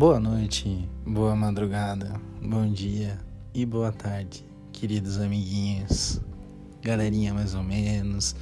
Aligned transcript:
Boa 0.00 0.18
noite, 0.18 0.88
boa 1.06 1.36
madrugada, 1.36 2.18
bom 2.42 2.66
dia 2.72 3.18
e 3.52 3.66
boa 3.66 3.92
tarde, 3.92 4.42
queridos 4.72 5.20
amiguinhos, 5.20 6.22
galerinha 6.82 7.34
mais 7.34 7.54
ou 7.54 7.62
menos, 7.62 8.34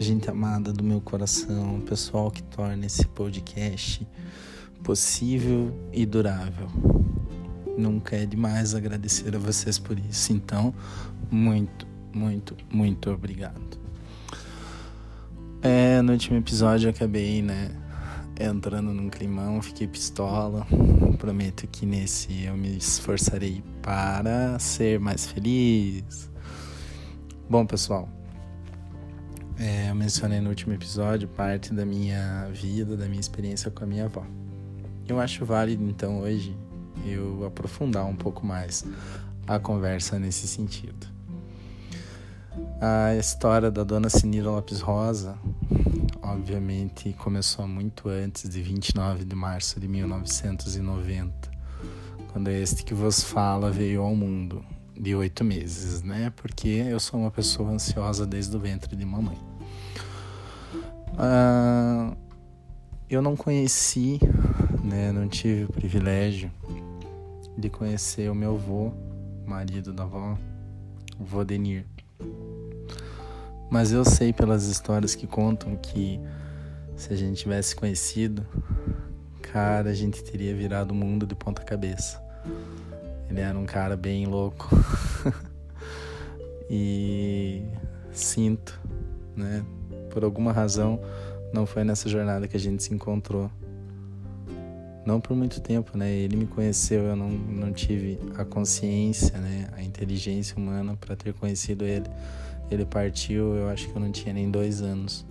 gente 0.00 0.30
amada 0.30 0.72
do 0.72 0.82
meu 0.82 1.02
coração, 1.02 1.82
pessoal 1.82 2.30
que 2.30 2.42
torna 2.44 2.86
esse 2.86 3.06
podcast 3.08 4.08
possível 4.82 5.78
e 5.92 6.06
durável. 6.06 6.68
Nunca 7.76 8.16
é 8.16 8.24
demais 8.24 8.74
agradecer 8.74 9.36
a 9.36 9.38
vocês 9.38 9.78
por 9.78 9.98
isso, 9.98 10.32
então, 10.32 10.74
muito, 11.30 11.86
muito, 12.14 12.56
muito 12.72 13.10
obrigado. 13.10 13.78
É, 15.60 16.00
no 16.00 16.12
último 16.12 16.38
episódio 16.38 16.86
eu 16.86 16.92
acabei, 16.92 17.42
né, 17.42 17.83
entrando 18.38 18.92
num 18.92 19.08
climão, 19.08 19.60
fiquei 19.62 19.86
pistola. 19.86 20.66
Prometo 21.18 21.66
que 21.66 21.86
nesse 21.86 22.44
eu 22.44 22.56
me 22.56 22.76
esforçarei 22.76 23.62
para 23.80 24.58
ser 24.58 24.98
mais 24.98 25.26
feliz. 25.26 26.30
Bom, 27.48 27.64
pessoal, 27.64 28.08
é, 29.58 29.90
eu 29.90 29.94
mencionei 29.94 30.40
no 30.40 30.48
último 30.48 30.74
episódio 30.74 31.28
parte 31.28 31.72
da 31.72 31.86
minha 31.86 32.48
vida, 32.52 32.96
da 32.96 33.06
minha 33.06 33.20
experiência 33.20 33.70
com 33.70 33.84
a 33.84 33.86
minha 33.86 34.06
avó. 34.06 34.26
Eu 35.06 35.20
acho 35.20 35.44
válido, 35.44 35.84
então, 35.84 36.20
hoje 36.20 36.56
eu 37.06 37.44
aprofundar 37.44 38.06
um 38.06 38.16
pouco 38.16 38.44
mais 38.44 38.84
a 39.46 39.58
conversa 39.58 40.18
nesse 40.18 40.48
sentido. 40.48 41.06
A 42.80 43.14
história 43.14 43.70
da 43.70 43.84
dona 43.84 44.08
Sinira 44.08 44.50
Lopes 44.50 44.80
Rosa 44.80 45.38
obviamente 46.34 47.12
começou 47.14 47.66
muito 47.66 48.08
antes 48.08 48.48
de 48.48 48.60
29 48.60 49.24
de 49.24 49.34
março 49.36 49.78
de 49.78 49.86
1990, 49.86 51.50
quando 52.32 52.48
este 52.48 52.84
que 52.84 52.92
vos 52.92 53.22
fala 53.22 53.70
veio 53.70 54.02
ao 54.02 54.14
mundo 54.16 54.64
de 54.98 55.14
oito 55.14 55.44
meses, 55.44 56.02
né? 56.02 56.32
Porque 56.36 56.68
eu 56.68 56.98
sou 56.98 57.20
uma 57.20 57.30
pessoa 57.30 57.70
ansiosa 57.70 58.26
desde 58.26 58.56
o 58.56 58.58
ventre 58.58 58.96
de 58.96 59.04
mamãe. 59.04 59.38
Ah, 61.16 62.16
eu 63.08 63.22
não 63.22 63.36
conheci, 63.36 64.18
né? 64.82 65.12
Não 65.12 65.28
tive 65.28 65.64
o 65.64 65.68
privilégio 65.68 66.50
de 67.56 67.70
conhecer 67.70 68.28
o 68.30 68.34
meu 68.34 68.56
avô, 68.56 68.92
marido 69.46 69.92
da 69.92 70.02
avó, 70.02 70.36
o 71.18 71.24
vô 71.24 71.44
Denir. 71.44 71.86
Mas 73.74 73.90
eu 73.90 74.04
sei 74.04 74.32
pelas 74.32 74.66
histórias 74.66 75.16
que 75.16 75.26
contam 75.26 75.74
que 75.74 76.20
se 76.94 77.12
a 77.12 77.16
gente 77.16 77.38
tivesse 77.38 77.74
conhecido, 77.74 78.46
cara, 79.42 79.90
a 79.90 79.92
gente 79.92 80.22
teria 80.22 80.54
virado 80.54 80.92
o 80.92 80.94
mundo 80.94 81.26
de 81.26 81.34
ponta 81.34 81.60
cabeça. 81.60 82.22
Ele 83.28 83.40
era 83.40 83.58
um 83.58 83.66
cara 83.66 83.96
bem 83.96 84.26
louco. 84.26 84.68
e 86.70 87.64
sinto, 88.12 88.80
né? 89.36 89.64
Por 90.08 90.22
alguma 90.22 90.52
razão, 90.52 91.00
não 91.52 91.66
foi 91.66 91.82
nessa 91.82 92.08
jornada 92.08 92.46
que 92.46 92.56
a 92.56 92.60
gente 92.60 92.80
se 92.80 92.94
encontrou. 92.94 93.50
Não 95.04 95.20
por 95.20 95.36
muito 95.36 95.60
tempo, 95.60 95.98
né? 95.98 96.12
Ele 96.12 96.36
me 96.36 96.46
conheceu, 96.46 97.02
eu 97.02 97.16
não, 97.16 97.28
não 97.28 97.72
tive 97.72 98.20
a 98.36 98.44
consciência, 98.44 99.36
né? 99.36 99.66
A 99.72 99.82
inteligência 99.82 100.56
humana 100.56 100.96
para 100.96 101.16
ter 101.16 101.34
conhecido 101.34 101.84
ele. 101.84 102.08
Ele 102.74 102.84
partiu, 102.84 103.54
eu 103.56 103.68
acho 103.68 103.88
que 103.88 103.96
eu 103.96 104.00
não 104.00 104.10
tinha 104.10 104.34
nem 104.34 104.50
dois 104.50 104.82
anos. 104.82 105.24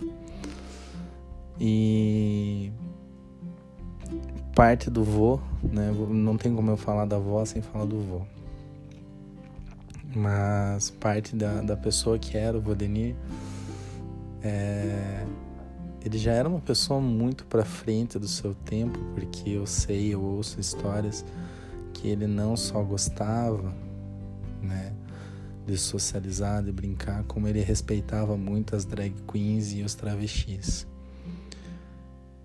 E 1.60 2.72
parte 4.54 4.90
do 4.90 5.04
vô, 5.04 5.40
né? 5.62 5.92
Não 6.08 6.36
tem 6.36 6.54
como 6.54 6.70
eu 6.70 6.76
falar 6.76 7.04
da 7.04 7.16
avó 7.16 7.44
sem 7.44 7.60
falar 7.62 7.84
do 7.84 8.00
vô. 8.00 8.22
Mas 10.14 10.90
parte 10.90 11.34
da, 11.34 11.60
da 11.60 11.76
pessoa 11.76 12.18
que 12.18 12.36
era 12.36 12.56
o 12.56 12.60
Vodenir, 12.60 13.16
é, 14.42 15.24
ele 16.04 16.18
já 16.18 16.32
era 16.32 16.48
uma 16.48 16.60
pessoa 16.60 17.00
muito 17.00 17.44
para 17.46 17.64
frente 17.64 18.18
do 18.18 18.28
seu 18.28 18.54
tempo, 18.54 18.98
porque 19.14 19.50
eu 19.50 19.66
sei, 19.66 20.14
eu 20.14 20.22
ouço 20.22 20.60
histórias 20.60 21.24
que 21.92 22.08
ele 22.08 22.26
não 22.26 22.56
só 22.56 22.82
gostava, 22.82 23.74
né? 24.62 24.92
De 25.66 25.76
socializar, 25.78 26.62
de 26.62 26.70
brincar, 26.70 27.24
como 27.24 27.48
ele 27.48 27.60
respeitava 27.60 28.36
muito 28.36 28.76
as 28.76 28.84
drag 28.84 29.14
queens 29.30 29.72
e 29.72 29.82
os 29.82 29.94
travestis. 29.94 30.86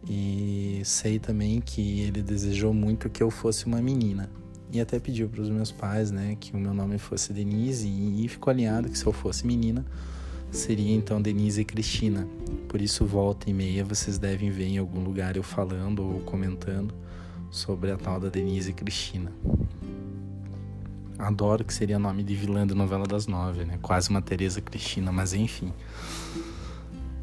E 0.09 0.81
sei 0.85 1.19
também 1.19 1.59
que 1.59 2.01
ele 2.01 2.21
desejou 2.21 2.73
muito 2.73 3.09
que 3.09 3.21
eu 3.21 3.29
fosse 3.29 3.65
uma 3.65 3.81
menina. 3.81 4.29
E 4.71 4.79
até 4.79 4.99
pediu 4.99 5.27
para 5.27 5.41
os 5.41 5.49
meus 5.49 5.71
pais, 5.71 6.11
né, 6.11 6.37
que 6.39 6.53
o 6.53 6.57
meu 6.57 6.73
nome 6.73 6.97
fosse 6.97 7.33
Denise 7.33 7.87
e 7.87 8.27
ficou 8.27 8.51
alinhado 8.51 8.87
que 8.87 8.97
se 8.97 9.05
eu 9.05 9.11
fosse 9.11 9.45
menina, 9.45 9.83
seria 10.51 10.95
então 10.95 11.21
Denise 11.21 11.61
e 11.61 11.65
Cristina. 11.65 12.27
Por 12.67 12.79
isso 12.79 13.05
volta 13.05 13.49
e 13.49 13.53
meia 13.53 13.83
vocês 13.83 14.17
devem 14.17 14.51
ver 14.51 14.67
em 14.67 14.77
algum 14.77 15.03
lugar 15.03 15.35
eu 15.35 15.43
falando 15.43 16.03
ou 16.03 16.19
comentando 16.21 16.93
sobre 17.49 17.91
a 17.91 17.97
tal 17.97 18.19
da 18.19 18.29
Denise 18.29 18.69
e 18.69 18.73
Cristina. 18.73 19.31
Adoro 21.19 21.65
que 21.65 21.73
seria 21.73 21.99
nome 21.99 22.23
de 22.23 22.33
vilã 22.33 22.65
da 22.65 22.73
novela 22.73 23.05
das 23.05 23.27
nove, 23.27 23.65
né? 23.65 23.77
Quase 23.81 24.09
uma 24.09 24.21
Teresa 24.21 24.61
Cristina, 24.61 25.11
mas 25.11 25.33
enfim. 25.33 25.73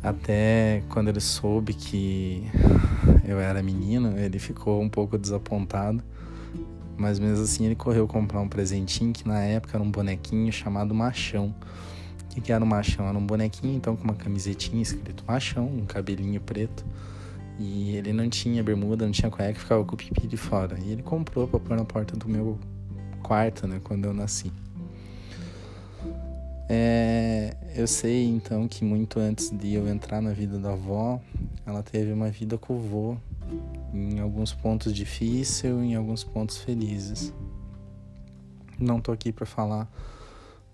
Até 0.02 0.82
quando 0.90 1.08
ele 1.08 1.18
soube 1.18 1.72
que 1.72 2.46
eu 3.26 3.40
era 3.40 3.62
menino, 3.62 4.18
ele 4.18 4.38
ficou 4.38 4.82
um 4.82 4.88
pouco 4.90 5.16
desapontado. 5.16 6.04
Mas 6.94 7.18
mesmo 7.18 7.42
assim 7.42 7.64
ele 7.64 7.74
correu 7.74 8.06
comprar 8.06 8.40
um 8.40 8.48
presentinho 8.48 9.14
que 9.14 9.26
na 9.26 9.40
época 9.40 9.78
era 9.78 9.82
um 9.82 9.90
bonequinho 9.90 10.52
chamado 10.52 10.94
Machão. 10.94 11.54
O 12.22 12.40
que, 12.42 12.52
era 12.52 12.62
o 12.62 12.66
Machão? 12.66 13.08
Era 13.08 13.16
um 13.16 13.26
bonequinho 13.26 13.74
então 13.74 13.96
com 13.96 14.04
uma 14.04 14.14
camisetinha 14.14 14.82
escrito 14.82 15.24
Machão, 15.26 15.66
um 15.66 15.86
cabelinho 15.86 16.40
preto. 16.42 16.84
E 17.58 17.96
ele 17.96 18.12
não 18.12 18.28
tinha 18.28 18.62
bermuda, 18.62 19.06
não 19.06 19.12
tinha 19.12 19.30
cueca, 19.30 19.58
ficava 19.58 19.82
com 19.86 19.94
o 19.94 19.96
pipi 19.96 20.26
de 20.26 20.36
fora. 20.36 20.78
E 20.84 20.92
ele 20.92 21.02
comprou 21.02 21.48
pra 21.48 21.58
pôr 21.58 21.78
na 21.78 21.84
porta 21.86 22.14
do 22.14 22.28
meu 22.28 22.58
quarta, 23.26 23.66
né, 23.66 23.80
quando 23.82 24.04
eu 24.04 24.14
nasci. 24.14 24.52
É, 26.68 27.56
eu 27.74 27.86
sei 27.88 28.24
então 28.24 28.68
que 28.68 28.84
muito 28.84 29.18
antes 29.18 29.50
de 29.50 29.74
eu 29.74 29.88
entrar 29.88 30.20
na 30.20 30.32
vida 30.32 30.60
da 30.60 30.74
avó, 30.74 31.20
ela 31.66 31.82
teve 31.82 32.12
uma 32.12 32.30
vida 32.30 32.56
com 32.56 32.76
o 32.76 32.78
vô, 32.78 33.16
em 33.92 34.20
alguns 34.20 34.52
pontos 34.52 34.94
difícil, 34.94 35.82
em 35.82 35.96
alguns 35.96 36.22
pontos 36.22 36.58
felizes. 36.58 37.32
Não 38.78 39.00
tô 39.00 39.10
aqui 39.10 39.32
para 39.32 39.44
falar 39.44 39.90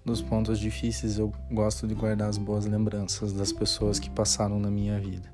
dos 0.04 0.20
pontos 0.20 0.58
difíceis, 0.58 1.18
eu 1.18 1.32
gosto 1.50 1.86
de 1.86 1.94
guardar 1.94 2.28
as 2.28 2.36
boas 2.36 2.66
lembranças 2.66 3.32
das 3.32 3.50
pessoas 3.50 3.98
que 3.98 4.10
passaram 4.10 4.58
na 4.58 4.70
minha 4.70 5.00
vida, 5.00 5.32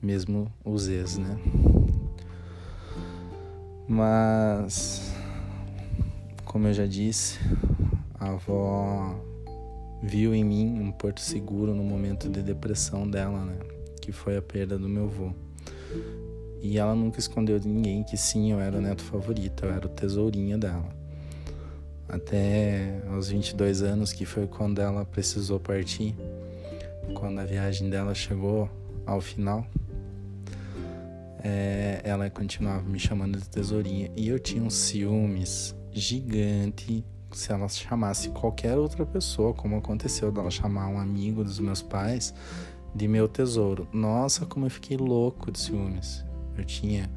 mesmo 0.00 0.52
os 0.64 0.86
ex, 0.86 1.18
né? 1.18 1.36
Mas 3.88 5.15
como 6.56 6.68
eu 6.68 6.72
já 6.72 6.86
disse, 6.86 7.38
a 8.18 8.30
avó 8.30 9.14
viu 10.02 10.34
em 10.34 10.42
mim 10.42 10.80
um 10.80 10.90
porto 10.90 11.20
seguro 11.20 11.74
no 11.74 11.84
momento 11.84 12.30
de 12.30 12.42
depressão 12.42 13.06
dela, 13.06 13.44
né? 13.44 13.58
Que 14.00 14.10
foi 14.10 14.38
a 14.38 14.40
perda 14.40 14.78
do 14.78 14.88
meu 14.88 15.04
avô. 15.04 15.32
E 16.62 16.78
ela 16.78 16.94
nunca 16.94 17.20
escondeu 17.20 17.58
de 17.58 17.68
ninguém 17.68 18.02
que 18.02 18.16
sim, 18.16 18.52
eu 18.52 18.58
era 18.58 18.78
o 18.78 18.80
neto 18.80 19.02
favorito, 19.02 19.66
eu 19.66 19.70
era 19.70 19.84
o 19.84 19.88
tesourinho 19.90 20.56
dela. 20.56 20.88
Até 22.08 23.02
aos 23.10 23.28
22 23.28 23.82
anos, 23.82 24.14
que 24.14 24.24
foi 24.24 24.46
quando 24.46 24.80
ela 24.80 25.04
precisou 25.04 25.60
partir, 25.60 26.16
quando 27.12 27.38
a 27.38 27.44
viagem 27.44 27.90
dela 27.90 28.14
chegou 28.14 28.66
ao 29.04 29.20
final, 29.20 29.66
é, 31.44 32.00
ela 32.02 32.30
continuava 32.30 32.88
me 32.88 32.98
chamando 32.98 33.38
de 33.38 33.46
tesourinha. 33.46 34.10
E 34.16 34.26
eu 34.28 34.38
tinha 34.38 34.62
uns 34.62 34.72
ciúmes 34.72 35.76
gigante 36.00 37.04
se 37.32 37.52
ela 37.52 37.68
chamasse 37.68 38.30
qualquer 38.30 38.76
outra 38.76 39.04
pessoa, 39.04 39.52
como 39.52 39.76
aconteceu 39.76 40.32
dela 40.32 40.50
chamar 40.50 40.88
um 40.88 40.98
amigo 40.98 41.44
dos 41.44 41.58
meus 41.58 41.82
pais 41.82 42.32
de 42.94 43.06
meu 43.06 43.28
tesouro. 43.28 43.86
Nossa, 43.92 44.46
como 44.46 44.66
eu 44.66 44.70
fiquei 44.70 44.96
louco 44.96 45.50
de 45.50 45.58
ciúmes. 45.58 46.24
Eu 46.56 46.64
tinha 46.64 47.10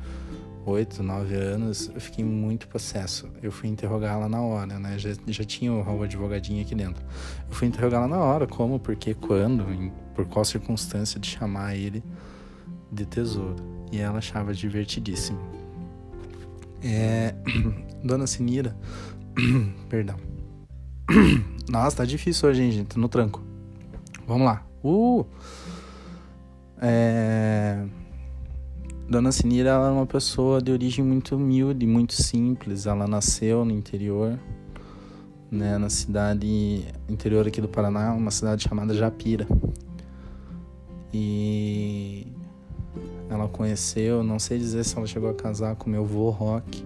oito, 0.65 1.01
nove 1.01 1.35
anos, 1.35 1.89
eu 1.93 2.01
fiquei 2.01 2.23
muito 2.23 2.67
possesso. 2.67 3.29
Eu 3.41 3.51
fui 3.51 3.69
interrogá-la 3.69 4.27
na 4.27 4.41
hora, 4.41 4.77
né? 4.77 4.97
Já, 4.99 5.11
já 5.27 5.43
tinha 5.43 5.71
o 5.71 6.03
advogadinho 6.03 6.61
aqui 6.61 6.75
dentro. 6.75 7.03
Eu 7.47 7.55
fui 7.55 7.67
interrogá-la 7.67 8.07
na 8.07 8.19
hora, 8.19 8.45
como, 8.45 8.79
porque, 8.79 9.13
quando, 9.13 9.71
em, 9.71 9.91
por 10.13 10.25
qual 10.25 10.43
circunstância 10.43 11.19
de 11.19 11.29
chamar 11.29 11.75
ele 11.75 12.03
de 12.91 13.05
tesouro. 13.05 13.55
E 13.91 13.99
ela 13.99 14.17
achava 14.17 14.53
divertidíssimo. 14.53 15.39
É, 16.83 17.33
Dona 18.03 18.27
Sinira, 18.27 18.75
perdão. 19.89 20.15
Nossa, 21.69 21.97
tá 21.97 22.05
difícil 22.05 22.49
hoje, 22.49 22.63
hein, 22.63 22.71
gente? 22.71 22.97
No 22.97 23.09
tranco. 23.09 23.41
Vamos 24.27 24.45
lá. 24.45 24.65
Uh! 24.83 25.25
É... 26.81 27.85
Dona 29.09 29.31
Sinira 29.31 29.71
ela 29.71 29.87
é 29.87 29.91
uma 29.91 30.05
pessoa 30.05 30.61
de 30.61 30.71
origem 30.71 31.03
muito 31.03 31.35
humilde, 31.35 31.85
muito 31.85 32.13
simples. 32.13 32.85
Ela 32.85 33.07
nasceu 33.07 33.65
no 33.65 33.71
interior, 33.71 34.39
né, 35.51 35.77
na 35.79 35.89
cidade 35.89 36.85
interior 37.09 37.47
aqui 37.47 37.59
do 37.59 37.67
Paraná, 37.67 38.13
uma 38.13 38.29
cidade 38.29 38.63
chamada 38.63 38.93
Japira. 38.93 39.47
E 41.11 42.27
ela 43.29 43.47
conheceu, 43.47 44.23
não 44.23 44.37
sei 44.37 44.59
dizer 44.59 44.83
se 44.83 44.95
ela 44.95 45.07
chegou 45.07 45.29
a 45.29 45.33
casar 45.33 45.75
com 45.75 45.89
meu 45.89 46.03
avô 46.03 46.29
Rock, 46.29 46.85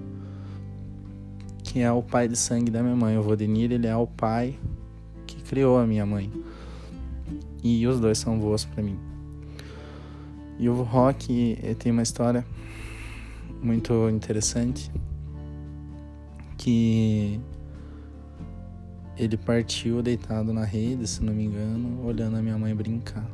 que 1.64 1.80
é 1.80 1.92
o 1.92 2.04
pai 2.04 2.28
de 2.28 2.36
sangue 2.36 2.70
da 2.70 2.84
minha 2.84 2.96
mãe. 2.96 3.18
O 3.18 3.24
vô 3.24 3.36
Denir, 3.36 3.72
ele 3.72 3.88
é 3.88 3.96
o 3.96 4.06
pai 4.06 4.60
que 5.26 5.42
criou 5.42 5.80
a 5.80 5.88
minha 5.88 6.06
mãe. 6.06 6.32
E 7.64 7.88
os 7.88 8.00
dois 8.00 8.18
são 8.18 8.36
avós 8.36 8.66
para 8.66 8.84
mim. 8.84 9.00
E 10.60 10.70
o 10.70 10.84
Rock 10.84 11.58
tem 11.80 11.92
uma 11.92 12.04
história 12.04 12.46
muito 13.62 14.10
interessante 14.10 14.92
que 16.58 17.40
ele 19.18 19.38
partiu 19.38 20.02
deitado 20.02 20.54
na 20.54 20.66
rede, 20.66 21.08
se 21.08 21.24
não 21.24 21.34
me 21.34 21.46
engano, 21.46 22.06
olhando 22.06 22.38
a 22.38 22.42
minha 22.42 22.58
mãe 22.58 22.76
brincar. 22.76 23.30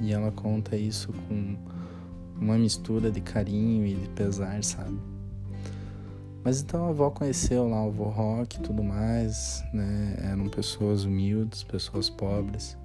E 0.00 0.12
ela 0.12 0.30
conta 0.32 0.76
isso 0.76 1.12
com 1.28 1.56
uma 2.40 2.56
mistura 2.56 3.10
de 3.10 3.20
carinho 3.20 3.86
e 3.86 3.94
de 3.94 4.08
pesar, 4.10 4.62
sabe? 4.62 4.98
Mas 6.46 6.60
então 6.60 6.86
a 6.86 6.90
avó 6.90 7.10
conheceu 7.10 7.68
lá 7.68 7.84
o 7.84 7.90
vô 7.90 8.04
Rock 8.04 8.58
e 8.58 8.60
tudo 8.60 8.80
mais, 8.80 9.64
né? 9.72 10.16
Eram 10.30 10.48
pessoas 10.48 11.02
humildes, 11.02 11.64
pessoas 11.64 12.08
pobres. 12.08 12.78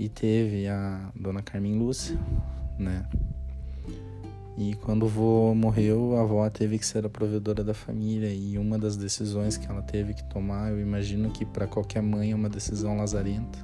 E 0.00 0.08
teve 0.08 0.66
a 0.66 1.12
dona 1.14 1.42
Carmen 1.42 1.78
Lúcia, 1.78 2.18
né? 2.78 3.06
E 4.56 4.74
quando 4.76 5.02
o 5.02 5.08
vô 5.08 5.54
morreu, 5.54 6.16
a 6.16 6.22
avó 6.22 6.48
teve 6.48 6.78
que 6.78 6.86
ser 6.86 7.04
a 7.04 7.10
provedora 7.10 7.62
da 7.62 7.74
família. 7.74 8.32
E 8.32 8.56
uma 8.56 8.78
das 8.78 8.96
decisões 8.96 9.58
que 9.58 9.66
ela 9.70 9.82
teve 9.82 10.14
que 10.14 10.24
tomar, 10.24 10.70
eu 10.70 10.80
imagino 10.80 11.28
que 11.28 11.44
para 11.44 11.66
qualquer 11.66 12.00
mãe 12.00 12.30
é 12.30 12.34
uma 12.34 12.48
decisão 12.48 12.96
lazarenta, 12.96 13.58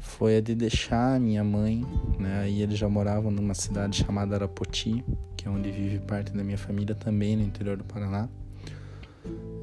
foi 0.00 0.36
a 0.36 0.40
de 0.40 0.54
deixar 0.54 1.16
a 1.16 1.18
minha 1.18 1.42
mãe, 1.42 1.84
né? 2.18 2.40
Aí 2.40 2.62
eles 2.62 2.78
já 2.78 2.88
moravam 2.88 3.30
numa 3.30 3.54
cidade 3.54 4.04
chamada 4.04 4.36
Arapoti, 4.36 5.04
que 5.36 5.46
é 5.46 5.50
onde 5.50 5.70
vive 5.70 5.98
parte 6.00 6.32
da 6.32 6.42
minha 6.42 6.58
família 6.58 6.94
também 6.94 7.36
no 7.36 7.42
interior 7.42 7.76
do 7.76 7.84
Paraná. 7.84 8.28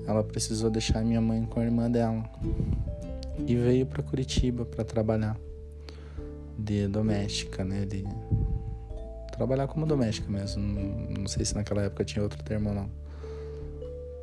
Ela 0.08 0.24
precisou 0.24 0.70
deixar 0.70 1.04
minha 1.04 1.22
mãe 1.22 1.44
com 1.46 1.60
a 1.60 1.64
irmã 1.64 1.90
dela 1.90 2.24
e 3.48 3.56
veio 3.56 3.86
para 3.86 4.04
Curitiba 4.04 4.66
para 4.66 4.84
trabalhar 4.84 5.38
de 6.58 6.88
doméstica, 6.88 7.64
né? 7.64 7.86
De 7.86 8.04
trabalhar 9.32 9.68
como 9.68 9.86
doméstica 9.86 10.30
mesmo. 10.30 10.62
Não, 10.62 11.22
não 11.22 11.28
sei 11.28 11.44
se 11.44 11.56
naquela 11.56 11.84
época 11.84 12.06
tinha 12.06 12.24
outro 12.24 12.42
termo 12.44 12.70
ou 12.70 12.76
não. 12.76 12.90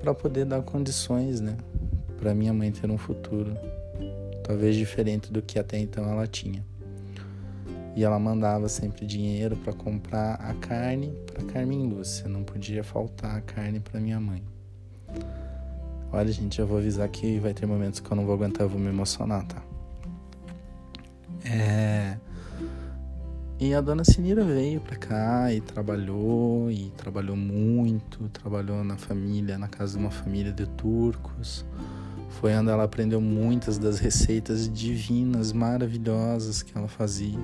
Para 0.01 0.15
poder 0.15 0.45
dar 0.45 0.63
condições, 0.63 1.41
né? 1.41 1.57
Para 2.19 2.35
minha 2.35 2.53
mãe 2.53 2.71
ter 2.71 2.91
um 2.91 2.99
futuro 2.99 3.57
talvez 4.43 4.77
diferente 4.77 5.33
do 5.33 5.41
que 5.41 5.59
até 5.59 5.79
então 5.79 6.05
ela 6.11 6.27
tinha. 6.27 6.65
E 7.95 8.03
ela 8.03 8.19
mandava 8.19 8.69
sempre 8.69 9.05
dinheiro 9.05 9.57
para 9.57 9.73
comprar 9.73 10.35
a 10.35 10.55
carne 10.55 11.13
para 11.27 11.45
Carmen 11.45 11.87
Lúcia, 11.89 12.29
não 12.29 12.43
podia 12.43 12.83
faltar 12.83 13.37
a 13.37 13.41
carne 13.41 13.81
para 13.81 14.01
minha 14.01 14.19
mãe. 14.19 14.43
Olha, 16.11 16.31
gente, 16.31 16.59
eu 16.59 16.67
vou 16.67 16.79
avisar 16.79 17.09
que 17.09 17.39
vai 17.39 17.55
ter 17.55 17.67
momentos 17.67 18.01
que 18.01 18.11
eu 18.11 18.17
não 18.17 18.25
vou 18.25 18.35
aguentar, 18.35 18.63
eu 18.63 18.69
vou 18.69 18.79
me 18.79 18.89
emocionar, 18.89 19.47
tá? 19.47 19.63
É... 21.45 22.17
E 23.59 23.75
a 23.75 23.81
dona 23.81 24.05
Sinira 24.05 24.45
veio 24.45 24.81
pra 24.81 24.97
cá 24.97 25.53
e 25.55 25.61
trabalhou, 25.61 26.71
e 26.71 26.91
trabalhou 26.97 27.37
muito, 27.37 28.29
trabalhou 28.31 28.83
na 28.83 28.97
família, 28.97 29.57
na 29.57 29.69
casa 29.69 29.97
de 29.97 29.99
uma 29.99 30.11
família 30.11 30.53
de 30.53 30.67
turcos. 30.67 31.65
Foi 32.41 32.55
onde 32.55 32.71
ela 32.71 32.85
aprendeu 32.85 33.21
muitas 33.21 33.79
das 33.79 33.99
receitas 33.99 34.69
divinas, 34.69 35.53
maravilhosas 35.53 36.63
que 36.63 36.77
ela 36.77 36.89
fazia. 36.89 37.39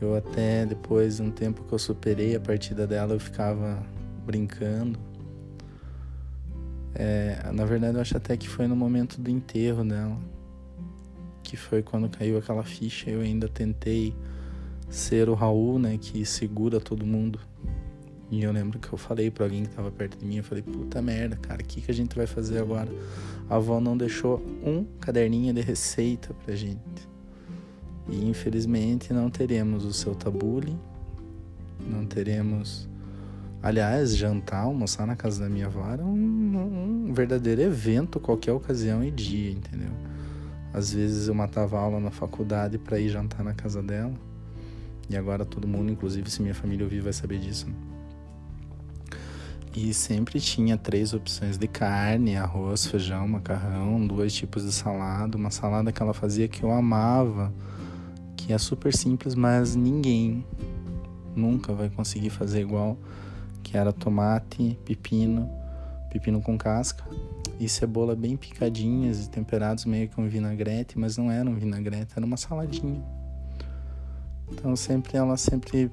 Eu 0.00 0.14
até 0.14 0.66
depois 0.66 1.16
de 1.16 1.22
um 1.22 1.30
tempo 1.30 1.62
que 1.64 1.72
eu 1.72 1.78
superei 1.78 2.34
a 2.34 2.40
partida 2.40 2.86
dela, 2.86 3.14
eu 3.14 3.20
ficava 3.20 3.82
brincando 4.26 4.98
é, 6.98 7.52
na 7.52 7.66
verdade, 7.66 7.96
eu 7.96 8.00
acho 8.00 8.16
até 8.16 8.38
que 8.38 8.48
foi 8.48 8.66
no 8.66 8.74
momento 8.74 9.20
do 9.20 9.30
enterro 9.30 9.84
dela, 9.84 10.16
que 11.42 11.54
foi 11.54 11.82
quando 11.82 12.08
caiu 12.08 12.38
aquela 12.38 12.64
ficha. 12.64 13.10
Eu 13.10 13.20
ainda 13.20 13.48
tentei 13.48 14.14
ser 14.88 15.28
o 15.28 15.34
Raul, 15.34 15.78
né, 15.78 15.98
que 15.98 16.24
segura 16.24 16.80
todo 16.80 17.04
mundo. 17.04 17.38
E 18.30 18.42
eu 18.42 18.50
lembro 18.50 18.78
que 18.78 18.92
eu 18.92 18.98
falei 18.98 19.30
para 19.30 19.44
alguém 19.44 19.64
que 19.64 19.70
tava 19.70 19.90
perto 19.90 20.18
de 20.18 20.26
mim, 20.26 20.38
eu 20.38 20.44
falei, 20.44 20.62
puta 20.62 21.00
merda, 21.00 21.36
cara, 21.36 21.62
o 21.62 21.64
que, 21.64 21.80
que 21.80 21.90
a 21.90 21.94
gente 21.94 22.16
vai 22.16 22.26
fazer 22.26 22.58
agora? 22.58 22.90
A 23.48 23.56
avó 23.56 23.80
não 23.80 23.96
deixou 23.96 24.42
um 24.64 24.84
caderninho 25.00 25.54
de 25.54 25.60
receita 25.60 26.34
pra 26.44 26.54
gente. 26.56 27.08
E 28.08 28.28
infelizmente 28.28 29.12
não 29.12 29.30
teremos 29.30 29.84
o 29.84 29.92
seu 29.92 30.14
tabule, 30.14 30.76
não 31.88 32.04
teremos 32.04 32.88
Aliás, 33.62 34.16
jantar, 34.16 34.62
almoçar 34.62 35.08
na 35.08 35.16
casa 35.16 35.42
da 35.42 35.48
minha 35.48 35.66
avó 35.66 35.90
era 35.90 36.04
um, 36.04 37.08
um, 37.08 37.12
verdadeiro 37.12 37.62
evento, 37.62 38.20
qualquer 38.20 38.52
ocasião 38.52 39.02
e 39.02 39.10
dia, 39.10 39.50
entendeu? 39.50 39.90
Às 40.72 40.92
vezes 40.92 41.26
eu 41.26 41.34
matava 41.34 41.76
aula 41.76 41.98
na 41.98 42.12
faculdade 42.12 42.78
para 42.78 43.00
ir 43.00 43.08
jantar 43.08 43.42
na 43.42 43.54
casa 43.54 43.82
dela. 43.82 44.14
E 45.10 45.16
agora 45.16 45.44
todo 45.44 45.66
mundo, 45.66 45.90
inclusive 45.90 46.30
se 46.30 46.40
minha 46.42 46.54
família 46.54 46.84
ouvir, 46.84 47.00
vai 47.00 47.12
saber 47.12 47.40
disso. 47.40 47.66
Né? 47.66 47.74
E 49.76 49.92
sempre 49.92 50.40
tinha 50.40 50.78
três 50.78 51.12
opções 51.12 51.58
de 51.58 51.68
carne, 51.68 52.34
arroz, 52.34 52.86
feijão, 52.86 53.28
macarrão, 53.28 54.06
dois 54.06 54.32
tipos 54.32 54.64
de 54.64 54.72
salada, 54.72 55.36
uma 55.36 55.50
salada 55.50 55.92
que 55.92 56.02
ela 56.02 56.14
fazia 56.14 56.48
que 56.48 56.62
eu 56.62 56.72
amava, 56.72 57.52
que 58.38 58.54
é 58.54 58.58
super 58.58 58.96
simples, 58.96 59.34
mas 59.34 59.76
ninguém 59.76 60.42
nunca 61.36 61.74
vai 61.74 61.90
conseguir 61.90 62.30
fazer 62.30 62.62
igual 62.62 62.96
que 63.62 63.76
era 63.76 63.92
tomate, 63.92 64.78
pepino, 64.82 65.46
pepino 66.10 66.40
com 66.40 66.56
casca 66.56 67.04
e 67.60 67.68
cebola 67.68 68.16
bem 68.16 68.34
picadinhas 68.34 69.26
e 69.26 69.28
temperados 69.28 69.84
meio 69.84 70.08
com 70.08 70.26
vinagrete, 70.26 70.98
mas 70.98 71.18
não 71.18 71.30
era 71.30 71.48
um 71.48 71.54
vinagrete, 71.54 72.14
era 72.16 72.24
uma 72.24 72.38
saladinha. 72.38 73.04
Então 74.50 74.74
sempre 74.74 75.18
ela 75.18 75.36
sempre 75.36 75.90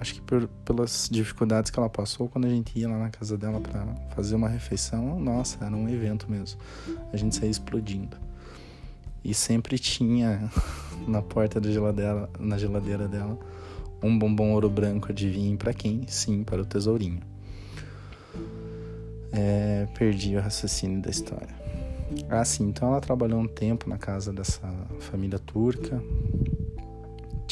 acho 0.00 0.14
que 0.14 0.20
por, 0.20 0.48
pelas 0.64 1.08
dificuldades 1.10 1.70
que 1.70 1.78
ela 1.78 1.88
passou 1.88 2.28
quando 2.28 2.46
a 2.46 2.48
gente 2.48 2.78
ia 2.78 2.88
lá 2.88 2.98
na 2.98 3.10
casa 3.10 3.36
dela 3.36 3.60
para 3.60 3.86
fazer 4.14 4.34
uma 4.34 4.48
refeição, 4.48 5.18
nossa, 5.18 5.64
era 5.64 5.74
um 5.74 5.88
evento 5.88 6.30
mesmo. 6.30 6.60
A 7.12 7.16
gente 7.16 7.36
saía 7.36 7.50
explodindo. 7.50 8.16
E 9.24 9.32
sempre 9.32 9.78
tinha 9.78 10.50
na 11.06 11.22
porta 11.22 11.60
da 11.60 11.70
geladeira, 11.70 12.28
na 12.38 12.58
geladeira 12.58 13.06
dela, 13.06 13.38
um 14.02 14.18
bombom 14.18 14.52
ouro 14.52 14.68
branco 14.68 15.10
adivinhem 15.10 15.56
para 15.56 15.72
quem? 15.72 16.04
Sim, 16.08 16.42
para 16.42 16.62
o 16.62 16.66
tesourinho. 16.66 17.20
É, 19.32 19.86
perdi 19.96 20.36
o 20.36 20.40
raciocínio 20.40 21.00
da 21.00 21.08
história. 21.08 21.62
Ah, 22.28 22.44
sim, 22.44 22.64
então 22.68 22.88
ela 22.88 23.00
trabalhou 23.00 23.40
um 23.40 23.48
tempo 23.48 23.88
na 23.88 23.96
casa 23.96 24.32
dessa 24.32 24.68
família 25.00 25.38
turca. 25.38 26.02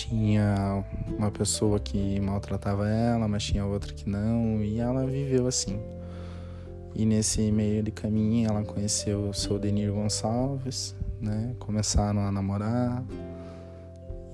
Tinha 0.08 0.82
uma 1.06 1.30
pessoa 1.30 1.78
que 1.78 2.18
maltratava 2.20 2.88
ela, 2.88 3.28
mas 3.28 3.44
tinha 3.44 3.66
outra 3.66 3.92
que 3.92 4.08
não, 4.08 4.62
e 4.62 4.80
ela 4.80 5.04
viveu 5.04 5.46
assim. 5.46 5.78
E 6.94 7.04
nesse 7.04 7.52
meio 7.52 7.82
de 7.82 7.90
caminho 7.90 8.48
ela 8.48 8.64
conheceu 8.64 9.28
o 9.28 9.34
seu 9.34 9.58
Denir 9.58 9.92
Gonçalves, 9.92 10.96
né? 11.20 11.54
Começaram 11.58 12.22
a 12.22 12.32
namorar, 12.32 13.04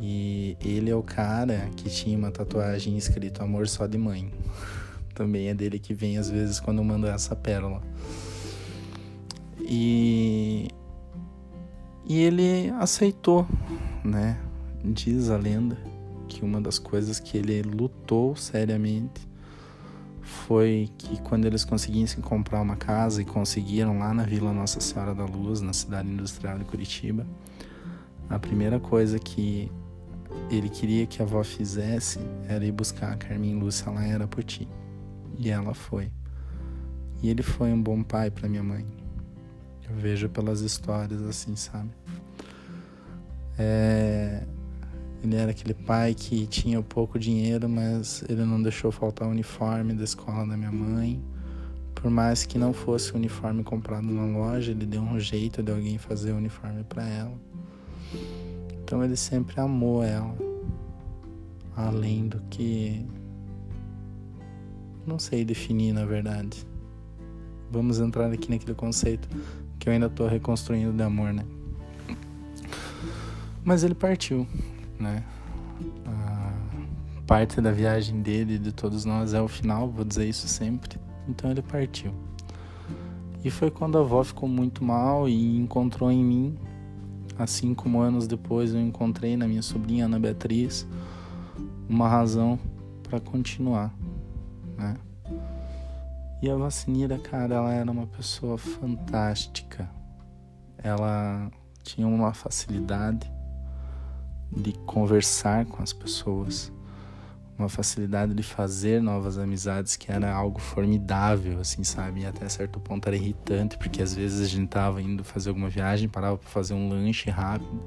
e 0.00 0.56
ele 0.64 0.88
é 0.88 0.94
o 0.94 1.02
cara 1.02 1.68
que 1.76 1.90
tinha 1.90 2.16
uma 2.16 2.30
tatuagem 2.30 2.96
escrito 2.96 3.42
Amor 3.42 3.66
só 3.66 3.88
de 3.88 3.98
mãe. 3.98 4.32
Também 5.16 5.48
é 5.48 5.54
dele 5.54 5.80
que 5.80 5.92
vem 5.92 6.16
às 6.16 6.30
vezes 6.30 6.60
quando 6.60 6.78
eu 6.78 6.84
mando 6.84 7.08
essa 7.08 7.34
pérola. 7.34 7.82
E 9.60 10.68
e 12.08 12.20
ele 12.20 12.70
aceitou, 12.78 13.44
né? 14.04 14.38
Diz 14.92 15.30
a 15.30 15.36
lenda 15.36 15.76
que 16.28 16.44
uma 16.44 16.60
das 16.60 16.78
coisas 16.78 17.18
que 17.18 17.36
ele 17.36 17.62
lutou 17.62 18.36
seriamente 18.36 19.26
foi 20.20 20.90
que 20.98 21.20
quando 21.22 21.44
eles 21.44 21.64
conseguissem 21.64 22.20
comprar 22.20 22.60
uma 22.60 22.76
casa 22.76 23.22
e 23.22 23.24
conseguiram 23.24 23.98
lá 23.98 24.12
na 24.12 24.24
Vila 24.24 24.52
Nossa 24.52 24.80
Senhora 24.80 25.14
da 25.14 25.24
Luz, 25.24 25.60
na 25.60 25.72
cidade 25.72 26.08
industrial 26.08 26.58
de 26.58 26.64
Curitiba, 26.64 27.26
a 28.28 28.38
primeira 28.38 28.78
coisa 28.80 29.18
que 29.18 29.70
ele 30.50 30.68
queria 30.68 31.06
que 31.06 31.22
a 31.22 31.24
avó 31.24 31.42
fizesse 31.42 32.18
era 32.48 32.64
ir 32.64 32.72
buscar 32.72 33.12
a 33.12 33.16
Carmen 33.16 33.58
Lúcia 33.58 33.90
lá 33.90 34.06
em 34.06 34.12
Arapoti. 34.12 34.68
E 35.38 35.50
ela 35.50 35.74
foi. 35.74 36.10
E 37.22 37.28
ele 37.28 37.42
foi 37.42 37.72
um 37.72 37.80
bom 37.80 38.02
pai 38.02 38.30
para 38.30 38.48
minha 38.48 38.62
mãe. 38.62 38.86
Eu 39.88 39.96
vejo 39.96 40.28
pelas 40.28 40.60
histórias 40.60 41.22
assim, 41.22 41.54
sabe? 41.56 41.90
É... 43.58 44.44
Ele 45.22 45.36
era 45.36 45.50
aquele 45.50 45.74
pai 45.74 46.14
que 46.14 46.46
tinha 46.46 46.80
pouco 46.82 47.18
dinheiro, 47.18 47.68
mas 47.68 48.24
ele 48.28 48.44
não 48.44 48.62
deixou 48.62 48.92
faltar 48.92 49.26
o 49.26 49.30
uniforme 49.30 49.94
da 49.94 50.04
escola 50.04 50.46
da 50.46 50.56
minha 50.56 50.72
mãe. 50.72 51.20
Por 51.94 52.10
mais 52.10 52.44
que 52.44 52.58
não 52.58 52.72
fosse 52.72 53.12
o 53.12 53.16
uniforme 53.16 53.64
comprado 53.64 54.06
na 54.06 54.24
loja, 54.24 54.70
ele 54.70 54.86
deu 54.86 55.00
um 55.00 55.18
jeito 55.18 55.62
de 55.62 55.72
alguém 55.72 55.98
fazer 55.98 56.32
o 56.32 56.36
uniforme 56.36 56.84
para 56.84 57.08
ela. 57.08 57.34
Então 58.84 59.02
ele 59.02 59.16
sempre 59.16 59.60
amou 59.60 60.02
ela, 60.02 60.36
além 61.74 62.28
do 62.28 62.40
que 62.50 63.04
não 65.06 65.18
sei 65.18 65.44
definir 65.44 65.92
na 65.92 66.04
verdade. 66.04 66.66
Vamos 67.70 67.98
entrar 67.98 68.30
aqui 68.30 68.50
naquele 68.50 68.74
conceito 68.74 69.28
que 69.78 69.88
eu 69.88 69.92
ainda 69.92 70.06
estou 70.06 70.28
reconstruindo 70.28 70.92
de 70.92 71.02
amor, 71.02 71.32
né? 71.32 71.44
Mas 73.64 73.82
ele 73.82 73.94
partiu, 73.94 74.46
né? 74.98 75.22
A 76.06 76.52
parte 77.26 77.60
da 77.60 77.72
viagem 77.72 78.22
dele, 78.22 78.58
de 78.58 78.72
todos 78.72 79.04
nós, 79.04 79.34
é 79.34 79.40
o 79.40 79.48
final, 79.48 79.88
vou 79.88 80.04
dizer 80.04 80.28
isso 80.28 80.46
sempre. 80.48 80.98
Então 81.28 81.50
ele 81.50 81.62
partiu. 81.62 82.12
E 83.44 83.50
foi 83.50 83.70
quando 83.70 83.98
a 83.98 84.00
avó 84.00 84.24
ficou 84.24 84.48
muito 84.48 84.82
mal 84.82 85.28
e 85.28 85.58
encontrou 85.58 86.10
em 86.10 86.24
mim, 86.24 86.58
assim 87.38 87.74
como 87.74 88.00
anos 88.00 88.26
depois 88.26 88.74
eu 88.74 88.80
encontrei 88.80 89.36
na 89.36 89.46
minha 89.46 89.62
sobrinha 89.62 90.06
Ana 90.06 90.18
Beatriz, 90.18 90.86
uma 91.88 92.08
razão 92.08 92.58
para 93.02 93.20
continuar, 93.20 93.94
né? 94.76 94.96
E 96.42 96.50
a 96.50 96.56
vacineira, 96.56 97.18
cara, 97.18 97.54
ela 97.54 97.72
era 97.72 97.90
uma 97.90 98.06
pessoa 98.06 98.58
fantástica. 98.58 99.88
Ela 100.78 101.50
tinha 101.82 102.06
uma 102.06 102.34
facilidade 102.34 103.30
de 104.50 104.72
conversar 104.84 105.66
com 105.66 105.82
as 105.82 105.92
pessoas, 105.92 106.72
uma 107.58 107.68
facilidade 107.68 108.34
de 108.34 108.42
fazer 108.42 109.00
novas 109.00 109.38
amizades 109.38 109.96
que 109.96 110.12
era 110.12 110.32
algo 110.32 110.60
formidável, 110.60 111.60
assim, 111.60 111.82
sabe? 111.84 112.20
E 112.20 112.26
até 112.26 112.48
certo 112.48 112.78
ponto 112.78 113.06
era 113.06 113.16
irritante, 113.16 113.78
porque 113.78 114.02
às 114.02 114.14
vezes 114.14 114.40
a 114.40 114.48
gente 114.48 114.68
tava 114.68 115.00
indo 115.00 115.24
fazer 115.24 115.48
alguma 115.48 115.68
viagem, 115.68 116.08
parava 116.08 116.36
para 116.36 116.48
fazer 116.48 116.74
um 116.74 116.88
lanche 116.88 117.30
rápido, 117.30 117.82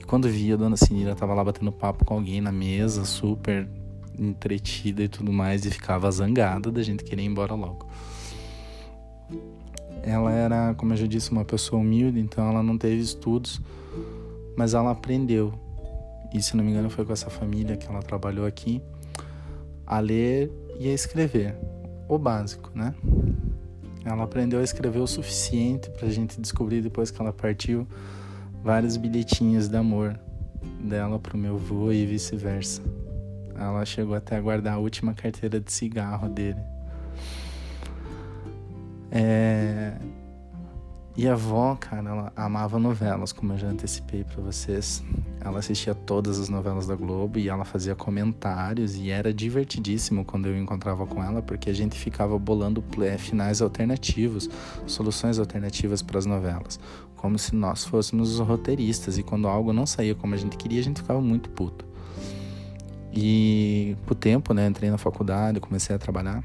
e 0.00 0.04
quando 0.04 0.28
via 0.28 0.54
a 0.54 0.56
dona 0.56 0.76
Sinira 0.76 1.14
tava 1.14 1.34
lá 1.34 1.44
batendo 1.44 1.70
papo 1.70 2.04
com 2.04 2.14
alguém 2.14 2.40
na 2.40 2.52
mesa, 2.52 3.04
super 3.04 3.68
entretida 4.18 5.02
e 5.02 5.08
tudo 5.08 5.32
mais, 5.32 5.64
e 5.64 5.70
ficava 5.70 6.10
zangada 6.10 6.70
da 6.70 6.82
gente 6.82 7.04
querer 7.04 7.22
ir 7.22 7.26
embora 7.26 7.54
logo. 7.54 7.86
Ela 10.02 10.32
era, 10.32 10.74
como 10.74 10.92
eu 10.92 10.96
já 10.96 11.06
disse, 11.06 11.30
uma 11.30 11.44
pessoa 11.44 11.80
humilde, 11.80 12.18
então 12.18 12.48
ela 12.48 12.62
não 12.62 12.76
teve 12.76 13.00
estudos, 13.00 13.60
mas 14.56 14.74
ela 14.74 14.90
aprendeu 14.90 15.54
e 16.34 16.42
se 16.42 16.56
não 16.56 16.64
me 16.64 16.70
engano 16.70 16.88
foi 16.90 17.04
com 17.04 17.12
essa 17.12 17.30
família 17.30 17.76
que 17.76 17.86
ela 17.86 18.02
trabalhou 18.02 18.46
aqui, 18.46 18.82
a 19.86 19.98
ler 19.98 20.50
e 20.78 20.88
a 20.88 20.92
escrever. 20.92 21.54
O 22.08 22.18
básico, 22.18 22.70
né? 22.74 22.94
Ela 24.04 24.24
aprendeu 24.24 24.60
a 24.60 24.62
escrever 24.62 24.98
o 24.98 25.06
suficiente 25.06 25.88
para 25.90 26.08
a 26.08 26.10
gente 26.10 26.40
descobrir 26.40 26.82
depois 26.82 27.10
que 27.10 27.20
ela 27.20 27.32
partiu 27.32 27.86
vários 28.62 28.96
bilhetinhos 28.96 29.68
de 29.68 29.76
amor 29.76 30.18
dela 30.80 31.18
para 31.18 31.36
o 31.36 31.38
meu 31.38 31.54
avô 31.54 31.92
e 31.92 32.04
vice-versa. 32.04 32.82
Ela 33.54 33.84
chegou 33.84 34.14
até 34.14 34.36
a 34.36 34.40
guardar 34.40 34.74
a 34.74 34.78
última 34.78 35.14
carteira 35.14 35.60
de 35.60 35.72
cigarro 35.72 36.28
dele. 36.28 36.60
É... 39.10 39.94
E 41.14 41.28
a 41.28 41.34
avó, 41.34 41.76
cara, 41.78 42.08
ela 42.08 42.32
amava 42.34 42.78
novelas, 42.78 43.32
como 43.32 43.52
eu 43.52 43.58
já 43.58 43.68
antecipei 43.68 44.24
para 44.24 44.42
vocês. 44.42 45.04
Ela 45.42 45.58
assistia 45.58 45.94
todas 45.94 46.40
as 46.40 46.48
novelas 46.48 46.86
da 46.86 46.94
Globo 46.94 47.38
e 47.38 47.50
ela 47.50 47.66
fazia 47.66 47.94
comentários 47.94 48.96
e 48.96 49.10
era 49.10 49.32
divertidíssimo 49.32 50.24
quando 50.24 50.46
eu 50.46 50.56
encontrava 50.56 51.06
com 51.06 51.22
ela, 51.22 51.42
porque 51.42 51.68
a 51.68 51.74
gente 51.74 51.98
ficava 51.98 52.38
bolando 52.38 52.82
finais 53.18 53.60
alternativos, 53.60 54.48
soluções 54.86 55.38
alternativas 55.38 56.00
para 56.00 56.18
as 56.18 56.24
novelas, 56.24 56.80
como 57.14 57.38
se 57.38 57.54
nós 57.54 57.84
fôssemos 57.84 58.32
os 58.32 58.38
roteiristas 58.40 59.18
e 59.18 59.22
quando 59.22 59.46
algo 59.48 59.70
não 59.70 59.84
saía 59.84 60.14
como 60.14 60.34
a 60.34 60.38
gente 60.38 60.56
queria, 60.56 60.80
a 60.80 60.84
gente 60.84 61.02
ficava 61.02 61.20
muito 61.20 61.50
puto. 61.50 61.84
E 63.12 63.98
com 64.06 64.12
o 64.12 64.16
tempo, 64.16 64.54
né, 64.54 64.66
entrei 64.66 64.90
na 64.90 64.96
faculdade, 64.96 65.60
comecei 65.60 65.94
a 65.94 65.98
trabalhar, 65.98 66.42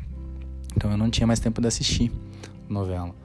então 0.75 0.91
eu 0.91 0.97
não 0.97 1.09
tinha 1.09 1.25
mais 1.25 1.39
tempo 1.39 1.61
de 1.61 1.67
assistir 1.67 2.11
novela. 2.67 3.15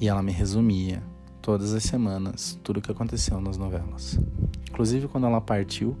E 0.00 0.08
ela 0.08 0.22
me 0.22 0.32
resumia 0.32 1.02
todas 1.42 1.72
as 1.72 1.82
semanas 1.82 2.58
tudo 2.62 2.78
o 2.78 2.82
que 2.82 2.90
aconteceu 2.90 3.40
nas 3.40 3.56
novelas. 3.56 4.18
Inclusive 4.70 5.08
quando 5.08 5.26
ela 5.26 5.40
partiu, 5.40 5.96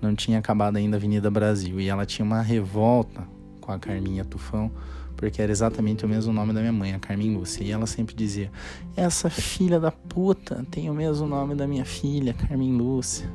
não 0.00 0.14
tinha 0.14 0.38
acabado 0.38 0.76
ainda 0.76 0.96
a 0.96 0.98
Avenida 0.98 1.30
Brasil 1.30 1.80
e 1.80 1.88
ela 1.88 2.04
tinha 2.04 2.24
uma 2.24 2.42
revolta 2.42 3.26
com 3.60 3.72
a 3.72 3.78
Carminha 3.78 4.24
Tufão, 4.24 4.70
porque 5.16 5.40
era 5.40 5.50
exatamente 5.50 6.04
o 6.04 6.08
mesmo 6.08 6.32
nome 6.32 6.52
da 6.52 6.60
minha 6.60 6.72
mãe, 6.72 6.92
a 6.92 6.98
Carmen 6.98 7.34
Lúcia. 7.34 7.64
E 7.64 7.70
ela 7.70 7.86
sempre 7.86 8.14
dizia: 8.14 8.52
Essa 8.94 9.30
filha 9.30 9.80
da 9.80 9.90
puta 9.90 10.66
tem 10.70 10.90
o 10.90 10.94
mesmo 10.94 11.26
nome 11.26 11.54
da 11.54 11.66
minha 11.66 11.84
filha, 11.84 12.34
Carmen 12.34 12.76
Lúcia. 12.76 13.26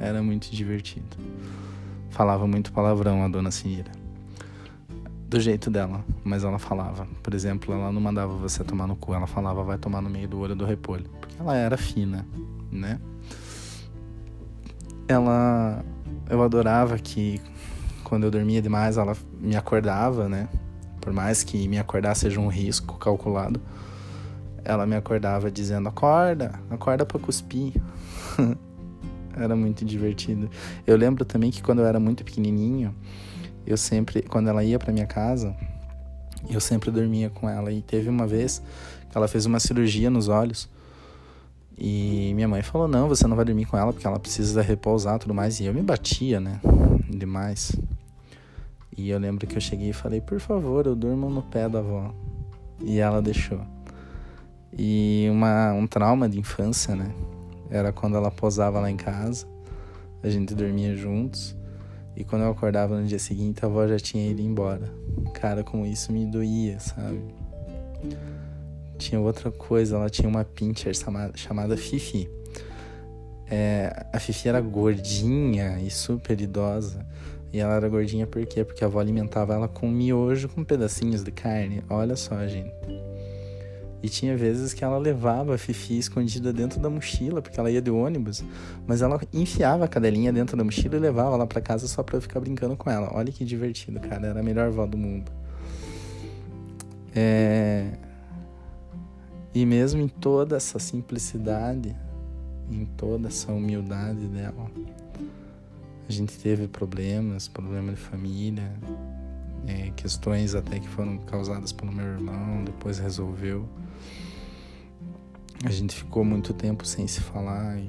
Era 0.00 0.22
muito 0.22 0.50
divertido. 0.50 1.16
Falava 2.10 2.46
muito 2.46 2.72
palavrão 2.72 3.22
a 3.22 3.28
dona 3.28 3.50
Cira 3.50 4.03
do 5.34 5.40
jeito 5.40 5.68
dela, 5.68 6.04
mas 6.22 6.44
ela 6.44 6.60
falava. 6.60 7.08
Por 7.20 7.34
exemplo, 7.34 7.74
ela 7.74 7.90
não 7.90 8.00
mandava 8.00 8.32
você 8.34 8.62
tomar 8.62 8.86
no 8.86 8.94
cu, 8.94 9.12
ela 9.12 9.26
falava 9.26 9.64
vai 9.64 9.76
tomar 9.76 10.00
no 10.00 10.08
meio 10.08 10.28
do 10.28 10.38
olho 10.38 10.54
do 10.54 10.64
repolho, 10.64 11.06
porque 11.20 11.34
ela 11.40 11.56
era 11.56 11.76
fina, 11.76 12.24
né? 12.70 13.00
Ela 15.08 15.84
eu 16.30 16.40
adorava 16.40 16.96
que 16.98 17.40
quando 18.04 18.22
eu 18.22 18.30
dormia 18.30 18.62
demais, 18.62 18.96
ela 18.96 19.16
me 19.40 19.56
acordava, 19.56 20.28
né? 20.28 20.48
Por 21.00 21.12
mais 21.12 21.42
que 21.42 21.66
me 21.66 21.80
acordar 21.80 22.14
seja 22.14 22.38
um 22.38 22.48
risco 22.48 22.96
calculado, 22.96 23.60
ela 24.64 24.86
me 24.86 24.94
acordava 24.94 25.50
dizendo: 25.50 25.88
"Acorda, 25.88 26.60
acorda 26.70 27.04
para 27.04 27.18
cuspir". 27.18 27.72
era 29.36 29.56
muito 29.56 29.84
divertido. 29.84 30.48
Eu 30.86 30.96
lembro 30.96 31.24
também 31.24 31.50
que 31.50 31.60
quando 31.60 31.80
eu 31.80 31.86
era 31.86 31.98
muito 31.98 32.24
pequenininho, 32.24 32.94
eu 33.66 33.76
sempre, 33.76 34.22
quando 34.22 34.48
ela 34.48 34.62
ia 34.62 34.78
para 34.78 34.92
minha 34.92 35.06
casa, 35.06 35.54
eu 36.48 36.60
sempre 36.60 36.90
dormia 36.90 37.30
com 37.30 37.48
ela. 37.48 37.72
E 37.72 37.80
teve 37.82 38.08
uma 38.08 38.26
vez 38.26 38.62
que 39.10 39.16
ela 39.16 39.28
fez 39.28 39.46
uma 39.46 39.60
cirurgia 39.60 40.10
nos 40.10 40.28
olhos. 40.28 40.68
E 41.76 42.32
minha 42.34 42.46
mãe 42.48 42.62
falou: 42.62 42.86
Não, 42.86 43.08
você 43.08 43.26
não 43.26 43.36
vai 43.36 43.44
dormir 43.44 43.66
com 43.66 43.76
ela 43.76 43.92
porque 43.92 44.06
ela 44.06 44.18
precisa 44.18 44.62
repousar 44.62 45.18
tudo 45.18 45.34
mais. 45.34 45.58
E 45.60 45.66
eu 45.66 45.74
me 45.74 45.82
batia, 45.82 46.40
né? 46.40 46.60
Demais. 47.08 47.72
E 48.96 49.10
eu 49.10 49.18
lembro 49.18 49.46
que 49.46 49.56
eu 49.56 49.60
cheguei 49.60 49.90
e 49.90 49.92
falei: 49.92 50.20
Por 50.20 50.38
favor, 50.38 50.86
eu 50.86 50.94
durmo 50.94 51.28
no 51.28 51.42
pé 51.42 51.68
da 51.68 51.80
avó. 51.80 52.14
E 52.80 52.98
ela 52.98 53.20
deixou. 53.20 53.60
E 54.76 55.28
uma, 55.30 55.72
um 55.72 55.86
trauma 55.86 56.28
de 56.28 56.38
infância, 56.38 56.94
né? 56.94 57.12
Era 57.70 57.92
quando 57.92 58.16
ela 58.16 58.30
posava 58.30 58.80
lá 58.80 58.90
em 58.90 58.96
casa, 58.96 59.46
a 60.22 60.28
gente 60.28 60.54
dormia 60.54 60.94
juntos. 60.94 61.56
E 62.16 62.24
quando 62.24 62.42
eu 62.42 62.50
acordava 62.50 62.98
no 62.98 63.06
dia 63.06 63.18
seguinte, 63.18 63.64
a 63.64 63.68
avó 63.68 63.86
já 63.86 63.98
tinha 63.98 64.30
ido 64.30 64.40
embora. 64.40 64.92
Cara, 65.34 65.64
como 65.64 65.84
isso 65.84 66.12
me 66.12 66.24
doía, 66.26 66.78
sabe? 66.78 67.20
Tinha 68.96 69.20
outra 69.20 69.50
coisa, 69.50 69.96
ela 69.96 70.08
tinha 70.08 70.28
uma 70.28 70.44
pincher 70.44 70.94
chamada, 71.34 71.76
Fifi. 71.76 72.30
É, 73.50 74.06
a 74.12 74.18
Fifi 74.20 74.48
era 74.48 74.60
gordinha 74.60 75.78
e 75.80 75.90
super 75.90 76.40
idosa. 76.40 77.04
E 77.52 77.58
ela 77.58 77.74
era 77.74 77.88
gordinha 77.88 78.26
por 78.26 78.44
quê? 78.46 78.64
Porque 78.64 78.82
a 78.82 78.86
avó 78.86 78.98
alimentava 79.00 79.54
ela 79.54 79.68
com 79.68 79.88
miojo 79.88 80.48
com 80.48 80.64
pedacinhos 80.64 81.22
de 81.22 81.30
carne. 81.30 81.82
Olha 81.88 82.16
só, 82.16 82.46
gente. 82.46 82.72
E 84.04 84.08
tinha 84.10 84.36
vezes 84.36 84.74
que 84.74 84.84
ela 84.84 84.98
levava 84.98 85.54
a 85.54 85.58
Fifi 85.58 85.96
escondida 85.96 86.52
dentro 86.52 86.78
da 86.78 86.90
mochila, 86.90 87.40
porque 87.40 87.58
ela 87.58 87.70
ia 87.70 87.80
de 87.80 87.90
ônibus, 87.90 88.44
mas 88.86 89.00
ela 89.00 89.18
enfiava 89.32 89.86
a 89.86 89.88
cadelinha 89.88 90.30
dentro 90.30 90.58
da 90.58 90.62
mochila 90.62 90.96
e 90.96 90.98
levava 90.98 91.34
lá 91.36 91.46
para 91.46 91.58
casa 91.62 91.88
só 91.88 92.02
para 92.02 92.18
eu 92.18 92.20
ficar 92.20 92.38
brincando 92.38 92.76
com 92.76 92.90
ela. 92.90 93.08
Olha 93.14 93.32
que 93.32 93.46
divertido, 93.46 93.98
cara. 94.00 94.26
Era 94.26 94.40
a 94.40 94.42
melhor 94.42 94.66
avó 94.66 94.84
do 94.84 94.98
mundo. 94.98 95.32
É... 97.14 97.92
E 99.54 99.64
mesmo 99.64 100.02
em 100.02 100.08
toda 100.08 100.54
essa 100.54 100.78
simplicidade, 100.78 101.96
em 102.70 102.84
toda 102.84 103.28
essa 103.28 103.52
humildade 103.52 104.26
dela, 104.26 104.70
a 106.06 106.12
gente 106.12 106.38
teve 106.38 106.68
problemas, 106.68 107.48
problema 107.48 107.90
de 107.90 107.98
família, 107.98 108.70
é, 109.66 109.90
questões 109.96 110.54
até 110.54 110.78
que 110.78 110.88
foram 110.90 111.16
causadas 111.16 111.72
pelo 111.72 111.90
meu 111.90 112.04
irmão, 112.04 112.62
depois 112.64 112.98
resolveu. 112.98 113.66
A 115.64 115.70
gente 115.70 115.96
ficou 115.96 116.22
muito 116.22 116.52
tempo 116.52 116.86
sem 116.86 117.06
se 117.06 117.20
falar 117.20 117.78
e 117.78 117.88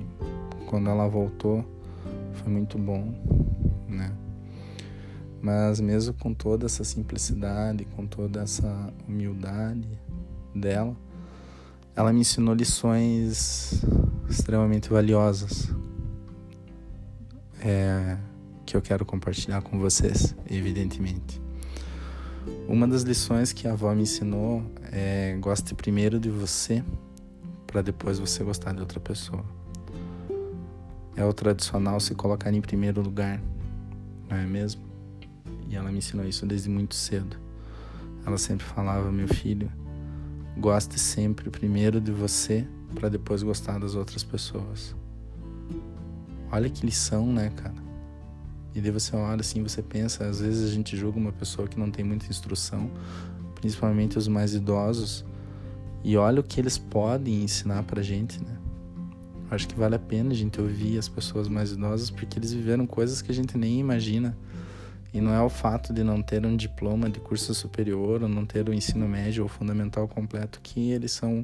quando 0.65 0.89
ela 0.89 1.09
voltou 1.09 1.63
foi 2.35 2.49
muito 2.49 2.77
bom, 2.77 3.13
né? 3.85 4.13
Mas 5.41 5.81
mesmo 5.81 6.13
com 6.13 6.33
toda 6.33 6.65
essa 6.65 6.85
simplicidade, 6.85 7.83
com 7.93 8.07
toda 8.07 8.41
essa 8.41 8.93
humildade 9.05 9.89
dela, 10.55 10.95
ela 11.93 12.13
me 12.13 12.21
ensinou 12.21 12.55
lições 12.55 13.83
extremamente 14.29 14.89
valiosas. 14.89 15.69
é, 17.59 18.17
que 18.65 18.77
eu 18.77 18.81
quero 18.81 19.05
compartilhar 19.05 19.61
com 19.61 19.77
vocês, 19.77 20.33
evidentemente. 20.49 21.41
Uma 22.67 22.87
das 22.87 23.01
lições 23.01 23.51
que 23.51 23.67
a 23.67 23.73
avó 23.73 23.93
me 23.93 24.03
ensinou 24.03 24.63
é 24.91 25.35
goste 25.39 25.75
primeiro 25.75 26.19
de 26.19 26.29
você 26.29 26.83
para 27.75 27.81
depois 27.81 28.17
você 28.17 28.41
gostar 28.41 28.73
de 28.73 28.79
outra 28.79 29.01
pessoa. 29.01 29.43
É 31.13 31.25
o 31.25 31.33
tradicional 31.33 31.99
se 31.99 32.15
colocar 32.15 32.53
em 32.53 32.61
primeiro 32.61 33.01
lugar, 33.01 33.41
não 34.29 34.37
é 34.37 34.45
mesmo? 34.45 34.81
E 35.67 35.75
ela 35.75 35.91
me 35.91 35.97
ensinou 35.97 36.25
isso 36.25 36.45
desde 36.45 36.69
muito 36.69 36.95
cedo. 36.95 37.35
Ela 38.25 38.37
sempre 38.37 38.65
falava, 38.65 39.11
meu 39.11 39.27
filho, 39.27 39.69
goste 40.57 40.97
sempre 40.97 41.49
primeiro 41.49 41.99
de 41.99 42.13
você 42.13 42.65
para 42.93 43.09
depois 43.09 43.43
gostar 43.43 43.77
das 43.77 43.93
outras 43.93 44.23
pessoas. 44.23 44.95
Olha 46.49 46.69
que 46.69 46.85
lição, 46.85 47.27
né, 47.27 47.51
cara? 47.57 47.75
E 48.73 48.79
daí 48.79 48.91
você 48.91 49.17
olha 49.17 49.41
assim, 49.41 49.61
você 49.61 49.81
pensa, 49.81 50.25
às 50.25 50.39
vezes 50.39 50.71
a 50.71 50.73
gente 50.73 50.95
julga 50.95 51.19
uma 51.19 51.33
pessoa 51.33 51.67
que 51.67 51.77
não 51.77 51.91
tem 51.91 52.05
muita 52.05 52.25
instrução, 52.27 52.89
principalmente 53.55 54.17
os 54.17 54.29
mais 54.29 54.53
idosos, 54.53 55.25
e 56.05 56.15
olha 56.17 56.39
o 56.39 56.43
que 56.43 56.61
eles 56.61 56.77
podem 56.77 57.41
ensinar 57.41 57.81
pra 57.81 58.03
gente, 58.03 58.39
né? 58.39 58.55
Acho 59.49 59.67
que 59.67 59.73
vale 59.73 59.95
a 59.95 59.99
pena 59.99 60.33
a 60.33 60.35
gente 60.35 60.61
ouvir 60.61 60.99
as 60.99 61.09
pessoas 61.09 61.47
mais 61.47 61.71
idosas 61.71 62.11
porque 62.11 62.37
eles 62.37 62.53
viveram 62.53 62.85
coisas 62.85 63.23
que 63.23 63.31
a 63.31 63.33
gente 63.33 63.57
nem 63.57 63.79
imagina. 63.79 64.37
E 65.11 65.19
não 65.19 65.33
é 65.33 65.41
o 65.41 65.49
fato 65.49 65.91
de 65.91 66.03
não 66.03 66.21
ter 66.21 66.45
um 66.45 66.55
diploma 66.55 67.09
de 67.09 67.19
curso 67.19 67.55
superior 67.55 68.21
ou 68.21 68.29
não 68.29 68.45
ter 68.45 68.69
o 68.69 68.73
ensino 68.73 69.07
médio 69.07 69.41
ou 69.41 69.49
fundamental 69.49 70.07
completo 70.07 70.59
que 70.61 70.91
eles 70.91 71.11
são 71.11 71.43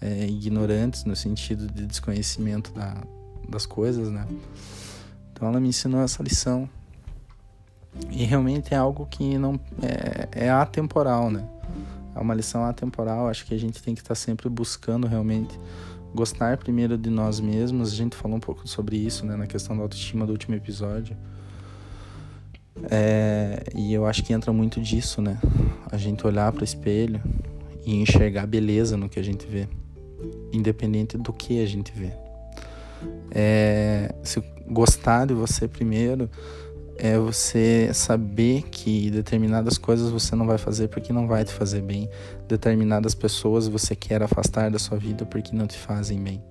é, 0.00 0.26
ignorantes 0.28 1.04
no 1.04 1.16
sentido 1.16 1.66
de 1.66 1.84
desconhecimento 1.84 2.72
da, 2.72 3.02
das 3.48 3.66
coisas, 3.66 4.12
né? 4.12 4.28
Então 5.32 5.48
ela 5.48 5.58
me 5.58 5.66
ensinou 5.66 6.02
essa 6.02 6.22
lição. 6.22 6.70
E 8.10 8.22
realmente 8.22 8.72
é 8.72 8.76
algo 8.76 9.06
que 9.06 9.36
não 9.38 9.58
é, 9.82 10.44
é 10.46 10.50
atemporal, 10.50 11.32
né? 11.32 11.44
É 12.18 12.22
uma 12.22 12.34
lição 12.34 12.64
atemporal. 12.64 13.28
Acho 13.28 13.46
que 13.46 13.54
a 13.54 13.58
gente 13.58 13.82
tem 13.82 13.94
que 13.94 14.00
estar 14.00 14.14
sempre 14.14 14.48
buscando 14.48 15.06
realmente 15.06 15.58
gostar 16.14 16.56
primeiro 16.56 16.98
de 16.98 17.10
nós 17.10 17.40
mesmos. 17.40 17.92
A 17.92 17.94
gente 17.94 18.16
falou 18.16 18.36
um 18.36 18.40
pouco 18.40 18.66
sobre 18.66 18.96
isso, 18.96 19.24
né, 19.24 19.36
na 19.36 19.46
questão 19.46 19.76
da 19.76 19.82
autoestima 19.82 20.26
do 20.26 20.32
último 20.32 20.54
episódio. 20.54 21.16
É, 22.90 23.64
e 23.74 23.92
eu 23.92 24.06
acho 24.06 24.22
que 24.22 24.32
entra 24.32 24.52
muito 24.52 24.80
disso, 24.80 25.20
né? 25.20 25.38
A 25.90 25.96
gente 25.96 26.26
olhar 26.26 26.52
para 26.52 26.60
o 26.60 26.64
espelho 26.64 27.20
e 27.84 27.94
enxergar 27.94 28.46
beleza 28.46 28.96
no 28.96 29.08
que 29.08 29.18
a 29.18 29.22
gente 29.22 29.46
vê, 29.46 29.68
independente 30.52 31.16
do 31.16 31.32
que 31.32 31.62
a 31.62 31.66
gente 31.66 31.92
vê. 31.92 32.12
É, 33.30 34.14
se 34.22 34.42
gostar 34.68 35.26
de 35.26 35.34
você 35.34 35.66
primeiro 35.66 36.30
é 36.98 37.16
você 37.16 37.90
saber 37.94 38.62
que 38.70 39.10
determinadas 39.10 39.78
coisas 39.78 40.10
você 40.10 40.34
não 40.34 40.46
vai 40.46 40.58
fazer 40.58 40.88
porque 40.88 41.12
não 41.12 41.28
vai 41.28 41.44
te 41.44 41.52
fazer 41.52 41.80
bem, 41.80 42.10
determinadas 42.48 43.14
pessoas 43.14 43.68
você 43.68 43.94
quer 43.94 44.22
afastar 44.22 44.70
da 44.70 44.78
sua 44.78 44.98
vida 44.98 45.24
porque 45.24 45.54
não 45.54 45.66
te 45.66 45.78
fazem 45.78 46.20
bem. 46.20 46.42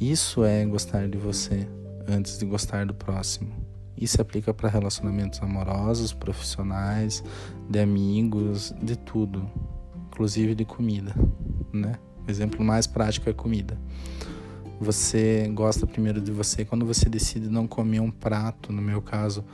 Isso 0.00 0.44
é 0.44 0.64
gostar 0.64 1.08
de 1.08 1.18
você 1.18 1.68
antes 2.08 2.38
de 2.38 2.46
gostar 2.46 2.86
do 2.86 2.94
próximo. 2.94 3.52
Isso 3.96 4.22
aplica 4.22 4.54
para 4.54 4.68
relacionamentos 4.68 5.42
amorosos, 5.42 6.12
profissionais, 6.12 7.22
de 7.68 7.80
amigos, 7.80 8.72
de 8.80 8.96
tudo, 8.96 9.50
inclusive 10.06 10.54
de 10.54 10.64
comida, 10.64 11.14
né? 11.72 11.96
O 12.26 12.30
exemplo 12.30 12.64
mais 12.64 12.86
prático 12.86 13.28
é 13.28 13.32
comida. 13.32 13.76
Você 14.80 15.46
gosta 15.52 15.86
primeiro 15.86 16.22
de 16.22 16.32
você 16.32 16.64
quando 16.64 16.86
você 16.86 17.06
decide 17.06 17.50
não 17.50 17.66
comer 17.66 18.00
um 18.00 18.10
prato, 18.10 18.72
no 18.72 18.80
meu 18.80 19.02
caso, 19.02 19.44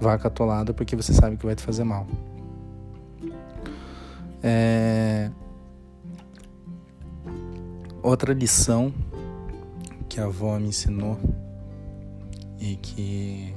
vaca 0.00 0.26
atolada, 0.26 0.74
porque 0.74 0.96
você 0.96 1.12
sabe 1.12 1.36
que 1.36 1.46
vai 1.46 1.54
te 1.54 1.62
fazer 1.62 1.84
mal. 1.84 2.04
É... 4.42 5.30
Outra 8.02 8.34
lição 8.34 8.92
que 10.08 10.18
a 10.18 10.24
avó 10.24 10.58
me 10.58 10.68
ensinou 10.68 11.16
e 12.58 12.74
que 12.74 13.54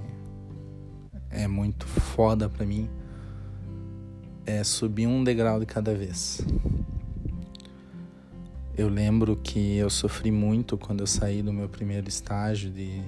é 1.32 1.48
muito 1.48 1.88
foda 1.88 2.48
para 2.48 2.68
mim 2.68 2.88
é 4.46 4.64
subir 4.64 5.08
um 5.08 5.24
degrau 5.24 5.60
de 5.60 5.66
cada 5.66 5.96
vez. 5.96 6.46
Eu 8.78 8.90
lembro 8.90 9.38
que 9.38 9.78
eu 9.78 9.90
sofri 9.90 10.32
muito 10.32 10.78
quando 10.78 11.00
eu 11.00 11.08
saí 11.08 11.42
do 11.42 11.54
meu 11.54 11.70
primeiro 11.70 12.10
estágio, 12.10 12.70
de, 12.70 13.02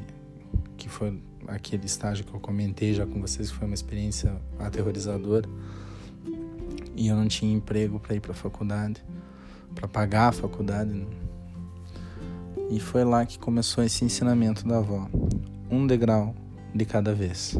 que 0.77 0.87
foi 0.87 1.21
aquele 1.45 1.85
estágio 1.85 2.23
que 2.23 2.33
eu 2.33 2.39
comentei 2.39 2.93
já 2.93 3.05
com 3.05 3.19
vocês, 3.19 3.51
que 3.51 3.57
foi 3.57 3.67
uma 3.67 3.73
experiência 3.73 4.33
aterrorizadora. 4.57 5.49
E 6.95 7.09
eu 7.09 7.17
não 7.17 7.27
tinha 7.27 7.53
emprego 7.53 7.99
para 7.99 8.15
ir 8.15 8.21
para 8.21 8.31
a 8.31 8.35
faculdade, 8.35 9.03
para 9.75 9.89
pagar 9.89 10.29
a 10.29 10.31
faculdade. 10.31 10.89
Né? 10.89 11.05
E 12.69 12.79
foi 12.79 13.03
lá 13.03 13.25
que 13.25 13.37
começou 13.37 13.83
esse 13.83 14.05
ensinamento 14.05 14.65
da 14.65 14.77
avó. 14.77 15.09
Um 15.69 15.85
degrau 15.85 16.33
de 16.73 16.85
cada 16.85 17.13
vez. 17.13 17.59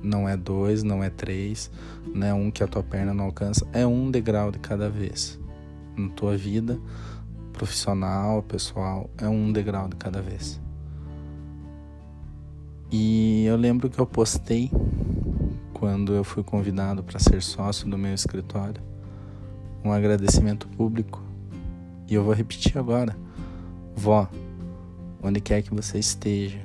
Não 0.00 0.28
é 0.28 0.36
dois, 0.36 0.84
não 0.84 1.02
é 1.02 1.10
três, 1.10 1.68
não 2.14 2.24
é 2.24 2.32
um 2.32 2.48
que 2.48 2.62
a 2.62 2.68
tua 2.68 2.84
perna 2.84 3.12
não 3.12 3.24
alcança, 3.24 3.66
é 3.72 3.84
um 3.84 4.08
degrau 4.08 4.52
de 4.52 4.60
cada 4.60 4.88
vez 4.88 5.36
na 6.00 6.08
tua 6.10 6.36
vida 6.36 6.80
profissional, 7.52 8.42
pessoal, 8.42 9.10
é 9.18 9.28
um 9.28 9.52
degrau 9.52 9.88
de 9.88 9.96
cada 9.96 10.22
vez. 10.22 10.60
E 12.90 13.44
eu 13.44 13.56
lembro 13.56 13.90
que 13.90 13.98
eu 13.98 14.06
postei 14.06 14.70
quando 15.74 16.14
eu 16.14 16.24
fui 16.24 16.42
convidado 16.42 17.02
para 17.02 17.18
ser 17.18 17.42
sócio 17.42 17.88
do 17.88 17.98
meu 17.98 18.14
escritório 18.14 18.80
um 19.84 19.92
agradecimento 19.92 20.68
público. 20.68 21.22
E 22.08 22.14
eu 22.14 22.24
vou 22.24 22.32
repetir 22.32 22.78
agora. 22.78 23.16
Vó, 23.94 24.28
onde 25.22 25.40
quer 25.40 25.62
que 25.62 25.74
você 25.74 25.98
esteja, 25.98 26.60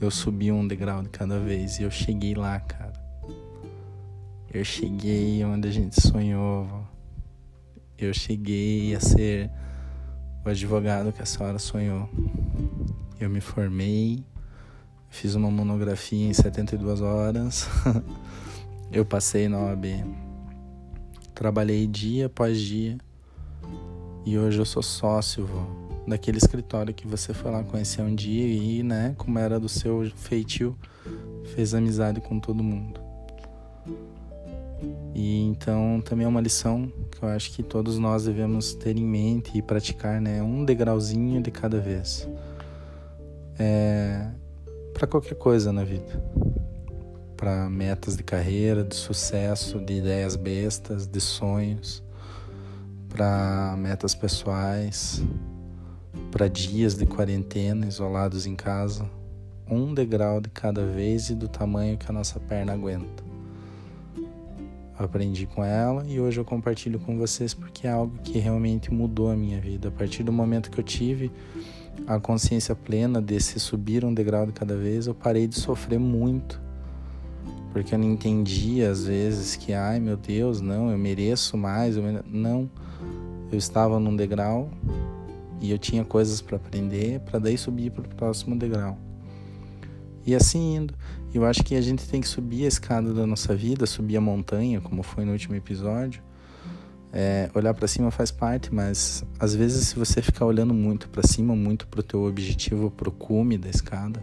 eu 0.00 0.10
subi 0.10 0.50
um 0.50 0.66
degrau 0.66 1.02
de 1.02 1.08
cada 1.08 1.38
vez 1.38 1.78
e 1.78 1.84
eu 1.84 1.90
cheguei 1.90 2.34
lá, 2.34 2.58
cara. 2.60 2.92
Eu 4.52 4.64
cheguei 4.64 5.42
onde 5.44 5.68
a 5.68 5.70
gente 5.70 6.00
sonhou, 6.00 6.64
vó 6.64 6.81
eu 8.04 8.14
cheguei 8.14 8.94
a 8.94 9.00
ser 9.00 9.50
o 10.44 10.48
advogado 10.48 11.12
que 11.12 11.22
a 11.22 11.26
senhora 11.26 11.58
sonhou. 11.58 12.08
Eu 13.20 13.30
me 13.30 13.40
formei, 13.40 14.24
fiz 15.08 15.34
uma 15.34 15.50
monografia 15.50 16.26
em 16.26 16.32
72 16.32 17.00
horas, 17.00 17.68
eu 18.90 19.04
passei 19.04 19.48
na 19.48 19.58
OAB. 19.58 19.86
Trabalhei 21.34 21.86
dia 21.86 22.26
após 22.26 22.60
dia 22.60 22.98
e 24.24 24.38
hoje 24.38 24.58
eu 24.58 24.64
sou 24.64 24.82
sócio 24.82 25.44
vô, 25.44 25.62
daquele 26.06 26.38
escritório 26.38 26.94
que 26.94 27.06
você 27.06 27.34
foi 27.34 27.50
lá 27.50 27.64
conhecer 27.64 28.02
um 28.02 28.14
dia 28.14 28.46
e, 28.46 28.82
né, 28.82 29.14
como 29.18 29.38
era 29.38 29.58
do 29.58 29.68
seu 29.68 30.10
feitio, 30.14 30.78
fez 31.54 31.74
amizade 31.74 32.20
com 32.20 32.38
todo 32.38 32.62
mundo. 32.62 33.01
E 35.14 35.42
então 35.42 36.00
também 36.00 36.24
é 36.24 36.28
uma 36.28 36.40
lição 36.40 36.90
que 37.10 37.22
eu 37.22 37.28
acho 37.28 37.52
que 37.52 37.62
todos 37.62 37.98
nós 37.98 38.24
devemos 38.24 38.74
ter 38.74 38.96
em 38.96 39.04
mente 39.04 39.56
e 39.56 39.62
praticar, 39.62 40.20
né? 40.20 40.42
Um 40.42 40.64
degrauzinho 40.64 41.42
de 41.42 41.50
cada 41.50 41.78
vez. 41.78 42.28
É, 43.58 44.28
para 44.94 45.06
qualquer 45.06 45.34
coisa 45.34 45.72
na 45.72 45.84
vida. 45.84 46.22
Para 47.36 47.68
metas 47.68 48.16
de 48.16 48.22
carreira, 48.22 48.84
de 48.84 48.94
sucesso, 48.94 49.78
de 49.80 49.94
ideias 49.94 50.36
bestas, 50.36 51.06
de 51.06 51.20
sonhos, 51.20 52.02
para 53.08 53.74
metas 53.76 54.14
pessoais, 54.14 55.22
para 56.30 56.48
dias 56.48 56.94
de 56.94 57.04
quarentena 57.04 57.86
isolados 57.86 58.46
em 58.46 58.54
casa. 58.54 59.10
Um 59.68 59.92
degrau 59.92 60.40
de 60.40 60.50
cada 60.50 60.84
vez 60.86 61.30
e 61.30 61.34
do 61.34 61.48
tamanho 61.48 61.98
que 61.98 62.06
a 62.08 62.12
nossa 62.12 62.38
perna 62.38 62.72
aguenta 62.72 63.21
aprendi 64.98 65.46
com 65.46 65.64
ela 65.64 66.04
e 66.06 66.20
hoje 66.20 66.38
eu 66.38 66.44
compartilho 66.44 66.98
com 66.98 67.16
vocês 67.16 67.54
porque 67.54 67.86
é 67.86 67.90
algo 67.90 68.18
que 68.22 68.38
realmente 68.38 68.92
mudou 68.92 69.30
a 69.30 69.36
minha 69.36 69.60
vida. 69.60 69.88
A 69.88 69.90
partir 69.90 70.22
do 70.22 70.32
momento 70.32 70.70
que 70.70 70.78
eu 70.78 70.84
tive 70.84 71.30
a 72.06 72.18
consciência 72.18 72.74
plena 72.74 73.20
desse 73.20 73.58
subir 73.58 74.04
um 74.04 74.12
degrau 74.12 74.46
de 74.46 74.52
cada 74.52 74.76
vez, 74.76 75.06
eu 75.06 75.14
parei 75.14 75.46
de 75.46 75.58
sofrer 75.58 75.98
muito. 75.98 76.60
Porque 77.72 77.94
eu 77.94 77.98
não 77.98 78.10
entendia 78.10 78.90
às 78.90 79.06
vezes 79.06 79.56
que, 79.56 79.72
ai 79.72 79.98
meu 79.98 80.16
Deus, 80.16 80.60
não, 80.60 80.90
eu 80.90 80.98
mereço 80.98 81.56
mais. 81.56 81.96
Eu 81.96 82.02
mere... 82.02 82.20
Não, 82.30 82.70
eu 83.50 83.58
estava 83.58 83.98
num 83.98 84.14
degrau 84.14 84.70
e 85.60 85.70
eu 85.70 85.78
tinha 85.78 86.04
coisas 86.04 86.42
para 86.42 86.56
aprender 86.56 87.20
para 87.20 87.38
daí 87.38 87.56
subir 87.56 87.90
para 87.90 88.02
o 88.02 88.08
próximo 88.08 88.56
degrau. 88.56 88.98
E 90.24 90.34
assim 90.34 90.76
indo. 90.76 90.94
Eu 91.34 91.44
acho 91.44 91.62
que 91.62 91.74
a 91.74 91.80
gente 91.80 92.06
tem 92.06 92.20
que 92.20 92.28
subir 92.28 92.64
a 92.64 92.68
escada 92.68 93.12
da 93.12 93.26
nossa 93.26 93.54
vida, 93.54 93.86
subir 93.86 94.16
a 94.16 94.20
montanha, 94.20 94.80
como 94.80 95.02
foi 95.02 95.24
no 95.24 95.32
último 95.32 95.54
episódio. 95.54 96.22
É, 97.12 97.50
olhar 97.54 97.74
para 97.74 97.86
cima 97.86 98.10
faz 98.10 98.30
parte, 98.30 98.74
mas 98.74 99.22
às 99.38 99.54
vezes 99.54 99.88
se 99.88 99.98
você 99.98 100.22
ficar 100.22 100.46
olhando 100.46 100.72
muito 100.72 101.08
para 101.10 101.22
cima, 101.26 101.54
muito 101.54 101.86
para 101.86 102.00
o 102.00 102.02
teu 102.02 102.22
objetivo, 102.24 102.90
para 102.90 103.08
o 103.08 103.12
cume 103.12 103.58
da 103.58 103.68
escada, 103.68 104.22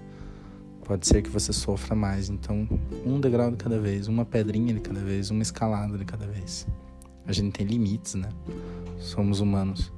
pode 0.85 1.07
ser 1.07 1.21
que 1.21 1.29
você 1.29 1.53
sofra 1.53 1.95
mais. 1.95 2.29
Então, 2.29 2.67
um 3.05 3.19
degrau 3.19 3.51
de 3.51 3.57
cada 3.57 3.79
vez, 3.79 4.07
uma 4.07 4.25
pedrinha 4.25 4.73
de 4.73 4.79
cada 4.79 4.99
vez, 4.99 5.29
uma 5.29 5.43
escalada 5.43 5.97
de 5.97 6.05
cada 6.05 6.25
vez. 6.25 6.67
A 7.27 7.31
gente 7.31 7.53
tem 7.53 7.67
limites, 7.67 8.15
né? 8.15 8.29
Somos 8.97 9.39
humanos. 9.39 9.93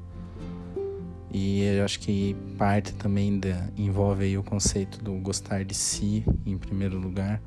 E 1.34 1.64
eu 1.64 1.86
acho 1.86 2.00
que 2.02 2.36
parte 2.58 2.94
também 2.94 3.40
da, 3.40 3.70
envolve 3.78 4.26
aí 4.26 4.38
o 4.38 4.44
conceito 4.44 5.02
do 5.02 5.14
gostar 5.14 5.64
de 5.64 5.74
si, 5.74 6.26
em 6.46 6.58
primeiro 6.58 7.00
lugar, 7.00 7.42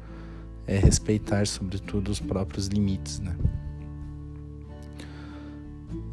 é 0.66 0.78
respeitar, 0.78 1.46
sobretudo, 1.46 2.10
os 2.10 2.18
próprios 2.18 2.68
limites, 2.68 3.20
né? 3.20 3.36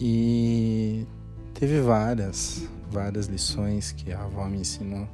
E 0.02 1.06
teve 1.54 1.80
várias, 1.80 2.68
várias 2.92 3.28
lições 3.28 3.94
que 3.94 4.12
a 4.12 4.22
avó 4.24 4.50
me 4.50 4.58
ensinou. 4.58 5.08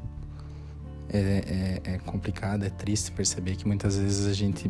É, 1.10 1.82
é, 1.86 1.94
é 1.94 1.98
complicado, 2.00 2.64
é 2.64 2.70
triste 2.70 3.12
perceber 3.12 3.56
que 3.56 3.68
muitas 3.68 3.98
vezes 3.98 4.26
a 4.26 4.34
gente 4.34 4.70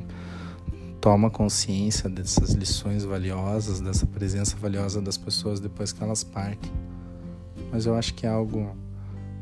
toma 1.00 1.32
consciência 1.32 2.10
dessas 2.10 2.52
lições 2.52 3.06
valiosas, 3.06 3.80
dessa 3.80 4.06
presença 4.06 4.58
valiosa 4.58 5.02
das 5.02 5.18
pessoas 5.18 5.60
depois 5.60 5.94
que 5.94 6.04
elas 6.04 6.24
partem 6.24 6.72
mas 7.72 7.86
eu 7.86 7.96
acho 7.96 8.14
que 8.14 8.26
é 8.26 8.30
algo 8.30 8.76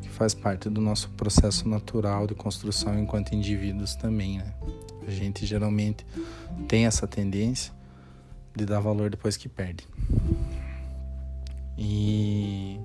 que 0.01 0.09
faz 0.09 0.33
parte 0.33 0.69
do 0.69 0.81
nosso 0.81 1.09
processo 1.11 1.67
natural 1.67 2.27
de 2.27 2.35
construção 2.35 2.97
enquanto 2.97 3.33
indivíduos 3.33 3.95
também, 3.95 4.38
né? 4.38 4.53
A 5.07 5.11
gente 5.11 5.45
geralmente 5.45 6.05
tem 6.67 6.85
essa 6.85 7.07
tendência 7.07 7.73
de 8.55 8.65
dar 8.65 8.79
valor 8.79 9.09
depois 9.09 9.38
que 9.38 9.47
perde. 9.47 9.88
E 11.77 12.79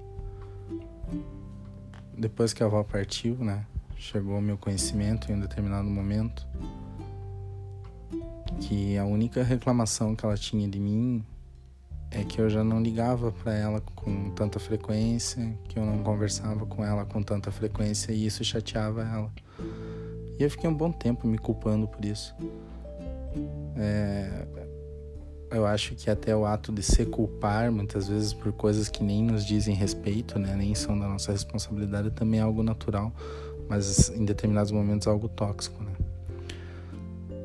depois 2.16 2.52
que 2.52 2.62
a 2.62 2.66
avó 2.66 2.82
partiu, 2.82 3.36
né? 3.36 3.64
Chegou 3.96 4.34
ao 4.34 4.42
meu 4.42 4.58
conhecimento 4.58 5.30
em 5.30 5.34
um 5.34 5.40
determinado 5.40 5.88
momento 5.88 6.46
que 8.60 8.98
a 8.98 9.04
única 9.04 9.42
reclamação 9.42 10.14
que 10.14 10.24
ela 10.24 10.36
tinha 10.36 10.68
de 10.68 10.78
mim 10.78 11.24
é 12.10 12.24
que 12.24 12.40
eu 12.40 12.50
já 12.50 12.64
não 12.64 12.82
ligava 12.82 13.30
para 13.30 13.54
ela 13.54 13.80
com 13.94 14.30
tanta 14.30 14.58
frequência, 14.58 15.56
que 15.68 15.78
eu 15.78 15.84
não 15.84 16.02
conversava 16.02 16.66
com 16.66 16.84
ela 16.84 17.04
com 17.04 17.22
tanta 17.22 17.50
frequência 17.52 18.12
e 18.12 18.26
isso 18.26 18.44
chateava 18.44 19.02
ela. 19.02 19.32
E 20.38 20.42
eu 20.42 20.50
fiquei 20.50 20.68
um 20.68 20.74
bom 20.74 20.90
tempo 20.90 21.26
me 21.26 21.38
culpando 21.38 21.86
por 21.86 22.04
isso. 22.04 22.34
É, 23.76 24.46
eu 25.50 25.66
acho 25.66 25.94
que 25.94 26.10
até 26.10 26.34
o 26.34 26.44
ato 26.44 26.72
de 26.72 26.82
se 26.82 27.04
culpar, 27.04 27.70
muitas 27.70 28.08
vezes 28.08 28.32
por 28.32 28.52
coisas 28.52 28.88
que 28.88 29.02
nem 29.02 29.24
nos 29.24 29.44
dizem 29.44 29.74
respeito, 29.74 30.38
né, 30.38 30.54
nem 30.56 30.74
são 30.74 30.98
da 30.98 31.06
nossa 31.08 31.32
responsabilidade, 31.32 32.10
também 32.10 32.40
é 32.40 32.42
algo 32.42 32.62
natural, 32.62 33.12
mas 33.68 34.10
em 34.10 34.24
determinados 34.24 34.72
momentos 34.72 35.06
é 35.06 35.10
algo 35.10 35.28
tóxico, 35.28 35.82
né? 35.82 35.89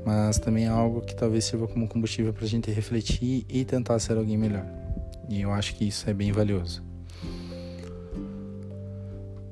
Mas 0.06 0.38
também 0.38 0.66
é 0.66 0.70
algo 0.70 1.02
que 1.02 1.16
talvez 1.16 1.46
sirva 1.46 1.68
como 1.68 1.88
combustível 1.88 2.32
para 2.32 2.46
a 2.46 2.48
gente 2.48 2.70
refletir 2.70 3.44
e 3.50 3.66
tentar 3.66 3.98
ser 3.98 4.18
alguém 4.18 4.38
melhor. 4.38 4.66
E 5.28 5.42
eu 5.42 5.52
acho 5.52 5.76
que 5.76 5.88
isso 5.88 6.08
é 6.08 6.14
bem 6.14 6.32
valioso. 6.32 6.84